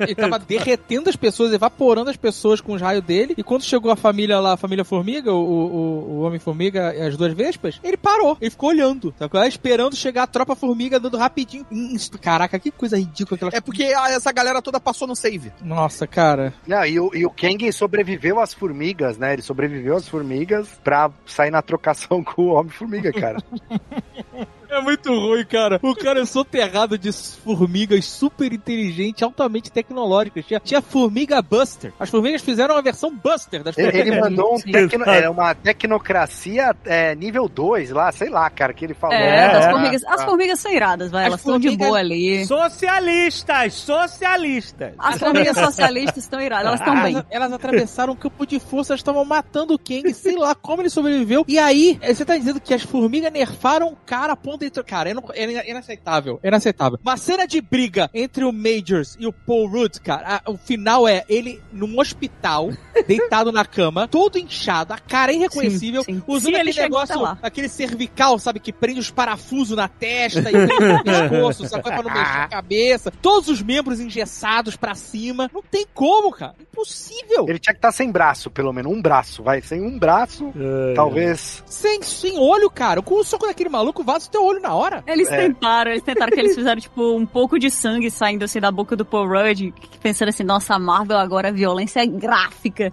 [0.00, 3.34] Ele tava derretendo as pessoas, evaporando as pessoas com os raios dele.
[3.36, 7.16] E quando chegou a família lá, a família Formiga, o, o, o Homem-Formiga e as
[7.16, 8.36] duas Vespas, ele parou.
[8.40, 9.28] Ele ficou olhando, tá?
[9.46, 11.66] Esperando chegar a tropa Formiga, dando rapidinho.
[11.70, 13.50] Hum, Caraca, que coisa ridícula aquela.
[13.54, 15.52] É porque essa galera toda passou no save.
[15.62, 16.54] Nossa, cara.
[16.66, 19.34] Não, e, o, e o Kang sobreviveu às formigas, né?
[19.34, 23.38] Ele sobreviveu às formigas pra sair na trocação com o Homem-Formiga, cara.
[24.76, 25.80] É muito ruim, cara.
[25.82, 30.44] O cara é soterrado de formigas super inteligentes, altamente tecnológicas.
[30.44, 31.92] Tinha, tinha Formiga Buster.
[31.98, 34.12] As formigas fizeram uma versão Buster das Ele, formigas.
[34.12, 38.84] ele mandou um tecno, é, uma tecnocracia é, nível 2 lá, sei lá, cara, que
[38.84, 39.16] ele falou.
[39.16, 39.70] É, É, das é.
[39.70, 40.04] formigas.
[40.04, 41.22] As formigas são iradas, vai.
[41.22, 42.44] As Elas estão de boa ali.
[42.46, 44.92] Socialistas, socialistas.
[44.98, 47.22] As formigas socialistas estão iradas, elas estão bem.
[47.30, 50.90] Elas, atravessaram um campo de força, elas estavam matando o Kang, sei lá como ele
[50.90, 51.44] sobreviveu.
[51.48, 55.10] E aí, eh, você tá dizendo que as formigas nerfaram o cara a ponto Cara,
[55.34, 56.38] é, inaceitável.
[56.42, 56.98] É inaceitável.
[57.02, 61.06] Uma cena de briga entre o Majors e o Paul Rudd, cara, a- o final
[61.08, 62.70] é ele num hospital,
[63.06, 66.22] deitado na cama, todo inchado, a cara irreconhecível, Sim, sim.
[66.26, 70.50] usando Sim, ele aquele chegou negócio, aquele cervical, sabe, que prende os parafusos na testa
[70.50, 73.10] e no pescoço, sabe, pra não mexer a cabeça.
[73.22, 75.50] Todos os membros engessados pra cima.
[75.52, 76.54] Não tem como, cara.
[76.60, 77.46] Impossível.
[77.48, 78.92] Ele tinha que estar sem braço, pelo menos.
[78.92, 79.60] Um braço, vai.
[79.62, 80.52] Sem um braço,
[80.94, 81.62] talvez.
[81.66, 83.02] Sem, sem olho, cara.
[83.02, 85.02] Com o soco daquele maluco, vaza o teu olho na hora.
[85.06, 85.36] Eles É.
[85.36, 88.94] tentaram, eles tentaram que eles fizeram, tipo, um pouco de sangue saindo assim da boca
[88.96, 89.72] do Paul Rudd,
[90.02, 92.92] pensando assim, nossa, a Marvel agora a violência é gráfica.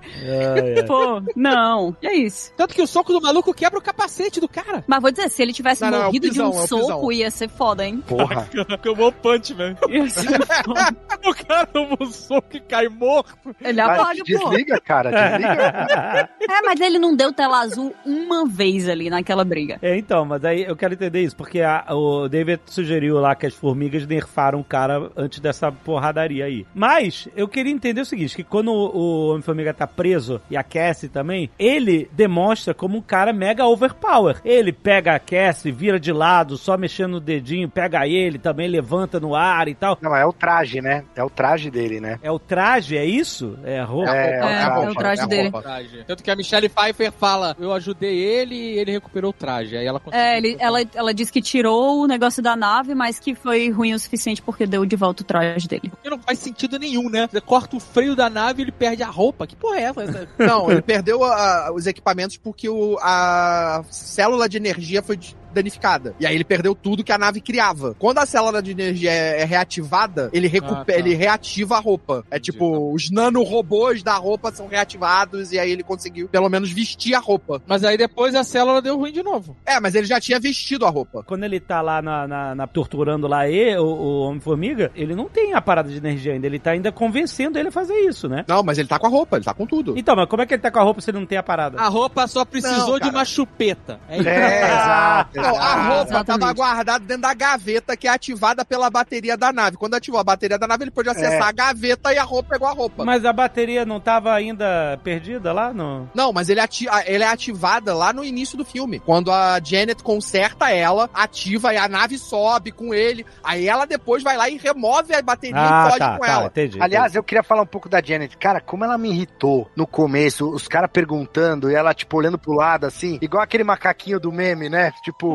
[0.87, 1.95] Pô, não.
[2.01, 2.53] E é isso.
[2.55, 4.83] Tanto que o soco do maluco quebra o capacete do cara.
[4.87, 6.63] Mas vou dizer, se ele tivesse Não, não, é o morrido pisão, de um é
[6.63, 8.03] o soco, ia ser foda, hein?
[8.07, 8.47] Porra.
[8.83, 9.77] Tomou punch, velho.
[9.89, 10.95] Ia ser foda.
[11.25, 13.33] O cara tomou um soco e cai morto.
[13.61, 14.23] Ele apaga, pô.
[14.23, 16.29] desliga, cara, desliga.
[16.49, 19.77] É, mas ele não deu tela azul uma vez ali naquela briga.
[19.81, 23.45] É, então, mas aí eu quero entender isso, porque a- o David sugeriu lá que
[23.45, 26.65] as formigas nerfaram o cara antes dessa porradaria aí.
[26.73, 30.63] Mas eu queria entender o seguinte, que quando o, o Homem-Formiga tá preso e a
[30.63, 34.37] Cassie também, ele demonstra como um cara mega overpower.
[34.45, 39.19] Ele pega a Cassie, vira de lado, só mexendo no dedinho, pega ele, também levanta
[39.19, 39.97] no ar e tal.
[40.01, 41.03] Não, é o traje, né?
[41.13, 42.19] É o traje dele, né?
[42.23, 43.59] É o traje, é isso?
[43.65, 44.15] É a roupa?
[44.15, 45.49] É, É, traje, é o traje é a dele.
[45.49, 45.63] roupa.
[46.07, 49.75] Tanto que a Michelle Pfeiffer fala: Eu ajudei ele e ele recuperou o traje.
[49.75, 53.33] Aí ela É, ele, ela, ela disse que tirou o negócio da nave, mas que
[53.33, 55.89] foi ruim o suficiente porque deu de volta o traje dele.
[55.89, 57.27] Porque não faz sentido nenhum, né?
[57.29, 59.47] Você corta o freio da nave e ele perde a roupa.
[59.47, 60.29] Que porra é essa?
[60.37, 65.17] Não, ele perdeu a- os equipamentos porque o- a célula de energia foi
[65.53, 66.15] danificada.
[66.19, 67.95] E aí ele perdeu tudo que a nave criava.
[67.99, 70.93] Quando a célula de energia é, é reativada, ele, recupe- Ah, tá.
[70.93, 72.23] ele reativa a roupa.
[72.29, 72.79] É Entendi, tipo, tá.
[72.79, 77.61] os nanorobôs da roupa são reativados e aí ele conseguiu pelo menos vestir a roupa.
[77.67, 79.55] Mas aí depois a célula deu ruim de novo.
[79.65, 81.23] É, mas ele já tinha vestido a roupa.
[81.23, 85.29] Quando ele tá lá na, na- na- torturando lá e, o, o Homem-Formiga, ele não
[85.29, 88.43] tem a parada de energia ainda, ele tá ainda convencendo ele a fazer isso, né?
[88.47, 89.97] Não, mas ele tá com a roupa, ele tá com tudo.
[89.97, 91.43] Então, mas como é que ele tá com a roupa se ele não tem a
[91.43, 91.79] parada?
[91.79, 93.99] A roupa só precisou Não, de uma chupeta.
[94.09, 94.17] É.
[94.17, 96.39] É, exato, Não, a roupa Exatamente.
[96.41, 99.77] tava guardada dentro da gaveta que é ativada pela bateria da nave.
[99.77, 101.41] Quando ativou a bateria da nave, ele pôde acessar É.
[101.41, 103.03] a gaveta e a roupa pegou a roupa.
[103.05, 105.73] Mas a bateria não tava ainda perdida lá?
[105.73, 106.09] No...
[106.13, 108.99] Não, mas ele, ati ele é ativada lá no início do filme.
[108.99, 113.25] Quando a Janet conserta ela, ativa e a nave sobe com ele.
[113.43, 116.31] Aí ela depois vai lá e remove a bateria Ah, e fode tá, com tá,
[116.31, 116.45] ela.
[116.47, 116.81] entendi.
[116.81, 118.37] Aliás, eu queria falar um pouco da Janet.
[118.37, 122.53] Cara, como ela me irritou no começo, os caras perguntando e ela, tipo, olhando pro
[122.53, 124.91] lado, assim, igual aquele macaquinho do meme, né?
[125.03, 125.32] Tipo,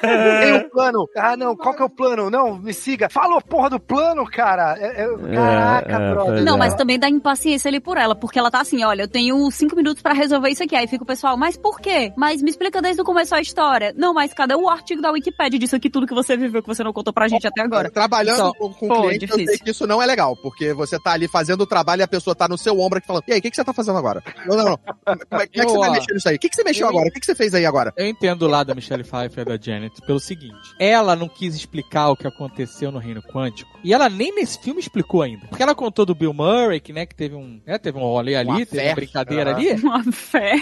[0.00, 1.08] tem um plano.
[1.16, 2.30] Ah, não, qual que é o plano?
[2.30, 3.08] Não, me siga.
[3.08, 4.76] Fala a porra do plano, cara.
[4.78, 6.32] É- é- caraca, é, brother.
[6.34, 6.58] pois Não, é.
[6.58, 9.76] mas também dá impaciência ali por ela, porque ela tá assim, olha, eu tenho cinco
[9.76, 10.76] minutos pra resolver isso aqui.
[10.76, 12.12] Aí fica o pessoal, mas por quê?
[12.16, 13.94] Mas me explica desde o começo a história.
[13.96, 16.82] Não, mas cadê o artigo da Wikipedia disso aqui, tudo que você viveu, que você
[16.84, 17.90] não contou pra gente até agora?
[17.90, 19.64] Trabalhando Então, com, com pô, cliente, eu sei difícil.
[19.64, 22.34] que isso não é legal, porque você tá ali fazendo o trabalho e a pessoa
[22.34, 24.22] tá no seu ombro aqui falando, e aí, o que, que você tá fazendo agora?
[24.46, 24.76] Não, não, não.
[24.78, 26.36] Como é, como é que você vai ó, mexer nisso aí?
[26.36, 27.08] O que, que você mexeu eu- agora?
[27.08, 27.92] O que, que você fez aí agora?
[27.96, 32.10] Eu entendo o lado da Michelle Pfeiffer da Janet pelo seguinte: ela não quis explicar
[32.10, 35.46] o que aconteceu no Reino Quântico e ela nem nesse filme explicou ainda.
[35.48, 38.34] Porque ela contou do Bill Murray, que, né, que teve um, né, teve um rolê
[38.36, 38.88] ali, Uma teve fé.
[38.88, 39.58] uma brincadeira Aham.
[39.58, 40.54] ali, Uma fé.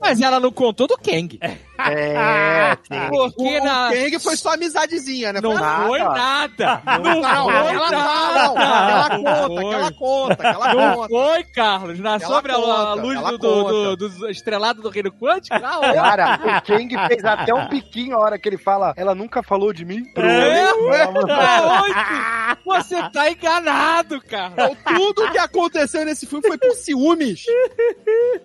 [0.00, 1.38] mas ela não contou do Kang.
[1.40, 1.56] É.
[3.10, 3.90] Porque o na...
[3.90, 5.40] Kang foi só amizadezinha, né?
[5.40, 6.82] Não Foi, ah, foi nada.
[6.84, 9.06] Não, não, não, foi ela não, nada.
[9.06, 11.08] aquela conta, aquela conta, aquela Não conta.
[11.08, 11.98] foi, Carlos.
[12.00, 13.96] Na, Ela sobre a, a conta, luz ela do, do, conta.
[13.96, 15.94] do, do estrelado do Reino Quântico, na hora.
[15.94, 19.72] Cara, o Kang fez até um biquinho a hora que ele fala, ela nunca falou
[19.72, 20.02] de mim.
[20.16, 20.70] É.
[21.02, 22.60] Aonde?
[22.64, 24.52] Você tá enganado, cara.
[24.52, 27.44] Então, tudo que aconteceu nesse filme foi por ciúmes.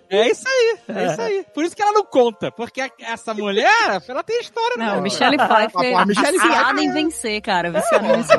[0.08, 1.46] É isso aí, é isso aí.
[1.54, 5.00] Por isso que ela não conta, porque essa mulher, ela tem história Não, né?
[5.00, 7.70] Michelle Mas, Pfeiffer pô, a Michelle Pfeiffer- em vencer, cara.
[7.70, 8.38] Viciada em vencer.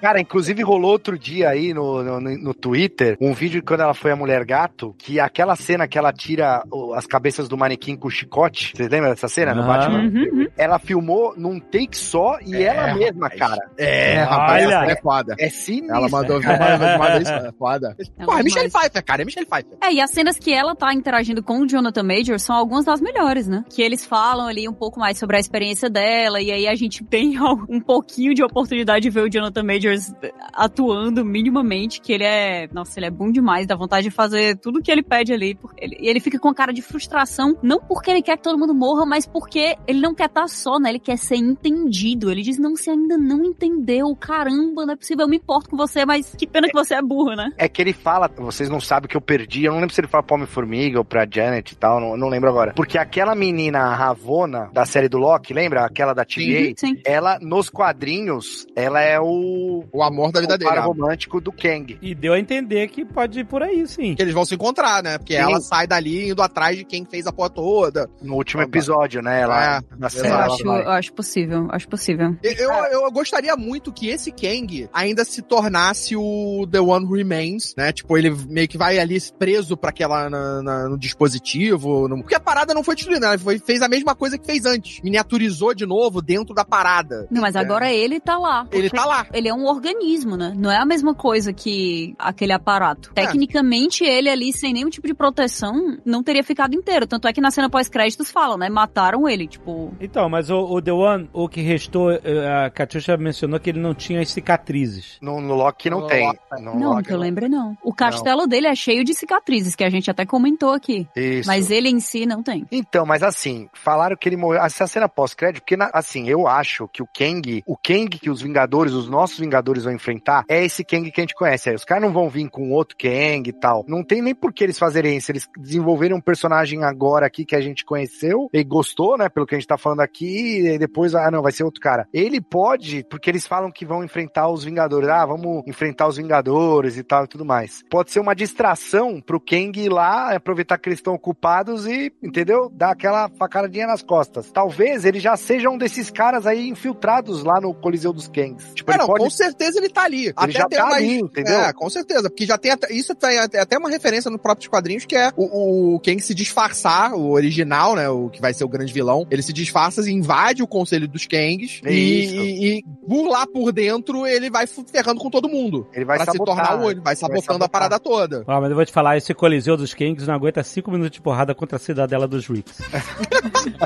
[0.00, 3.94] Cara, inclusive rolou outro dia aí no, no, no Twitter um vídeo de quando ela
[3.94, 7.96] foi a mulher gato, que aquela cena que ela tira o- as cabeças do manequim
[7.96, 9.66] com chicote, vocês lembram dessa cena no Ah.
[9.66, 9.98] Batman?
[10.04, 10.46] Uhum, uhum.
[10.56, 13.38] Ela filmou num take só e ela mesma, rapaz.
[13.40, 13.70] cara.
[13.78, 14.92] É, rapaz, ela olha.
[14.92, 15.34] é foda.
[15.38, 15.96] É sinistra.
[15.96, 17.96] Ela mandou vir uma, vez, é foda.
[18.18, 18.70] É Pô, é Michelle.
[18.70, 19.78] Pfeiffer, cara, é Michelle Pfeiffer.
[19.82, 23.00] É, e as cenas que ela tá interagindo com o Jonathan Major são algumas das
[23.00, 23.64] melhores, né?
[23.70, 27.04] Que eles falam ali um pouco mais sobre a experiência dela, e aí a gente
[27.04, 27.34] tem
[27.68, 29.62] um pouquinho de oportunidade de ver o Jonathan
[29.94, 30.12] Majors
[30.52, 34.82] atuando minimamente, que ele é, nossa, ele é bom demais, dá vontade de fazer tudo
[34.82, 35.54] que ele pede ali.
[35.54, 38.42] porque ele- E ele fica com a cara de frustração, não porque ele quer que
[38.42, 40.90] todo mundo morra, mas porque ele não quer estar só, né?
[40.90, 42.30] Ele quer ser entendido.
[42.30, 45.76] Ele diz, não, você ainda não entendeu, caramba, não é possível, eu me importo com
[45.76, 47.50] você, mas que pena que você é burro, né?
[47.56, 49.64] É que ele fala, vocês não sabem que eu perdi.
[49.64, 52.28] Eu não lembro se ele fala pra Homem-Formiga ou pra Janet e tal, não, não
[52.28, 52.72] lembro agora.
[52.74, 55.84] Porque aquela menina a Ravona, da série do Loki, lembra?
[55.84, 56.74] Aquela da TVA?
[56.76, 56.96] Sim.
[57.04, 59.73] Ela, nos quadrinhos, ela é o.
[59.92, 60.70] O amor da vida o dele.
[60.70, 60.86] par ó.
[60.88, 61.98] romântico do Kang.
[62.00, 64.14] E deu a entender que pode ir por aí, sim.
[64.14, 65.18] Que eles vão se encontrar, né?
[65.18, 65.40] Porque Sim.
[65.40, 68.08] ela sai dali indo atrás de quem fez a porra toda.
[68.22, 69.40] No último Ah, episódio, né?
[69.42, 70.28] Ela, É, na série.
[70.28, 72.36] Eu Ela acho, eu acho possível, acho possível.
[72.42, 77.14] Eu, eu, eu gostaria muito que esse Kang ainda se tornasse o The One Who
[77.16, 77.92] Remains, né?
[77.92, 82.08] Tipo, ele meio que vai ali preso pra aquela na- na- no dispositivo.
[82.08, 83.38] no- Porque a parada não foi destruída, né?
[83.38, 85.00] Foi, fez a mesma coisa que fez antes.
[85.02, 87.26] Miniaturizou de novo dentro da parada.
[87.30, 88.66] Não, mas agora ele tá lá.
[88.72, 89.26] Ele tá lá.
[89.32, 90.52] Ele é um organismo, né?
[90.56, 93.10] Não é a mesma coisa que aquele aparato.
[93.14, 93.22] É.
[93.26, 97.06] Tecnicamente, ele ali, sem nenhum tipo de proteção, não teria ficado inteiro.
[97.06, 98.68] Tanto é que na cena pós-créditos falam, né?
[98.68, 99.92] Mataram ele, tipo.
[100.00, 103.80] Então, mas o, o The One, o que restou, eh, a Katusha mencionou que ele
[103.80, 105.18] não tinha as cicatrizes.
[105.20, 106.26] No, no Loki não No tem.
[106.26, 106.38] Loki.
[106.62, 107.76] No não, Loki que eu lembre, não.
[107.82, 111.06] O castelo dele é cheio de cicatrizes, que a gente até comentou aqui.
[111.16, 111.46] Isso.
[111.46, 112.66] Mas ele em si não tem.
[112.70, 114.62] Então, mas assim, falaram que ele morreu.
[114.62, 118.40] Essa cena pós-crédito, porque, na- assim, eu acho que o Kang, o Kang que os
[118.42, 121.70] Vingadores, os nossos Vingadores vão enfrentar, é esse Kang que a gente conhece.
[121.70, 123.84] Aí os caras não vão vir com outro Kang e tal.
[123.86, 125.30] Não tem nem por que eles fazerem isso.
[125.30, 129.54] Eles desenvolveram um personagem agora aqui que a gente conheceu e gostou, né, pelo que
[129.54, 132.08] a gente tá falando aqui, e depois, ah, não, vai ser outro cara.
[132.12, 135.08] Ele pode, porque eles falam que vão enfrentar os Vingadores.
[135.08, 137.82] Ah, vamos enfrentar os Vingadores e tal e tudo mais.
[137.90, 142.70] Pode ser uma distração pro Kang ir lá, aproveitar que eles estão ocupados e, entendeu?
[142.72, 144.50] Dar aquela facadinha nas costas.
[144.50, 148.74] Talvez ele já seja um desses caras aí infiltrados lá no Coliseu dos Kangs.
[148.74, 150.32] Tipo, ele não, pode com certeza ele tá ali.
[150.42, 151.60] Ele já tem tá uma- ali, entendeu?
[151.60, 152.28] É, com certeza.
[152.30, 155.30] Porque já tem até, isso tem até até uma referência no próprios quadrinhos que é
[155.36, 158.08] o, o Kang se disfarçar, o original, né?
[158.08, 159.26] O que vai ser o grande vilão.
[159.30, 161.80] Ele se disfarça e invade o conselho dos Kangs.
[161.84, 165.86] E, e, e por lá por dentro ele vai ferrando com todo mundo.
[165.92, 167.66] Ele vai pra se sabotar, tornar o olho, vai sabotando sabotar.
[167.66, 168.44] a parada toda.
[168.46, 171.20] Ah, mas eu vou te falar, esse Coliseu dos Kings não aguenta 5 minutos de
[171.20, 172.78] porrada contra a cidadela dos Ricks.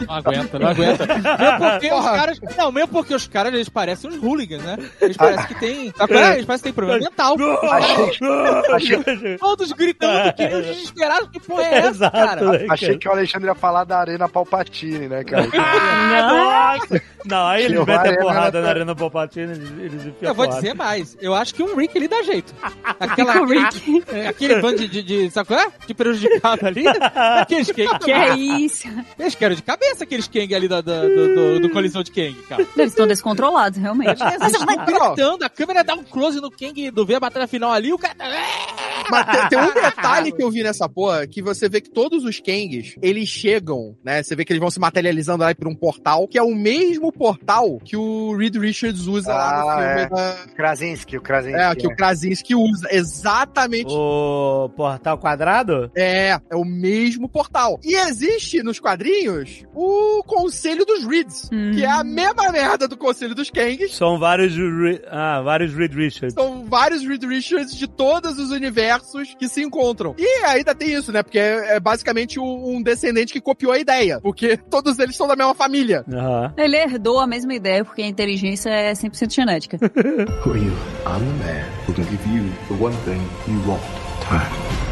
[0.07, 1.07] Não aguenta, não aguenta.
[1.07, 2.39] Mesmo porque os caras.
[2.57, 4.77] Não, mesmo porque os caras, eles parecem uns hooligans, né?
[5.01, 5.93] Eles parecem que tem.
[5.97, 6.33] Sabe qual é?
[6.35, 7.37] Eles parecem que tem problema mental.
[9.39, 11.29] Todos gritando, que nem os desesperados.
[11.31, 12.53] Que porra é essa, Exato, cara?
[12.53, 12.99] né, Achei cara?
[13.01, 15.47] que o Alexandre ia falar da Arena Palpatine, né, cara?
[16.23, 17.03] Nossa!
[17.25, 20.45] Não, aí eles metem a porrada na- na Arena Palpatine, eles, eles enfiam Eu vou
[20.47, 20.63] porrada.
[20.63, 21.17] dizer mais.
[21.21, 22.55] Eu acho que um Rick ele dá jeito.
[23.01, 24.05] Aquela, Fica o Rick.
[24.13, 25.69] é, aquele bando de, de, de, sabe qual é?
[25.87, 26.85] De prejudicado ali.
[26.87, 27.99] Aqueles Kang.
[28.01, 28.89] Que é isso?
[29.19, 32.67] Eles querem de cabeça aqueles Kang ali da- do, do, do colisão de Kang, cara.
[32.77, 34.23] Eles estão descontrolados, realmente.
[34.23, 37.73] Eles estão gritando, a câmera dá um close no Kang do ver a batalha final
[37.73, 38.15] ali, o cara.
[39.11, 42.25] Mas tem, tem um detalhe que eu vi nessa porra, que você vê que todos
[42.25, 44.23] os Kangs, eles chegam, né?
[44.23, 47.11] Você vê que eles vão se materializando lá por um portal, que é o mesmo
[47.11, 50.09] portal que o Reed Richards usa lá no Ah, filme é.
[50.09, 50.55] da...
[50.55, 51.59] Krasinski, o Krasinski.
[51.59, 51.97] É, que o né?
[51.97, 52.89] Krasinski usa.
[52.91, 53.87] Exatamente.
[53.91, 55.91] O portal quadrado?
[55.97, 57.81] É, é o mesmo portal.
[57.83, 61.71] E existe nos quadrinhos o Conselho dos Reeds, Hum.
[61.75, 63.95] que é a mesma merda do Conselho dos Kangs.
[63.95, 65.03] São vários, Re-
[65.37, 66.35] ah, vários Reed Richards.
[66.35, 70.15] São vários Reed Richards de todos os universos que se encontram.
[70.19, 71.23] E ainda tem isso, né?
[71.23, 74.21] Porque é, é basicamente um, descendente que copiou a ideia.
[74.21, 76.05] Porque todos eles são da mesma família.
[76.11, 76.55] Aham.
[76.57, 79.79] Ele herdou a mesma ideia, porque a inteligência é 100% genética.
[80.45, 80.73] Who are you?
[81.07, 83.83] I'm the man who can give you the one thing you want.
[84.29, 84.89] Time.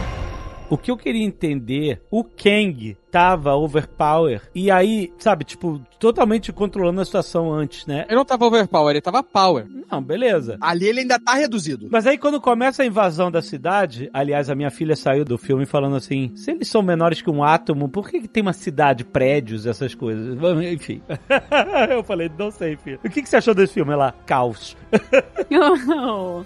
[0.68, 7.01] O que eu queria entender, o Kang tava overpower e aí, sabe, tipo, totalmente controlando
[7.01, 8.05] a situação antes, né?
[8.09, 9.66] Ele não tava overpower, ele tava power.
[9.90, 10.59] Não, beleza.
[10.60, 11.88] Ali ele ainda tá reduzido.
[11.90, 15.64] Mas aí quando começa a invasão da cidade, aliás, a minha filha saiu do filme
[15.64, 19.02] falando assim, se eles são menores que um átomo, por que, que tem uma cidade,
[19.02, 20.36] prédios, essas coisas?
[20.70, 21.01] Enfim.
[21.88, 23.01] eu falei, não sei, filho.
[23.02, 23.93] O que, que você achou desse filme?
[23.93, 24.76] Ela, caos.
[25.48, 25.59] Tem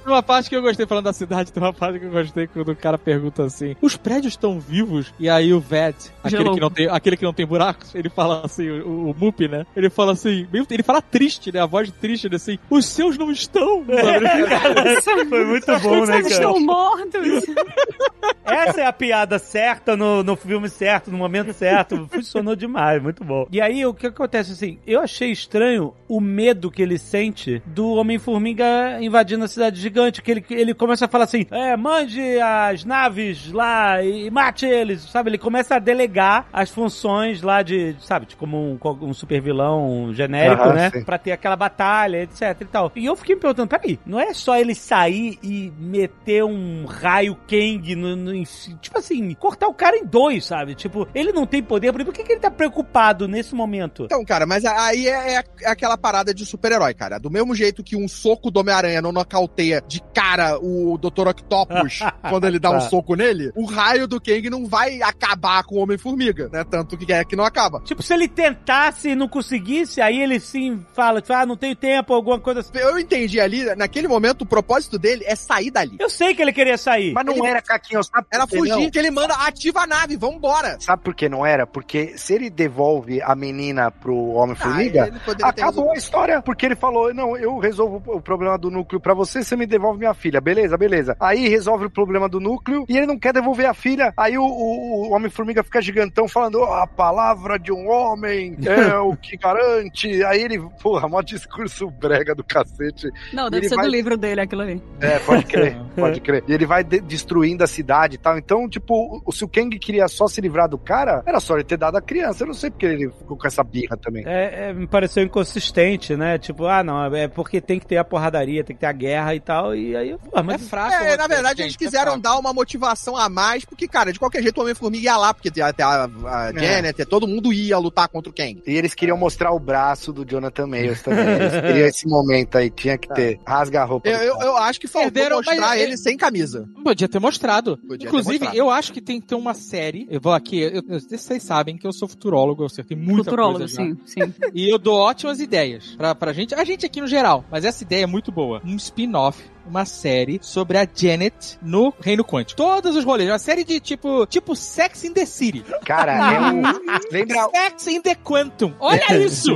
[0.06, 2.70] uma parte que eu gostei falando da cidade, tem uma parte que eu gostei quando
[2.70, 5.12] o cara pergunta assim: os prédios estão vivos?
[5.18, 6.59] E aí o Ved, aquele Gelou.
[6.60, 9.64] Que, não tem, aquele que não tem buracos, ele fala assim, o, o Mup, né?
[9.74, 11.60] Ele fala assim, meio- ele fala triste, né?
[11.60, 13.84] A voz triste, ele assim, os seus não estão.
[15.02, 15.26] sabe?
[15.26, 16.28] Foi muito bom, né, cara?
[16.28, 17.44] estão mortos.
[18.44, 22.08] Essa é a piada certa no, no filme certo, no momento certo.
[22.12, 23.46] Funcionou demais, muito bom.
[23.50, 24.78] E aí, o que acontece assim?
[24.86, 30.20] Eu achei estranho o medo que ele sente do Homem-Formiga invadindo a cidade gigante.
[30.20, 35.02] Que ele, ele começa a falar assim: é, mande as naves lá e mate eles,
[35.02, 35.30] sabe?
[35.30, 40.12] Ele começa a delegar as funções lá de, sabe, de como um, um super vilão
[40.12, 40.90] genérico, né?
[40.90, 41.04] sim.
[41.04, 42.92] Pra ter aquela batalha, etc e tal.
[42.96, 47.36] E eu fiquei me perguntando: peraí, não é só ele sair e meter um raio
[47.48, 48.44] Kang no, no-
[48.80, 50.74] tipo assim, cortar o cara em dois, sabe?
[50.74, 54.04] Tipo, ele não tem poder, por que, que ele tá preocupado nesse momento?
[54.04, 57.18] Então, cara, mas aí é, é- é aquela parada de super-herói, cara.
[57.18, 61.28] Do mesmo jeito que um soco do Homem-Aranha não nocauteia de cara o Dr.
[61.28, 65.76] Octopus quando ele dá um soco nele, o raio do Kang não vai acabar com
[65.76, 66.64] o Homem-Formiga, né?
[66.64, 67.80] Tanto que é que não acaba.
[67.80, 71.74] Tipo, se ele tentasse e não conseguisse, aí ele sim fala, tipo, ah, não tenho
[71.76, 72.70] tempo, alguma coisa assim.
[72.74, 75.96] Eu entendi ali, naquele momento, o propósito dele é sair dali.
[75.98, 77.12] Eu sei que ele queria sair.
[77.12, 78.90] Mas não Ele- era, Caquinho, sabe Era fugir, não?
[78.90, 80.76] que ele manda, ativa a nave, vambora.
[80.80, 81.66] Sabe por que não era?
[81.66, 85.12] Porque se ele devolve a menina pro Homem-Formiga,
[85.42, 86.42] Ah, acabou a história.
[86.42, 89.98] Porque ele falou, não, eu resolvo o problema do núcleo pra você, você me devolve
[89.98, 90.40] minha filha.
[90.40, 91.16] Beleza, beleza.
[91.20, 94.12] Aí resolve o problema do núcleo e ele não quer devolver a filha.
[94.16, 98.94] Aí o, o- o Homem-Formiga fica gigantão falando, "Oh, a palavra de um homem é
[98.98, 100.22] o que garante.
[100.24, 103.08] Aí ele, porra, mó discurso brega do cacete.
[103.32, 104.82] Não, Ele deve ser vai- do livro dele aquilo ali.
[105.00, 106.44] É, pode crer, pode crer.
[106.48, 108.38] E ele vai de- destruindo a cidade e tal.
[108.38, 111.64] Então, tipo, o, se o Kang queria só se livrar do cara, era só ele
[111.64, 112.42] ter dado a criança.
[112.42, 114.24] Eu não sei porque ele ficou com essa birra também.
[114.26, 116.38] É, é, me pareceu inconsistente, né?
[116.38, 119.34] Tipo, ah, não, é porque tem que ter a porradaria, tem que ter a guerra
[119.34, 119.74] e tal.
[119.74, 120.94] E aí, pô, É mas fraco.
[120.94, 122.20] É, na verdade, eles gente, é quiseram fraco.
[122.22, 125.60] dar uma motivação a mais, porque, cara, de qualquer jeito o Homem-Formiga ia lá, porque
[125.60, 128.62] até a, a Janet, todo mundo ia lutar contra o Kang.
[128.66, 131.26] E eles queriam mostrar o braço do Jonathan Mayers também.
[131.28, 133.38] Eles queriam esse momento aí, tinha que ter.
[133.46, 134.08] Rasga a roupa.
[134.08, 136.68] Eu, eu, eu acho que faltou Perderam, mostrar mas- ele sem camisa.
[136.82, 137.76] Podia ter mostrado.
[137.78, 138.56] Podia ter Inclusive, mostrado.
[138.56, 140.06] eu acho que tem que ter uma série.
[140.10, 143.58] Eu vou aqui, eu- eu- vocês sabem que eu sou futurólogo, eu acertei muita Futurólogo,
[143.60, 143.82] coisa já.
[143.82, 144.34] sim, sim.
[144.54, 147.44] E eu dou ótimas ideias pra, pra gente, a gente aqui no geral.
[147.50, 148.60] Mas essa ideia é muito boa.
[148.64, 152.56] Um spin-off, uma série sobre a Janet no Reino Quântico.
[152.56, 155.64] Todos os rolês, uma série de tipo, tipo Sex in the City.
[155.84, 157.12] Cara, é o.
[157.12, 158.72] Lembra, Sex in the Quantum.
[158.80, 159.52] Olha isso!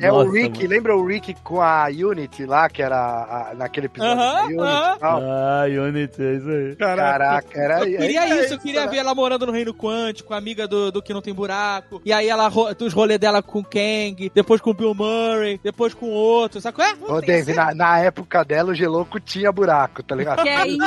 [0.00, 0.68] é o Rick, mano.
[0.70, 4.96] lembra o Rick com a Unity lá, que era a- naquele episódio Aham, da Unity
[4.96, 5.20] e tal?
[5.22, 6.76] Ah, Unity, é isso aí.
[6.76, 7.88] Caraca, era.
[7.88, 11.02] Eu queria é isso, eu queria ver ela morando no Reino Quântico, amiga do, do
[11.02, 12.00] que não tem buraco.
[12.04, 12.48] E aí ela,
[12.80, 16.76] os rolês dela com o Kang, depois com o Bill Murray, depois com outro, sabe
[16.76, 16.94] qual é?
[17.08, 20.42] Ô, Dave, na, na época dela, o Geloco tinha buraco, tá ligado?
[20.42, 20.78] Que é isso?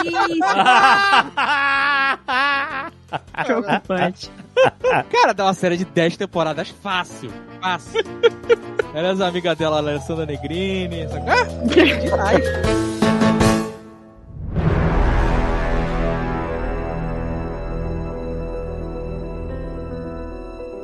[3.45, 4.31] Preocupante.
[5.11, 7.31] Cara, dá uma série de 10 temporadas fácil.
[7.61, 8.03] Fácil.
[8.93, 11.07] Ela é as amigas dela, Alessandra Negrini.
[11.07, 11.43] Qual é?
[11.99, 12.43] Demais.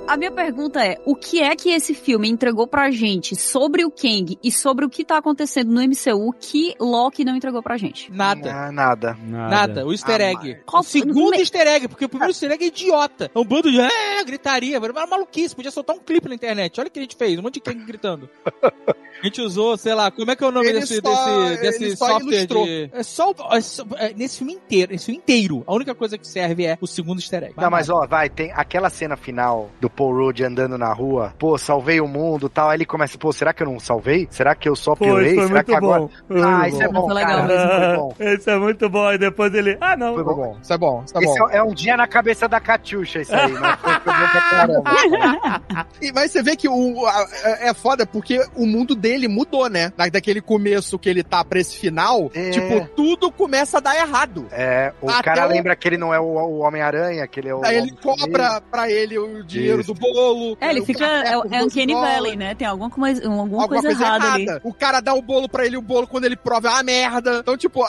[0.07, 3.89] A minha pergunta é: o que é que esse filme entregou pra gente sobre o
[3.91, 8.11] Kang e sobre o que tá acontecendo no MCU que Loki não entregou pra gente?
[8.11, 8.51] Nada.
[8.53, 9.17] Ah, nada.
[9.23, 10.57] Nada, o easter Ah, egg.
[10.65, 13.31] Qual- o segundo não- easter egg, porque o primeiro easter egg é idiota.
[13.33, 15.55] É um bando de é, gritaria, era uma maluquice.
[15.55, 16.79] Podia soltar um clipe na internet.
[16.79, 18.29] Olha o que a gente fez, um monte de Kang gritando.
[19.17, 21.61] A gente usou, sei lá, como é que é o nome Ele desse, só- desse,
[21.61, 22.65] desse ele só software ilustrou.
[22.65, 22.89] de...
[22.91, 26.17] É só, o- é só- é, nesse filme inteiro, esse filme inteiro, a única coisa
[26.17, 27.53] que serve é o segundo easter egg.
[27.57, 31.57] Não, mas ó, vai, tem aquela cena final do Paul Rudd andando na rua, pô,
[31.57, 34.27] salvei o mundo tal, aí ele começa, pô, será que eu não salvei?
[34.29, 35.35] Será que eu só piorei?
[35.47, 36.01] será que agora...
[36.01, 36.09] bom.
[36.31, 37.07] Ah, muito isso é bom.
[37.13, 38.15] legal cara, isso foi bom.
[38.35, 39.11] Isso é muito bom.
[39.11, 39.77] E depois ele.
[39.79, 40.13] Ah, não.
[40.15, 40.35] Foi bom.
[40.35, 41.49] bom, isso é bom, isso é Esse bom.
[41.49, 43.77] é, é um dia na cabeça da Catiuxa, isso aí, né?
[43.81, 44.83] Foi, foi bom pra caramba.
[46.01, 49.69] E, mas você vê que o, a- é é foda porque o mundo dele mudou,
[49.69, 49.91] né?
[49.95, 52.49] Da- Daquele começo que ele tá pra esse final, É.
[52.51, 54.45] tipo, tudo começa a dar errado.
[54.51, 57.49] É, o Até cara o- lembra que ele não é o, o Homem-Aranha, que ele
[57.49, 57.63] é o.
[57.65, 59.83] Aí ele cobra pra ele o dinheiro.
[59.85, 60.57] Do bolo.
[60.59, 61.05] É, ele fica.
[61.05, 62.15] É, é 12 Uncanny dólares.
[62.15, 62.55] Valley, né?
[62.55, 64.47] Tem alguma coisa, alguma coisa, errada, ali.
[64.63, 67.39] O cara dá o bolo pra ele, o bolo, quando ele prova, é uma merda.
[67.39, 67.85] Então, tipo,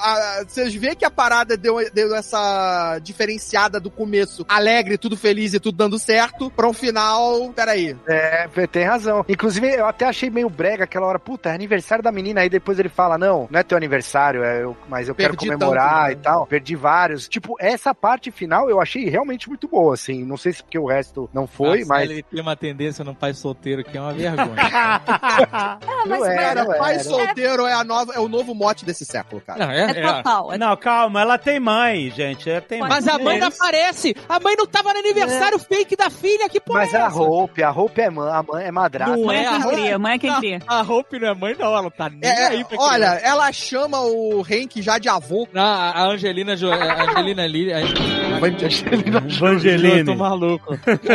[0.46, 5.60] vocês veem que a parada deu, deu essa diferenciada do começo, alegre, tudo feliz e
[5.60, 7.96] tudo dando certo, pra um final, peraí.
[8.06, 9.24] É, tem razão.
[9.28, 12.40] Inclusive, eu até achei meio brega aquela hora, puta, é aniversário da menina.
[12.40, 15.50] Aí depois ele fala: Não, não é teu aniversário, é eu, mas eu quero Perdi
[15.50, 16.12] comemorar tanto, né?
[16.12, 16.46] e tal.
[16.46, 17.28] Perdi vários.
[17.28, 20.24] Tipo, essa parte final eu achei realmente muito boa, assim.
[20.24, 22.10] Não sei se porque o resto não foi, Mas.
[22.10, 24.56] Ele tem uma tendência no pai solteiro que é uma vergonha.
[25.06, 27.04] Ah, mas, Não é, Cara, não pai era.
[27.04, 29.66] solteiro é, a nova, é o novo mote desse século, cara.
[29.66, 30.52] Não, é total.
[30.52, 32.48] É Não, calma, ela tem mãe, gente.
[32.48, 34.14] Ela tem Mas a mãe não aparece!
[34.28, 37.18] A mãe não tava no aniversário fake da filha, que porra Mas é a essa?
[37.20, 39.16] Hope, a Hope é mãe, a mãe é madrasta.
[39.16, 39.74] Não Mãe é é a quem Hope.
[39.74, 40.58] cria, mãe é quem cria.
[40.66, 41.66] A Hope não é mãe, não.
[41.66, 43.26] Ela não tá nem É, aí pra olha, criança.
[43.26, 45.46] ela chama o Hank já de avô.
[45.52, 46.70] Não, a Angelina, jo...
[46.70, 47.72] a Angelina Lili.
[47.72, 50.14] A Eu tô Evangeline.
[50.16, 50.74] maluco.
[51.08, 51.14] A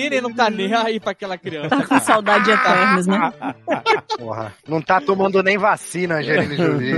[0.00, 1.68] Evangeline não tá nem aí pra aquela criança.
[1.70, 3.32] Tá com saudade de eternos, né?
[4.18, 4.52] Porra.
[4.68, 6.94] Não tá tomando nem vacina, Angelina Jolie.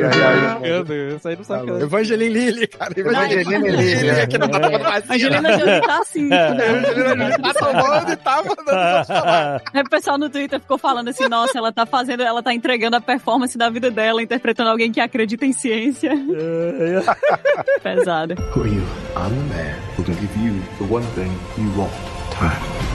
[0.61, 2.93] Meu Deus, isso aí não sabe o que ela- Evangeline Lilly, cara.
[2.99, 4.27] Evangeline Lilly, é.
[4.27, 5.15] que não tá tomando vacina.
[5.15, 6.29] Angelina Jolie tá assim.
[6.33, 9.63] Angelina Jolie tá tomando e tá mandando.
[9.73, 12.97] Aí o pessoal no Twitter ficou falando assim, nossa, ela tá fazendo, ela tá entregando
[12.97, 16.13] a performance da vida dela, interpretando alguém que acredita em ciência.
[17.83, 18.35] Pesada.
[18.55, 18.83] Who are you?
[19.17, 21.93] I'm the man who can give you the one thing you want.
[22.33, 22.92] Time.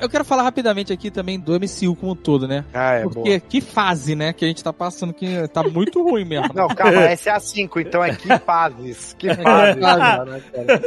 [0.00, 2.64] Eu quero falar rapidamente aqui também do MCU como um todo, né?
[2.72, 3.40] Ah, é Porque boa.
[3.40, 6.48] que fase, né, que a gente tá passando que tá muito ruim mesmo.
[6.54, 9.14] Não, calma, essa é a 5, então é que fases.
[9.18, 9.80] Que fases.
[9.80, 10.42] cara.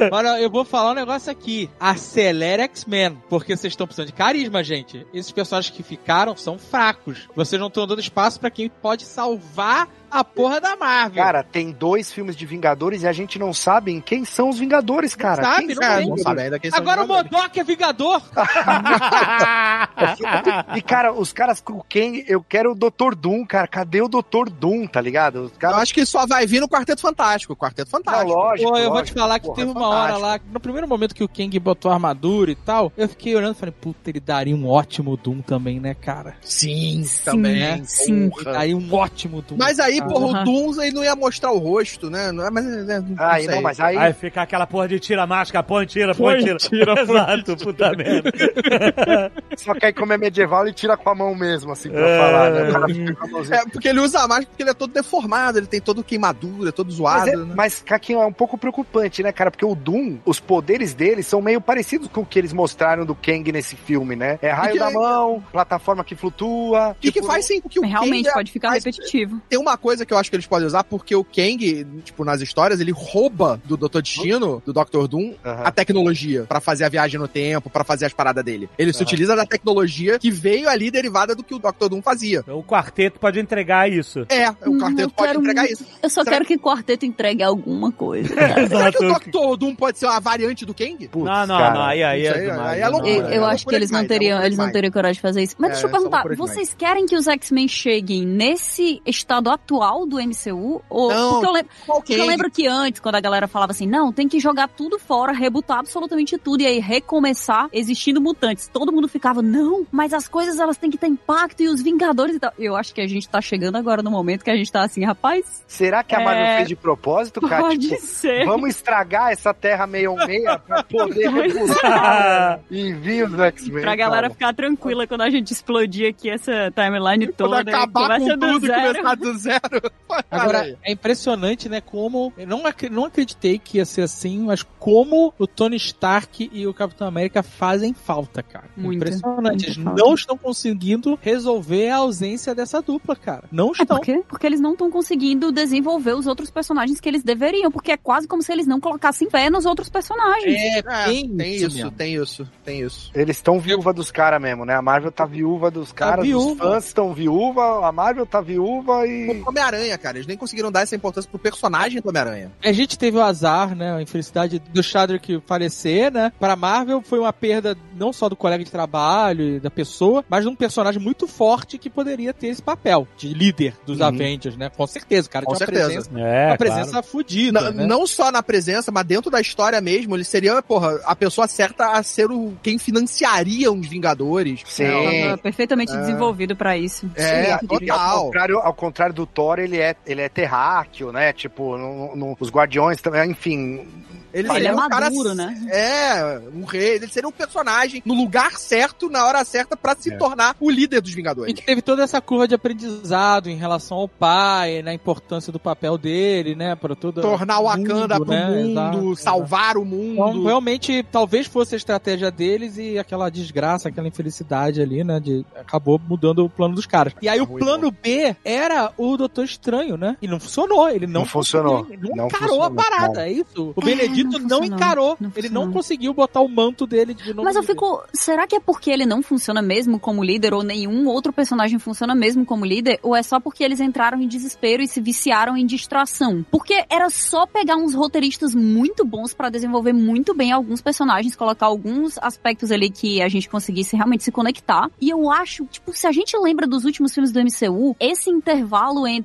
[0.06, 1.70] Agora, eu vou falar um negócio aqui.
[1.80, 3.18] Acelera X-Men.
[3.30, 5.06] Porque vocês estão precisando de carisma, gente.
[5.14, 7.28] Esses personagens que ficaram são fracos.
[7.36, 11.24] Vocês não estão dando espaço pra quem pode salvar a porra da Marvel.
[11.24, 14.60] Cara, tem dois filmes de Vingadores e a gente não sabe em quem são os
[14.60, 15.44] Vingadores, cara.
[15.44, 16.10] sabe, Quem não tem.
[16.10, 17.08] Não sabe ainda quem são Agora o.
[17.08, 18.22] Modok é Vingador.
[20.76, 23.16] E, cara, os caras com quem eu quero o Dr.
[23.16, 23.68] Doom, cara.
[23.68, 24.50] Cadê o Dr.
[24.52, 25.44] Doom, tá ligado?
[25.44, 27.56] Os Eu acho que só vai vir no Quarteto Fantástico.
[27.56, 28.32] Quarteto Não, Fantástico.
[28.34, 28.70] lógico.
[28.72, 31.16] Pô, eu vou te falar que Porra, teve é uma hora lá, no primeiro momento
[31.16, 34.20] que o Kang botou a armadura e tal, eu fiquei olhando e falei, puta, ele
[34.20, 36.36] daria um ótimo Doom também, né, cara?
[36.42, 37.84] Sim, Sim, também.
[37.86, 38.32] sim.
[38.36, 39.58] Ele daria um ótimo Doom.
[39.58, 40.42] Mas aí, porra, Porra.
[40.42, 42.32] o Doom ele não ia mostrar o rosto, né?
[42.32, 43.98] Não é, mas, é, não Aí, não, mas aí.
[43.98, 46.58] Aí fica aquela porra de tira a máscara, põe, tira, põe, tira.
[46.58, 48.32] tira, Exato, puta merda.
[49.58, 52.18] Só que aí, como é medieval, ele tira com a mão mesmo, assim, pra É.
[52.18, 53.16] falar, né?
[53.52, 56.72] É, porque ele usa a máscara porque ele é todo deformado, ele tem todo queimadura,
[56.72, 57.54] todo zoado, Mas, é, né?
[57.56, 59.52] mas, Caquinho, é um pouco preocupante, né, cara?
[59.52, 63.16] Porque o Doom, os poderes dele são meio parecidos com o que eles mostraram do
[63.16, 64.38] Kang nesse filme, né?
[64.42, 66.96] É raio que- da mão, plataforma que flutua.
[67.02, 69.42] E que tipo, faz sim, porque o Realmente Kang é- pode ficar faz- repetitivo.
[69.50, 72.42] Tem uma coisa que eu acho que eles podem usar, porque o Kang, tipo, nas
[72.42, 74.02] histórias, ele rouba do Dr.
[74.02, 75.08] Destino, do Dr.
[75.08, 78.70] Doom, a tecnologia pra fazer a viagem no tempo, pra fazer as paradas dele.
[78.78, 81.88] Ele se utiliza da tecnologia que veio ali derivada do que o Dr.
[81.90, 82.44] Doom fazia.
[82.48, 84.26] O quarteto pode entregar isso.
[84.30, 85.74] É, o Hum, quarteto eu pode quero entregar muito.
[85.74, 85.86] isso.
[86.02, 88.30] Eu só Será quero que o quarteto entregue alguma coisa.
[88.68, 89.14] Será que o.
[89.54, 89.58] Dr.
[89.58, 91.08] Doom pode ser uma variante do Kang?
[91.08, 91.74] Putz, Não, não, cara.
[91.74, 92.60] não, aí, aí é demais.
[92.60, 94.72] aí é loucura, Eu, eu É acho que eles não loucura teriam, é eles não
[94.72, 95.56] teriam coragem de fazer isso.
[95.58, 100.18] Mas É, deixa eu perguntar, vocês querem que os X-Men cheguem nesse estado atual do
[100.18, 100.82] MCU?
[100.90, 103.72] Ou Não, porque eu lembro, Qual porque eu lembro que antes, quando a galera falava
[103.72, 108.68] assim, não, tem que jogar tudo fora, rebutar absolutamente tudo e aí recomeçar existindo mutantes.
[108.68, 112.36] Todo mundo ficava, não, mas as coisas elas têm que ter impacto e os Vingadores
[112.36, 112.52] e tal.
[112.60, 115.04] Eu acho que a gente tá chegando agora no momento que a gente tá assim,
[115.06, 117.64] rapaz, Será que a Marvel É, fez de propósito, cara?
[117.64, 118.46] pode Tipo, ser.
[118.46, 123.82] vamos estragar essa Terra meio meia pra poder rebutar e vir os X-Men.
[123.82, 124.34] Pra galera cara.
[124.34, 127.62] ficar tranquila quando a gente explodir aqui essa timeline Quando toda.
[127.62, 129.62] acabar começa com do tudo e começar do zero.
[130.08, 130.24] Mano.
[130.32, 132.34] Agora, é impressionante, né, como...
[132.38, 136.66] Eu não, ac- não acreditei que ia ser assim, mas como o Tony Stark e
[136.68, 138.66] o Capitão América fazem falta, cara.
[138.76, 139.66] Muito, impressionante.
[139.66, 140.02] Eles falta.
[140.02, 143.44] não estão conseguindo resolver a ausência dessa dupla, cara.
[143.52, 143.98] Não É estão.
[143.98, 144.24] por quê?
[144.28, 148.28] Porque eles não estão conseguindo desenvolver os outros personagens que eles deveriam, porque é quase
[148.28, 150.56] como se eles não colocassem fé nos outros personagens.
[150.56, 153.12] É, É, bem tem isso isso, tem isso, tem isso.
[153.14, 154.76] Eles estão viúva dos caras mesmo, né?
[154.76, 156.64] A Marvel tá viúva dos caras, os viúva.
[156.72, 159.42] fãs estão viúva, a Marvel tá viúva e.
[159.46, 162.52] O Homem-Aranha, cara, eles nem conseguiram dar essa importância pro personagem do Homem-Aranha.
[162.64, 166.32] A gente teve o azar, né, a infelicidade do Chadwick falecer, né?
[166.40, 170.44] Para Marvel foi uma perda não só do colega de trabalho e da pessoa, mas
[170.44, 174.06] de um personagem muito forte que poderia ter esse papel de líder dos Uhum.
[174.06, 174.70] Avengers, né?
[174.70, 176.10] Com certeza, cara Com tinha uma certeza.
[176.10, 177.86] presença, É, uma presença fodida, Na- né?
[177.86, 181.92] Não só na presença, mas dentro da história mesmo, ele seria, porra, a pessoa certa
[181.92, 184.62] a ser o quem financiaria os Vingadores.
[184.66, 184.84] Sim.
[184.84, 185.98] É, perfeitamente É.
[186.00, 187.10] desenvolvido pra isso.
[187.16, 188.26] É, ao total.
[188.26, 191.34] contrário, ao contrário do Thor, ele é, ele é terráqueo, né?
[191.34, 193.88] Tipo, no- no- os Guardiões também, enfim.
[194.32, 195.60] Ele, Ele é um cara- maduro, né?
[195.72, 196.98] É, um rei.
[196.98, 200.18] Ele seria um personagem no lugar certo, na hora certa, pra se É.
[200.18, 201.52] tornar o líder dos E Vingadores.
[201.56, 205.98] que teve toda essa curva de aprendizado em relação ao pai, na importância do papel
[205.98, 208.46] dele, né, para todo Tornar o Wakanda mundo, pro né?
[208.50, 208.70] mundo,
[209.14, 209.98] Exato, salvar o Então,
[210.34, 210.46] mundo.
[210.46, 215.20] realmente, talvez fosse a estratégia deles e aquela desgraça, aquela infelicidade ali, né?
[215.20, 217.14] De, acabou mudando o plano dos caras.
[217.20, 220.18] E aí o plano B era o Doutor Estranho, né?
[220.22, 220.90] E não funcionou.
[220.90, 221.86] Ele não, Não funcionou.
[221.90, 223.30] Ele não, Não encarou a funcionou, parada, cara.
[223.30, 223.74] é isso.
[223.76, 225.18] O É, Benedito não não, funcionou, encarou.
[225.20, 227.44] não ele não conseguiu botar o manto dele de novo.
[227.44, 228.04] Mas eu fico.
[228.14, 232.16] Será que é porque ele não funciona mesmo como líder, ou nenhum outro personagem funciona
[232.16, 233.00] mesmo como líder?
[233.04, 236.44] Ou é só porque eles entraram em desespero e se viciaram em distração?
[236.50, 241.68] Porque era só pegar uns roteiristas muito bons pra desenvolver muito bem alguns personagens, colocar
[241.68, 244.90] alguns aspectos ali que a gente conseguisse realmente se conectar.
[245.00, 249.06] E eu acho, tipo, se a gente lembra dos últimos filmes do MCU, esse intervalo
[249.08, 249.19] entre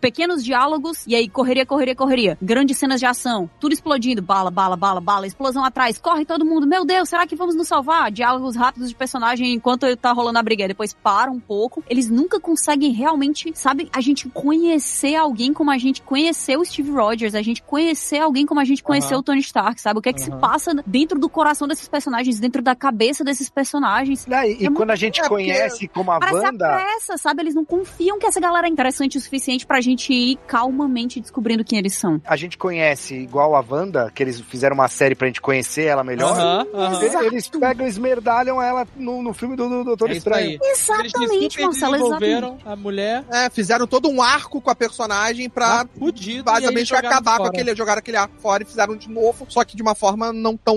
[0.00, 4.76] pequenos diálogos e aí correria, correria, correria, grandes cenas de ação, tudo explodindo, bala, bala,
[4.76, 8.10] bala, bala, explosão atrás, corre todo mundo, meu Deus, será que vamos nos salvar?
[8.10, 11.82] Diálogos rápidos de personagem enquanto tá rolando a briga, depois para um pouco.
[11.88, 16.90] Eles nunca conseguem realmente, sabe, a gente conhecer alguém como a gente conheceu o Steve
[16.90, 19.20] Rogers, a gente conhecer alguém como a gente conheceu Aham.
[19.20, 19.98] o Tony Stark, sabe?
[19.98, 20.40] O que é que se Aham.
[20.40, 24.26] passa dentro do coração desses personagens, dentro da cabeça desses personagens.
[24.26, 27.42] E, É quando a gente é, conhece como a Parece a sabe?
[27.42, 31.64] Eles não confiam que essa galera é interessante o suficiente pra gente ir calmamente descobrindo
[31.64, 32.20] quem eles são.
[32.24, 36.04] A gente conhece igual a Wanda, que eles fizeram uma série pra gente conhecer ela
[36.04, 36.32] melhor.
[36.32, 37.02] Aham, aham.
[37.02, 40.58] Eles- Eles pegam e esmerdalham ela no, no filme do, do Doutor É Estranho.
[40.62, 42.56] Exatamente, Marcelo, exatamente.
[42.64, 46.44] a mulher É, fizeram todo um arco com a personagem pra fudido.
[46.44, 49.82] basicamente acabar com aquele, jogaram aquele arco fora e fizeram de novo, só que de
[49.82, 50.76] uma forma não tão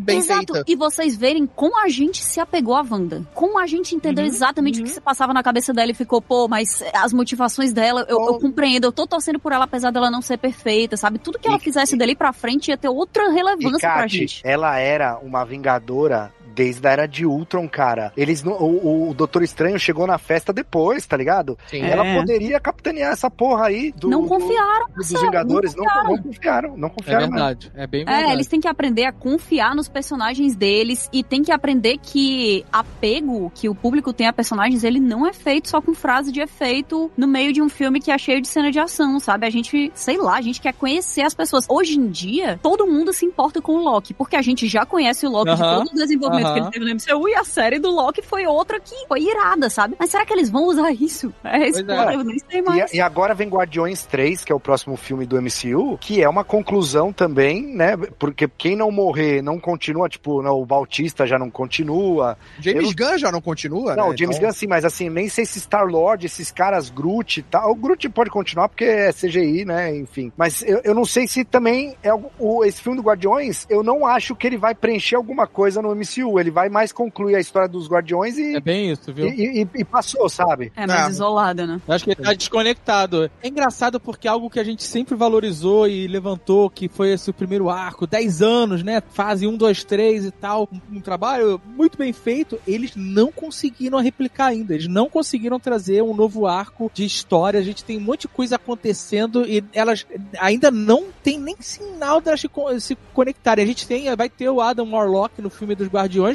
[0.00, 0.52] bem Exato.
[0.54, 0.64] feita.
[0.70, 3.26] E vocês verem como a gente se apegou à Wanda.
[3.34, 4.84] Como a gente entendeu Uhum, exatamente uhum.
[4.84, 8.18] o que se passava na cabeça dela e ficou, pô, mas as motivações dela, eu,
[8.26, 11.18] eu compreendo, eu tô torcendo por ela, apesar dela não ser perfeita, sabe?
[11.18, 14.40] Tudo que ela E- fizesse dali pra frente ia ter outra E, relevância pra gente.
[14.44, 18.12] ela era uma vingadora desde a era de Ultron, cara.
[18.16, 21.58] Eles o, o Doutor Estranho chegou na festa depois, tá ligado?
[21.68, 21.82] Sim.
[21.82, 22.18] Ela É.
[22.18, 25.74] poderia capitanear essa porra aí do, não do- confiaram, dos Vingadores.
[25.74, 27.20] não Não, não confiaram, não É confiaram.
[27.22, 27.34] mesmo.
[27.34, 27.72] verdade.
[27.74, 28.30] É bem verdade.
[28.30, 32.64] É, eles têm que aprender a confiar nos personagens deles e tem que aprender que
[32.72, 36.40] apego que o público tem a personagens, ele não é feito só com frase de
[36.40, 39.46] efeito no meio de um filme que é cheio de cena de ação, sabe?
[39.46, 41.66] A gente, sei lá, a gente quer conhecer as pessoas.
[41.68, 45.26] Hoje em dia, todo mundo se importa com o Loki, porque a gente já conhece
[45.26, 46.56] o Loki de Aham, todo o desenvolvimento que aham.
[46.58, 49.94] ele teve no MCU e a série do Loki foi outra que foi irada, sabe?
[49.98, 51.32] Mas será que eles vão usar isso?
[51.44, 52.14] É isso, Pois é.
[52.14, 52.92] eu nem sei mais.
[52.92, 56.28] E, e agora vem Guardiões 3, que é o próximo filme do MCU, que é
[56.28, 57.96] uma conclusão também, né?
[58.18, 62.36] Porque quem não morrer não continua, tipo, não, o Bautista já não continua.
[62.58, 64.14] James Eu- Gunn já não continua, não, né?
[64.14, 67.42] o James Então- Gunn sim, mas assim, nem sei se Star-Lord, esses caras Groot e
[67.42, 67.70] tal.
[67.70, 69.94] O Groot pode continuar porque é CGI, né?
[69.94, 70.32] Enfim.
[70.36, 73.82] Mas eu, eu não sei se também é o, o- esse filme do Guardiões, eu
[73.82, 76.31] não acho que ele vai preencher alguma coisa no MCU.
[76.38, 79.26] Ele vai mais concluir a história dos Guardiões e, É bem isso, viu?
[79.26, 80.72] e, e- e passou, sabe?
[80.76, 81.10] É mais É.
[81.10, 81.80] isolada, né?
[81.86, 83.30] Eu acho que ele tá desconectado.
[83.42, 87.34] É engraçado porque algo que a gente sempre valorizou e levantou, que foi esse o
[87.34, 89.02] primeiro arco, 10 anos, né?
[89.12, 90.68] Fase 1, 2, 3 e tal.
[90.72, 92.58] Um, um trabalho muito bem feito.
[92.66, 94.74] Eles não conseguiram replicar ainda.
[94.74, 97.58] Eles não conseguiram trazer um novo arco de história.
[97.60, 100.06] A gente tem um monte de coisa acontecendo e elas
[100.38, 102.50] ainda não tem nem sinal delas se,
[102.80, 103.64] se conectarem.
[103.64, 105.88] A gente tem, vai ter o Adam Warlock no filme dos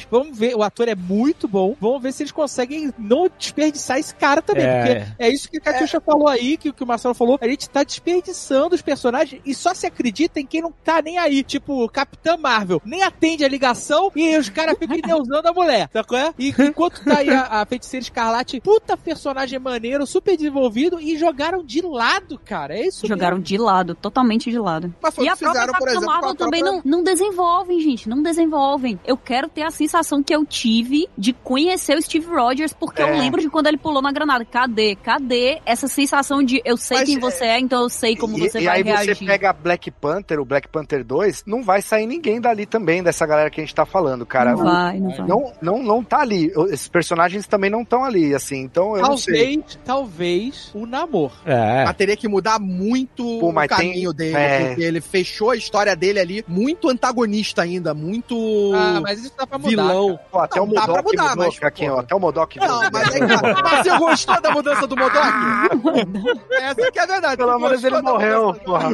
[0.10, 1.76] Vamos ver, o ator é muito bom.
[1.80, 4.66] Vamos ver se eles conseguem não desperdiçar esse cara também.
[4.66, 4.80] É.
[5.06, 7.38] Porque é isso que a Catiuxa falou aí, que, que o Marcelo falou.
[7.42, 11.18] A gente tá desperdiçando os personagens e só se acredita em quem não tá nem
[11.18, 11.44] aí.
[11.44, 12.82] Tipo, Capitã Marvel.
[12.86, 15.90] Nem atende a ligação e os caras ficam endeusando a mulher.
[16.08, 16.34] Qual é?
[16.38, 21.64] E enquanto tá aí a, a feiticeira escarlate, puta personagem maneiro, super desenvolvido e jogaram
[21.64, 22.78] de lado, cara.
[22.78, 24.94] É isso Jogaram de lado, totalmente de lado.
[25.02, 28.10] Mas foi E a própria Capitã exemplo, Marvel também própria- não, não desenvolvem, gente.
[28.10, 29.00] Não desenvolvem.
[29.06, 33.08] Eu quero ter a sensação que eu tive de conhecer o Steve Rogers, porque eu
[33.08, 33.18] É.
[33.18, 34.44] lembro de quando ele pulou na granada.
[34.44, 34.96] Cadê?
[34.96, 38.42] Cadê essa sensação de eu sei Mas, quem você é, então eu sei como e,
[38.50, 39.16] você e vai aí reagir.
[39.16, 43.26] você pega Black Panther, o Black Panther 2, não vai sair ninguém dali também, dessa
[43.26, 44.52] galera que a gente tá falando, cara.
[44.54, 45.28] Não vai, não vai.
[45.28, 46.52] Não, não, não tá ali.
[46.70, 48.62] Esses personagens também não estão ali, assim.
[48.62, 49.58] Então eu não sei.
[49.58, 51.32] Talvez, talvez o namor.
[51.46, 51.86] É.
[51.86, 54.68] Mas teria que mudar muito Pô, o mas tem- caminho dele, é.
[54.68, 59.46] porque ele fechou a história dele ali muito antagonista ainda, muito Ah, mas isso dá
[59.46, 59.67] pra mudar.
[59.70, 60.20] Vilão.
[60.32, 62.00] Pô, até Não, o dá pra Modok mudar, mudou, mas, Caquinho, pô.
[62.00, 62.90] até o Modok Não, mudou.
[62.94, 65.28] mas aí, cara, mas você gostou da mudança do Modok?
[66.62, 67.38] Essa que é a verdade.
[67.38, 68.90] Pelo menos ele morreu, porra.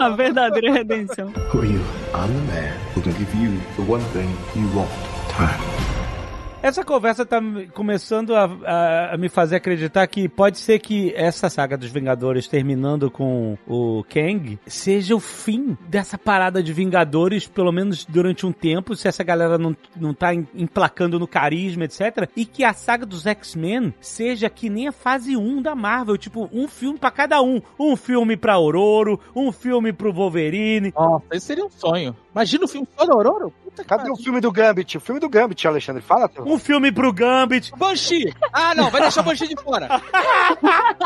[0.00, 1.28] A verdadeira redenção.
[1.54, 1.80] Who are you?
[2.14, 4.88] I'm the man who can give you the one thing you want.
[5.36, 5.89] Time.
[6.62, 11.10] Essa conversa tá me- começando a, a- a me fazer acreditar que pode ser que
[11.16, 17.46] essa saga dos Vingadores terminando com o Kang seja o fim dessa parada de Vingadores,
[17.46, 21.84] pelo menos durante um tempo, se essa galera não, não tá em- emplacando no carisma,
[21.84, 22.28] etc.
[22.36, 26.46] E que a saga dos X-Men seja que nem a fase 1 da Marvel, tipo,
[26.52, 27.62] um filme pra cada um.
[27.78, 30.92] Um filme pra Ororo, um filme pro Wolverine.
[30.94, 32.14] Nossa, esse seria um sonho.
[32.34, 33.50] Imagina o filme só do Aurora?
[33.76, 34.96] Puta Cadê o filme do Gambit?
[34.96, 36.02] O filme do Gambit, Alexandre.
[36.02, 36.42] Fala, tu.
[36.42, 37.72] Um filme pro Gambit.
[37.76, 38.34] Banshee!
[38.52, 39.88] Ah, não, vai deixar o Banshee de fora.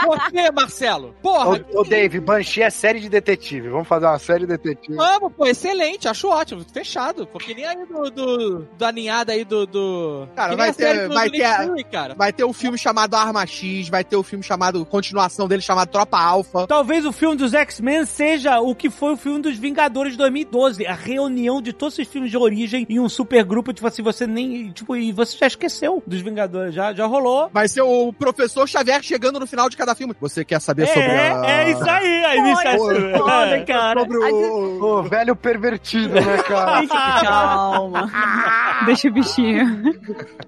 [0.06, 1.14] Você, Marcelo.
[1.22, 3.68] Porra, Ô, ô Dave, Banshee é série de detetive.
[3.68, 4.96] Vamos fazer uma série de detetive.
[4.96, 7.26] Vamos, pô, excelente, acho ótimo, fechado.
[7.26, 9.66] Porque nem aí do, do, da ninhada aí do.
[9.66, 10.28] do...
[10.34, 12.14] Cara, vai ter- do- vai do ter a- Fury, cara.
[12.14, 15.88] Vai ter o filme chamado Arma X, vai ter o filme chamado, continuação dele chamado
[15.90, 16.66] Tropa Alpha.
[16.66, 20.86] Talvez o filme dos X-Men seja o que foi o filme dos Vingadores de 2012,
[20.86, 22.53] a reunião de todos esses filmes de origem
[22.88, 26.74] em um super grupo, tipo assim, você nem, tipo, e você já esqueceu dos Vingadores,
[26.74, 27.50] já, já rolou.
[27.52, 30.14] Vai ser o professor Xavier chegando no final de cada filme.
[30.20, 31.46] Você quer saber sobre É, a...
[31.46, 33.18] é isso aí, a iniciativa.
[33.18, 34.00] Foda, cara.
[34.00, 34.84] Sobre o...
[34.84, 36.86] Ô, velho pervertido, né, cara?
[36.86, 38.10] Calma.
[38.86, 39.94] Deixa o bichinho.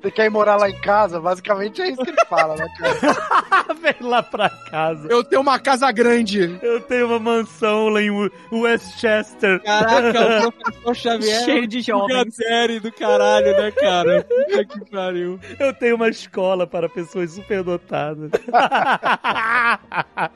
[0.00, 1.20] Você quer ir morar lá em casa?
[1.20, 3.74] Basicamente é isso que ele fala, né, cara?
[3.80, 5.08] Vem lá pra casa.
[5.10, 6.58] Eu tenho uma casa grande.
[6.62, 8.10] Eu tenho uma mansão lá em
[8.52, 9.62] Westchester.
[9.62, 11.44] Caraca, o professor Xavier.
[11.44, 11.95] Cheio de jovens.
[12.31, 14.24] Série do caralho, né, cara?
[14.28, 15.39] Puta que pariu.
[15.59, 18.31] Eu tenho uma escola para pessoas superdotadas.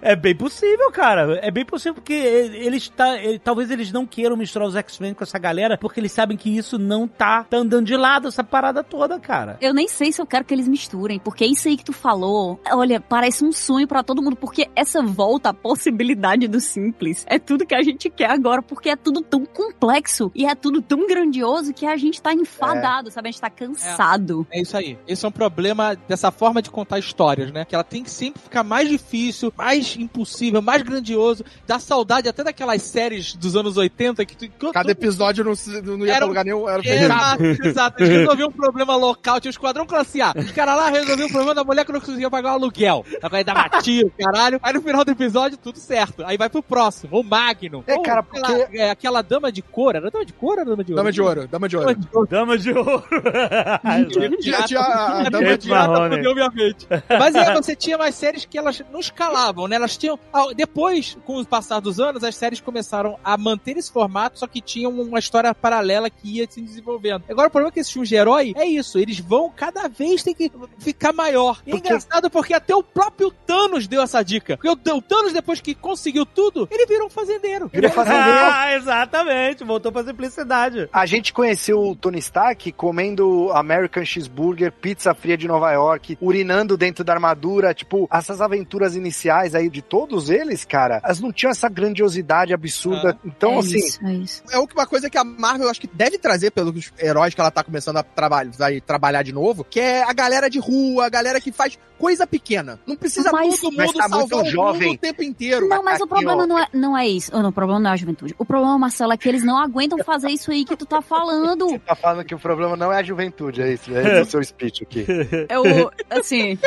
[0.02, 1.38] é bem possível, cara.
[1.42, 5.24] É bem possível porque eles tá, ele- talvez eles não queiram misturar os X-Men com
[5.24, 8.82] essa galera porque eles sabem que isso não tá, tá andando de lado essa parada
[8.82, 9.56] toda, cara.
[9.60, 12.60] Eu nem sei se eu quero que eles misturem, porque isso aí que tu falou,
[12.72, 17.38] olha, parece um sonho pra todo mundo, porque essa volta à possibilidade do simples é
[17.38, 21.06] tudo que a gente quer agora, porque é tudo tão complexo e é tudo tão
[21.06, 23.28] grandioso que a gente tá enfadado, sabe?
[23.28, 24.46] A gente tá cansado.
[24.50, 24.98] É isso aí.
[25.06, 27.64] Esse é um problema dessa forma de contar histórias, né?
[27.64, 31.44] Que ela tem que sempre ficar mais difícil, mais impossível, mais grandioso.
[31.66, 34.72] Dá saudade até daquelas séries dos anos 80 que tu.
[34.72, 35.52] Cada tu- episódio não,
[35.96, 36.80] não ia Era pra um- lugar nenhum, era.
[36.86, 38.02] Exato, exato.
[38.02, 40.32] Eles resolviam um problema local, tinha o esquadrão classe A.
[40.36, 43.04] Os caras lá resolviam o problema da mulher que não conseguia pagar o aluguel.
[43.30, 44.58] Aí da batia, caralho.
[44.62, 46.24] Aí no final do episódio, tudo certo.
[46.24, 47.82] Aí vai pro próximo, o Magnum.
[47.86, 50.92] É, cara, porque- é, aquela dama de cor, era dama de cor ou dama de
[50.92, 50.96] ouro?
[51.02, 51.48] Dama de ouro, ouro.
[51.50, 52.26] Dama de ouro.
[52.28, 53.04] Dama de ouro.
[54.40, 56.16] Tinha, tinha a, dama de Marrone.
[56.16, 56.86] fudeu minha mente.
[57.08, 59.76] Mas aí você tinha mais séries que elas não escalavam, né?
[59.76, 60.18] Elas tinham.
[60.56, 64.60] Depois, com o passar dos anos, as séries começaram a manter esse formato, só que
[64.60, 67.24] tinham uma história paralela que ia se desenvolvendo.
[67.28, 70.22] Agora, o problema é que esses filmes de herói é isso, eles vão cada vez
[70.22, 71.60] ter que ficar maior.
[71.66, 74.56] E é Porque- engraçado porque até o próprio Thanos deu essa dica.
[74.56, 77.68] Porque o, o Thanos, depois que conseguiu tudo, ele virou um fazendeiro.
[77.72, 78.20] Vira fazendeiro.
[78.60, 79.64] Ah, exatamente.
[79.64, 80.88] Voltou pra simplicidade.
[80.92, 86.76] A gente conheceu o Tony Stark comendo American Cheeseburger, pizza fria de Nova York, urinando
[86.76, 87.72] dentro da armadura.
[87.74, 93.18] Tipo, essas aventuras iniciais aí de todos eles, cara, elas não tinham essa grandiosidade absurda.
[93.24, 94.42] Então, é assim, isso, é isso.
[94.50, 97.62] É uma coisa que a Marvel acho que deve trazer pelos heróis que ela tá
[97.62, 101.40] começando a trabalhar, vai trabalhar de novo, que é a galera de rua, a galera
[101.40, 102.78] que faz coisa pequena.
[102.86, 104.88] Não precisa Mas- todo Mas mundo tá salvar muito o jovem.
[104.88, 105.68] mundo o tempo inteiro.
[105.68, 106.46] Não, mas o aqui, problema ó.
[106.46, 107.30] não é, não é isso.
[107.32, 108.34] Não, o problema não é a juventude.
[108.38, 111.19] O problema, Marcelo, é que eles não aguentam fazer isso aí que tu tá falando.
[111.20, 111.78] Falando.
[111.80, 113.94] Tá falando que o problema não é a juventude, é isso.
[113.96, 115.06] É esse o seu speech aqui.
[115.48, 116.58] Eu, assim,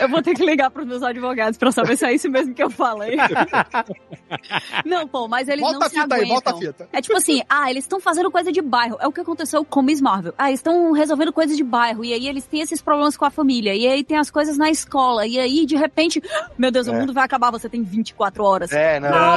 [0.00, 2.62] eu vou ter que ligar pros meus advogados pra saber se é isso mesmo que
[2.62, 3.16] eu falei.
[4.84, 6.34] Não, pô, mas eles Volta não a se fita aí, aguentam.
[6.34, 6.88] volta a fita.
[6.92, 8.96] É tipo assim, ah, eles estão fazendo coisa de bairro.
[9.00, 10.34] É o que aconteceu com Miss Marvel.
[10.36, 12.04] Ah, eles estão resolvendo coisas de bairro.
[12.04, 13.74] E aí eles têm esses problemas com a família.
[13.74, 15.26] E aí tem as coisas na escola.
[15.26, 16.22] E aí, de repente,
[16.58, 16.98] meu Deus, o É.
[16.98, 18.72] mundo vai acabar, você tem 24 horas.
[18.72, 19.10] É, não.
[19.10, 19.36] Não,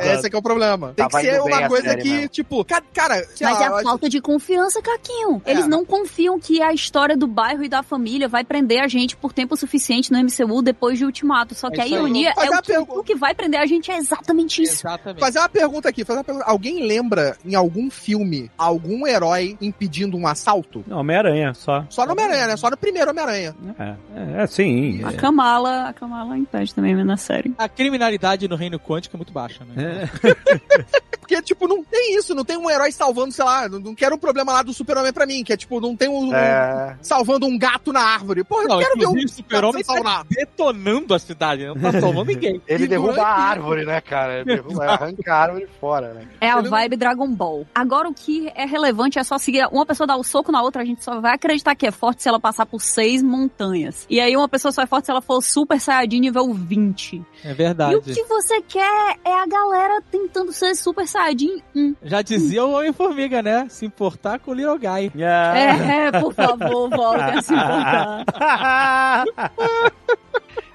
[0.00, 0.92] É, esse é que é o problema.
[0.96, 2.28] Tem que Tava ser uma coisa série que, mesmo.
[2.28, 5.40] tipo, ca- cara, sei Mas lá, é a acho- falta de confiança, Caquinho.
[5.44, 5.50] É.
[5.52, 9.16] Eles não confiam que a história do bairro e da família vai prender a gente
[9.16, 11.54] por tempo suficiente no MCU depois de Ultimato.
[11.54, 13.66] Só que É a ironia Mas é o que, pergu- o que vai prender a
[13.66, 14.86] gente é exatamente isso.
[14.86, 15.20] Exatamente.
[15.20, 16.46] Fazer uma pergunta aqui, fazer uma pergunta.
[16.48, 20.84] Alguém lembra em algum filme algum herói impedindo um assalto?
[20.86, 21.84] Não, Homem-Aranha, só.
[21.88, 22.56] Só no Homem-Aranha, né?
[22.56, 23.54] Só no primeiro Homem-Aranha.
[23.78, 23.94] É,
[24.38, 25.02] é, é sim.
[25.04, 27.54] A Kamala, a Kamala impede também na série.
[27.58, 30.08] A criminalidade no reino quântico é muito baixa, né?
[31.20, 34.16] Porque, tipo, não tem isso, não tem um herói salvando, sei lá, não, não quero
[34.16, 36.34] um problema lá do Super-Homem pra mim, que é tipo, não tem um.
[36.34, 36.96] É.
[37.02, 38.42] salvando um gato na árvore.
[38.42, 42.60] Porra, eu Não, quero ver um Super-Homem tá detonando a cidade, não tá salvando ninguém.
[42.66, 44.36] Ele E derruba durante- a árvore, né, cara?
[44.40, 46.26] Ele derruba, arranca a árvore fora, né?
[46.40, 47.66] É a vibe Dragon Ball.
[47.74, 49.66] Agora o que é relevante é só seguir.
[49.70, 52.22] Uma pessoa dar o soco na outra, a gente só vai acreditar que é forte
[52.22, 54.06] se ela passar por seis montanhas.
[54.08, 57.22] E aí uma pessoa só é forte se ela for Super Saiyajin nível 20.
[57.44, 57.96] É E verdade.
[57.96, 61.94] o que você quer é a galera tentando ser Super Saiyajin 1.
[62.04, 63.66] Já dizia o Homem-Formiga, né?
[63.68, 65.12] Se importar com o Little Guy.
[65.22, 69.24] É, é, por favor, volta a se importar.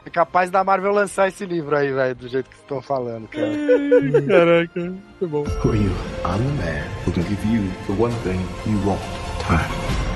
[0.04, 3.28] É capaz da Marvel lançar esse livro aí, velho, do jeito que vocês estão falando,
[3.28, 3.48] cara.
[4.28, 5.44] Caraca, muito bom.
[5.64, 5.92] Who are you?
[6.26, 9.00] I'm the man who can give you the one thing you want.
[9.40, 10.11] Time.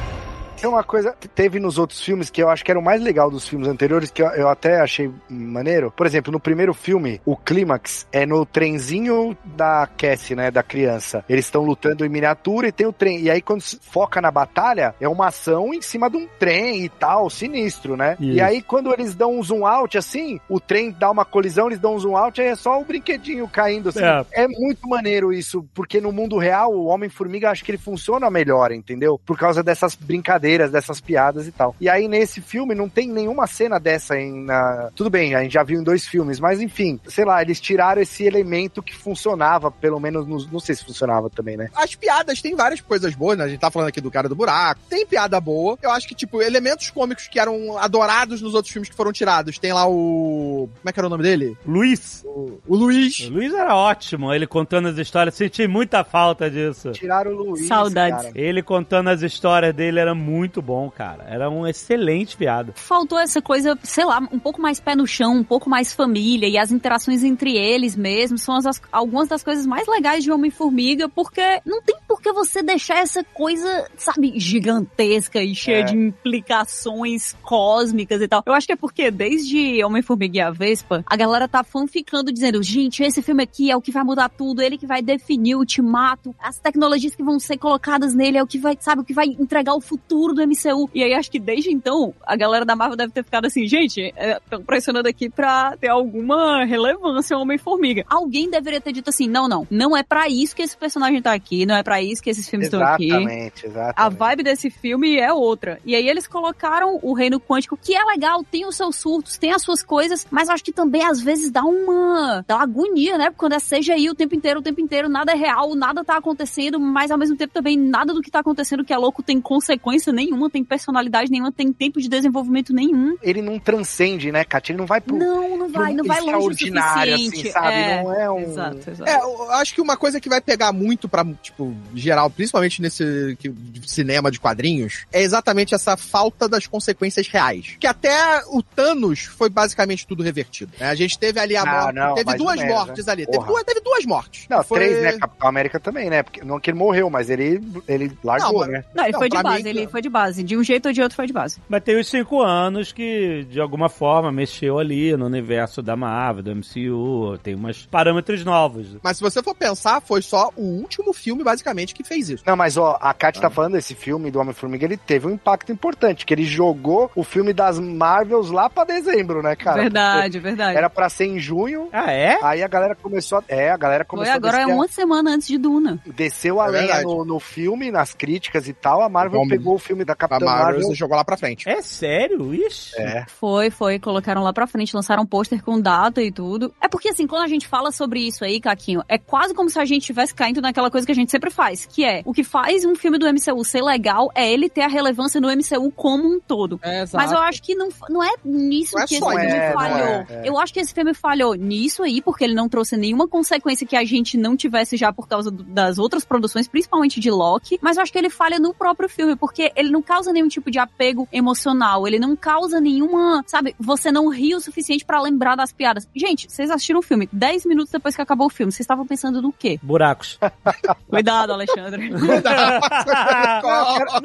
[0.66, 3.00] Tem uma coisa que teve nos outros filmes que eu acho que era o mais
[3.00, 5.94] legal dos filmes anteriores, que eu, eu até achei maneiro.
[5.96, 11.24] Por exemplo, no primeiro filme, o clímax é no trenzinho da Cassie, né, da criança.
[11.30, 13.20] Eles estão lutando em miniatura e tem o trem.
[13.20, 16.84] E aí, quando se foca na batalha, é uma ação em cima de um trem
[16.86, 18.18] e tal, sinistro, né?
[18.20, 18.32] Isso.
[18.32, 21.78] E aí, quando eles dão um zoom out, assim, o trem dá uma colisão, eles
[21.78, 24.04] dão um zoom out, aí é só o brinquedinho caindo, assim.
[24.04, 24.26] É.
[24.32, 28.72] É muito maneiro isso, porque no mundo real, o Homem-Formiga, acho que ele funciona melhor,
[28.72, 29.22] entendeu?
[29.24, 31.76] Por causa dessas brincadeiras, dessas piadas e tal.
[31.80, 34.44] E aí, nesse filme, não tem nenhuma cena dessa em...
[34.46, 37.60] na- Tudo bem, a gente já viu em dois filmes, mas enfim, sei lá, eles
[37.60, 40.52] tiraram esse elemento que funcionava, pelo menos, nos...
[40.52, 41.70] não sei se funcionava também, né?
[41.76, 43.44] As piadas tem várias coisas boas, né?
[43.46, 44.80] A gente tá falando aqui do cara do buraco.
[44.90, 45.78] Tem piada boa.
[45.82, 49.58] Eu acho que, tipo, elementos cômicos que eram adorados nos outros filmes que foram tirados.
[49.60, 50.70] Tem lá o.
[50.78, 51.58] Como é que era o nome dele?
[51.66, 52.24] Luiz.
[52.26, 53.20] O, o Luiz.
[53.22, 55.36] O Luiz era ótimo, ele contando as histórias.
[55.36, 56.92] Senti muita falta disso.
[56.92, 58.24] Tiraram o Luiz, Saudades.
[58.28, 58.32] cara.
[58.36, 61.26] Ele contando as histórias dele era muito bom, cara.
[61.28, 62.74] Era um excelente piada.
[62.76, 66.48] Faltou essa coisa, sei lá, um pouco mais pé no chão, um pouco mais família
[66.48, 71.08] e as interações entre eles mesmo são as, algumas das coisas mais legais de Homem-Formiga,
[71.10, 75.84] porque não tem por que você deixar essa coisa, sabe, gigantesca e cheia É.
[75.84, 78.44] de implicações cósmicas e tal.
[78.46, 82.62] Eu acho que é porque desde Homem-Formiga e a Vespa, a galera tá fanficando dizendo,
[82.64, 85.60] gente, esse filme aqui é o que vai mudar tudo, ele que vai definir o
[85.60, 89.14] ultimato, as tecnologias que vão ser colocadas nele é o que vai, sabe, o que
[89.14, 90.90] vai entregar o futuro do MCU.
[90.94, 94.14] E aí acho que desde então, a galera da Marvel deve ter ficado assim, gente,
[94.18, 98.06] estão pressionando aqui pra ter alguma relevância Homem-Formiga.
[98.10, 101.34] Alguém deveria ter dito assim, não, não, não é pra isso que esse personagem tá
[101.34, 103.08] aqui, não é pra isso que esses filmes estão aqui.
[103.08, 103.96] Exatamente, exatamente.
[103.98, 105.80] A vibe desse filme é outra.
[105.86, 109.52] E aí eles colocaram o Reino Quântico, que é legal, tem os seus surtos, tem
[109.52, 113.26] as suas coisas, mas acho que também às vezes dá uma, dá uma agonia, né?
[113.26, 116.18] Porque quando é CGI o tempo inteiro, o tempo inteiro, nada é real, nada tá
[116.18, 119.40] acontecendo, mas ao mesmo tempo também nada do que tá acontecendo que é louco tem
[119.40, 123.16] consequência nenhuma, tem personalidade nenhuma, tem tempo de desenvolvimento nenhum.
[123.22, 124.74] Ele não transcende, né, Katia?
[124.74, 125.16] Ele não vai pro...
[125.18, 127.76] Não, não vai, pro não vai longe o assim, sabe?
[127.76, 128.40] É, Não é um...
[128.40, 129.10] Exato, exato.
[129.10, 133.38] É, eu acho que uma coisa que vai pegar muito pra, tipo, geral, principalmente nesse
[133.86, 137.76] cinema de quadrinhos, é exatamente essa falta das consequências reais.
[137.80, 140.72] Que até o Thanos foi basicamente tudo revertido.
[140.80, 140.88] né?
[140.90, 141.96] A gente teve ali a Não, morte.
[141.96, 143.12] não, teve duas menos, mortes né?
[143.12, 143.26] ali.
[143.26, 144.46] Teve duas, teve duas mortes.
[144.50, 145.18] Não, Foi- três, né?
[145.18, 146.24] Capitão América também, né?
[146.24, 148.84] Porque, não que ele morreu, mas ele, ele largou, Não, né?
[148.94, 150.44] Não, ele Não, foi de base, mim, ele foi de base.
[150.44, 151.60] De um jeito ou de outro foi de base.
[151.68, 156.44] Mas tem os cinco anos que, de alguma forma, mexeu ali no universo da Marvel,
[156.44, 157.38] do MCU.
[157.42, 158.98] Tem umas parâmetros novos.
[159.04, 162.44] Mas se você for pensar, foi só o último filme, basicamente, que fez isso.
[162.46, 163.42] Não, mas ó, a Kat Ah.
[163.44, 167.24] tá falando desse filme do Homem-Formiga, ele teve um impacto importante, que ele jogou o
[167.24, 169.82] filme das Marvels lá pra dezembro, né, cara?
[169.82, 170.70] verdade, verdade.
[170.70, 172.38] Porque Era pra ser em junho, Ah, é?
[172.44, 173.44] aí a galera começou a...
[173.48, 176.00] É, a galera Foi começou agora a descer, uma semana antes de Duna.
[176.06, 177.06] desceu a É lenha verdade.
[177.06, 179.50] no, no filme, nas críticas e tal, a Marvel Vamos.
[179.50, 180.96] pegou o filme filme da A Capitã Marvel Marvel.
[180.96, 181.68] jogou lá pra frente.
[181.70, 182.54] É sério?
[182.54, 182.96] Ixi.
[183.02, 183.26] É.
[183.28, 186.74] Foi, foi, colocaram lá pra frente, lançaram um pôster com data e tudo.
[186.82, 189.80] É porque assim, quando a gente fala sobre isso aí, Caquinho, é quase como se
[189.80, 192.44] a gente tivesse caindo naquela coisa que a gente sempre faz, que é, o que
[192.44, 196.28] faz um filme do MCU ser legal é ele ter a relevância no MCU como
[196.28, 196.80] um todo.
[196.84, 197.18] É, exato.
[197.24, 199.98] Mas eu acho que não, não é nisso Não é que esse só filme falhou.
[200.08, 200.42] é, é.
[200.46, 203.96] Eu acho que esse filme falhou nisso aí, porque ele não trouxe nenhuma consequência que
[203.96, 207.78] a gente não tivesse já por causa do- das outras produções, principalmente de Loki.
[207.82, 210.72] Mas eu acho que ele falha no próprio filme, porque ele não causa nenhum tipo
[210.72, 212.08] de apego emocional.
[212.08, 216.08] Ele não causa nenhuma, sabe, você não ri o suficiente pra lembrar das piadas.
[216.16, 218.72] Gente, vocês assistiram o filme 10 minutos depois que acabou o filme.
[218.72, 219.80] Vocês estavam pensando no quê?
[219.82, 220.40] Buracos.
[221.10, 222.10] Cuidado, Alexandre.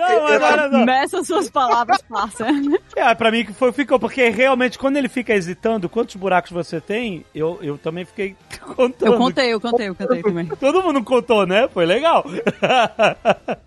[0.01, 0.85] Não, mas olha só.
[0.85, 2.47] Meça suas palavras, parça.
[2.97, 6.81] É, pra mim que foi, ficou, porque realmente quando ele fica hesitando quantos buracos você
[6.81, 8.37] tem, eu, eu também fiquei
[8.75, 9.13] contando.
[9.13, 10.47] Eu contei, eu contei, eu contei também.
[10.47, 11.69] Todo mundo contou, né?
[11.69, 12.25] Foi legal.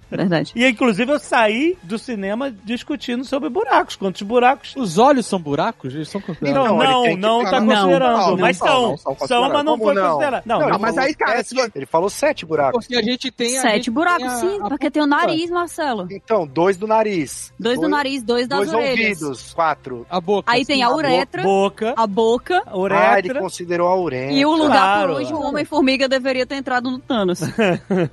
[0.09, 0.53] Verdade.
[0.55, 3.95] E inclusive eu saí do cinema discutindo sobre buracos.
[3.95, 4.73] Quantos buracos?
[4.75, 5.93] Os olhos são buracos?
[5.93, 6.69] Eles são considerados.
[6.69, 8.17] Não, Não, ele não, não ficar- tá Não, considerando.
[8.17, 8.81] não, mas não, são.
[8.89, 10.09] não, são São, mas não foi não?
[10.13, 10.43] considerado.
[10.45, 12.85] Não, Não, não, mas aí, cara, sete, Ele falou sete buracos.
[12.85, 13.57] Porque a gente tem.
[13.57, 16.07] a Sete gente buracos, tem a- sim, a porque tem o nariz, Marcelo.
[16.11, 17.53] Então, dois do nariz.
[17.59, 19.21] Dois do nariz, dois das Dois orelhas.
[19.21, 20.05] ouvidos, quatro.
[20.09, 20.51] A boca.
[20.51, 23.39] Aí tem a a uretra, boca, a boca a Ah, ele uretra.
[23.41, 24.33] considerou a uretra.
[24.33, 25.13] e o lugar claro.
[25.13, 27.39] por onde o Homem-Formiga deveria ter entrado no Thanos.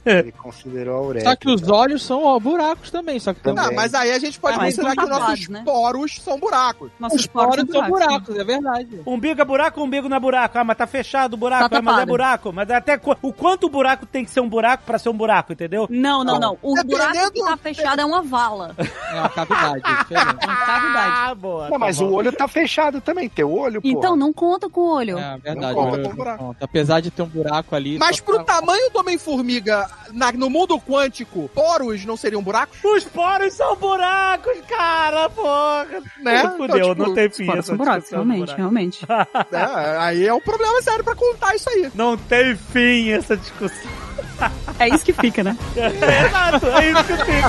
[0.04, 1.30] Ele considerou a uretra.
[1.30, 3.18] Só que os olhos são ó, buracos também.
[3.18, 3.76] Só que tem Também.
[3.76, 5.62] Não, mas aí a gente pode Ah, considerar que nossos tapados, né?
[5.64, 6.90] poros são buracos.
[6.98, 7.88] Nossos os poros são buracos.
[8.08, 9.00] buracos, é verdade.
[9.06, 10.58] Umbigo é buraco, umbigo não é buraco.
[10.58, 12.52] Ah, mas tá fechado o buraco, Tá ah, mas é buraco.
[12.52, 15.14] Mas até qu- o quanto o buraco tem que ser um buraco pra ser um
[15.14, 15.86] buraco, entendeu?
[15.90, 16.58] Não, não, não.
[16.62, 18.74] O Dependendo- buraco que tá fechado é uma vala.
[18.78, 19.82] É uma cavidade.
[19.82, 20.10] diferente.
[20.40, 21.14] É uma cavidade.
[21.16, 21.64] Ah, boa.
[21.64, 22.04] Não, tá mas bom.
[22.06, 23.28] o olho tá fechado também.
[23.28, 23.88] Tem o olho, pô.
[23.88, 25.18] Então não conta com o olho.
[25.18, 25.74] É verdade.
[25.74, 26.44] Não o conta com buraco.
[26.44, 26.64] conta.
[26.64, 27.98] Apesar de ter um buraco ali.
[27.98, 29.88] Mas pro pra- tamanho do Homem-Formiga,
[30.34, 32.78] no mundo quântico, poros não seriam buracos?
[32.84, 35.86] Os poros são buracos, cara, porra.
[36.20, 36.50] Né?
[36.56, 38.56] Fudeu, Então, tipo, não tem fim Fora essa são buracos, realmente, buraco.
[38.58, 39.06] realmente.
[39.52, 41.90] É, aí é um problema sério pra contar isso aí.
[41.94, 43.90] Não tem fim essa discussão.
[44.78, 45.56] É isso que fica, né?
[45.76, 47.40] Exato, é isso que eu tenho.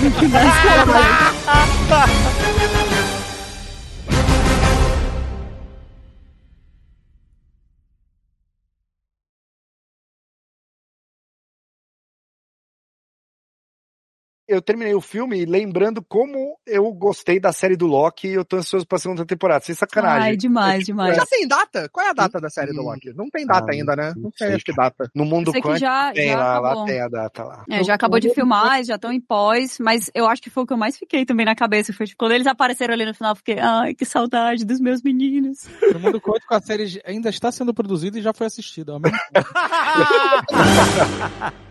[14.52, 18.57] Eu terminei o filme lembrando como eu gostei da série do Loki e eu tô
[18.57, 19.64] ansioso pra segunda temporada.
[19.64, 20.32] Sem sacanagem.
[20.32, 21.15] Ai, demais, demais.
[21.15, 21.88] Já tem data?
[21.88, 23.14] Qual é a data da série do Loki?
[23.15, 24.14] Não tem data Ah, ainda, né?
[24.18, 25.10] Não sei, acho que data.
[25.15, 26.80] No mundo Sei que quântico já, tem já lá, acabou.
[26.82, 27.64] lá tem a data lá.
[27.69, 30.68] É, já acabou de filmar, já estão em pós, mas eu acho que foi o
[30.68, 31.94] que eu mais fiquei também na cabeça.
[31.94, 35.02] Foi tipo, quando eles apareceram ali no final, eu fiquei, ai, que saudade dos meus
[35.02, 35.60] meninos.
[35.94, 38.91] No mundo quântico, a série ainda está sendo produzida e já foi assistida.
[38.91, 39.18] ao mesmo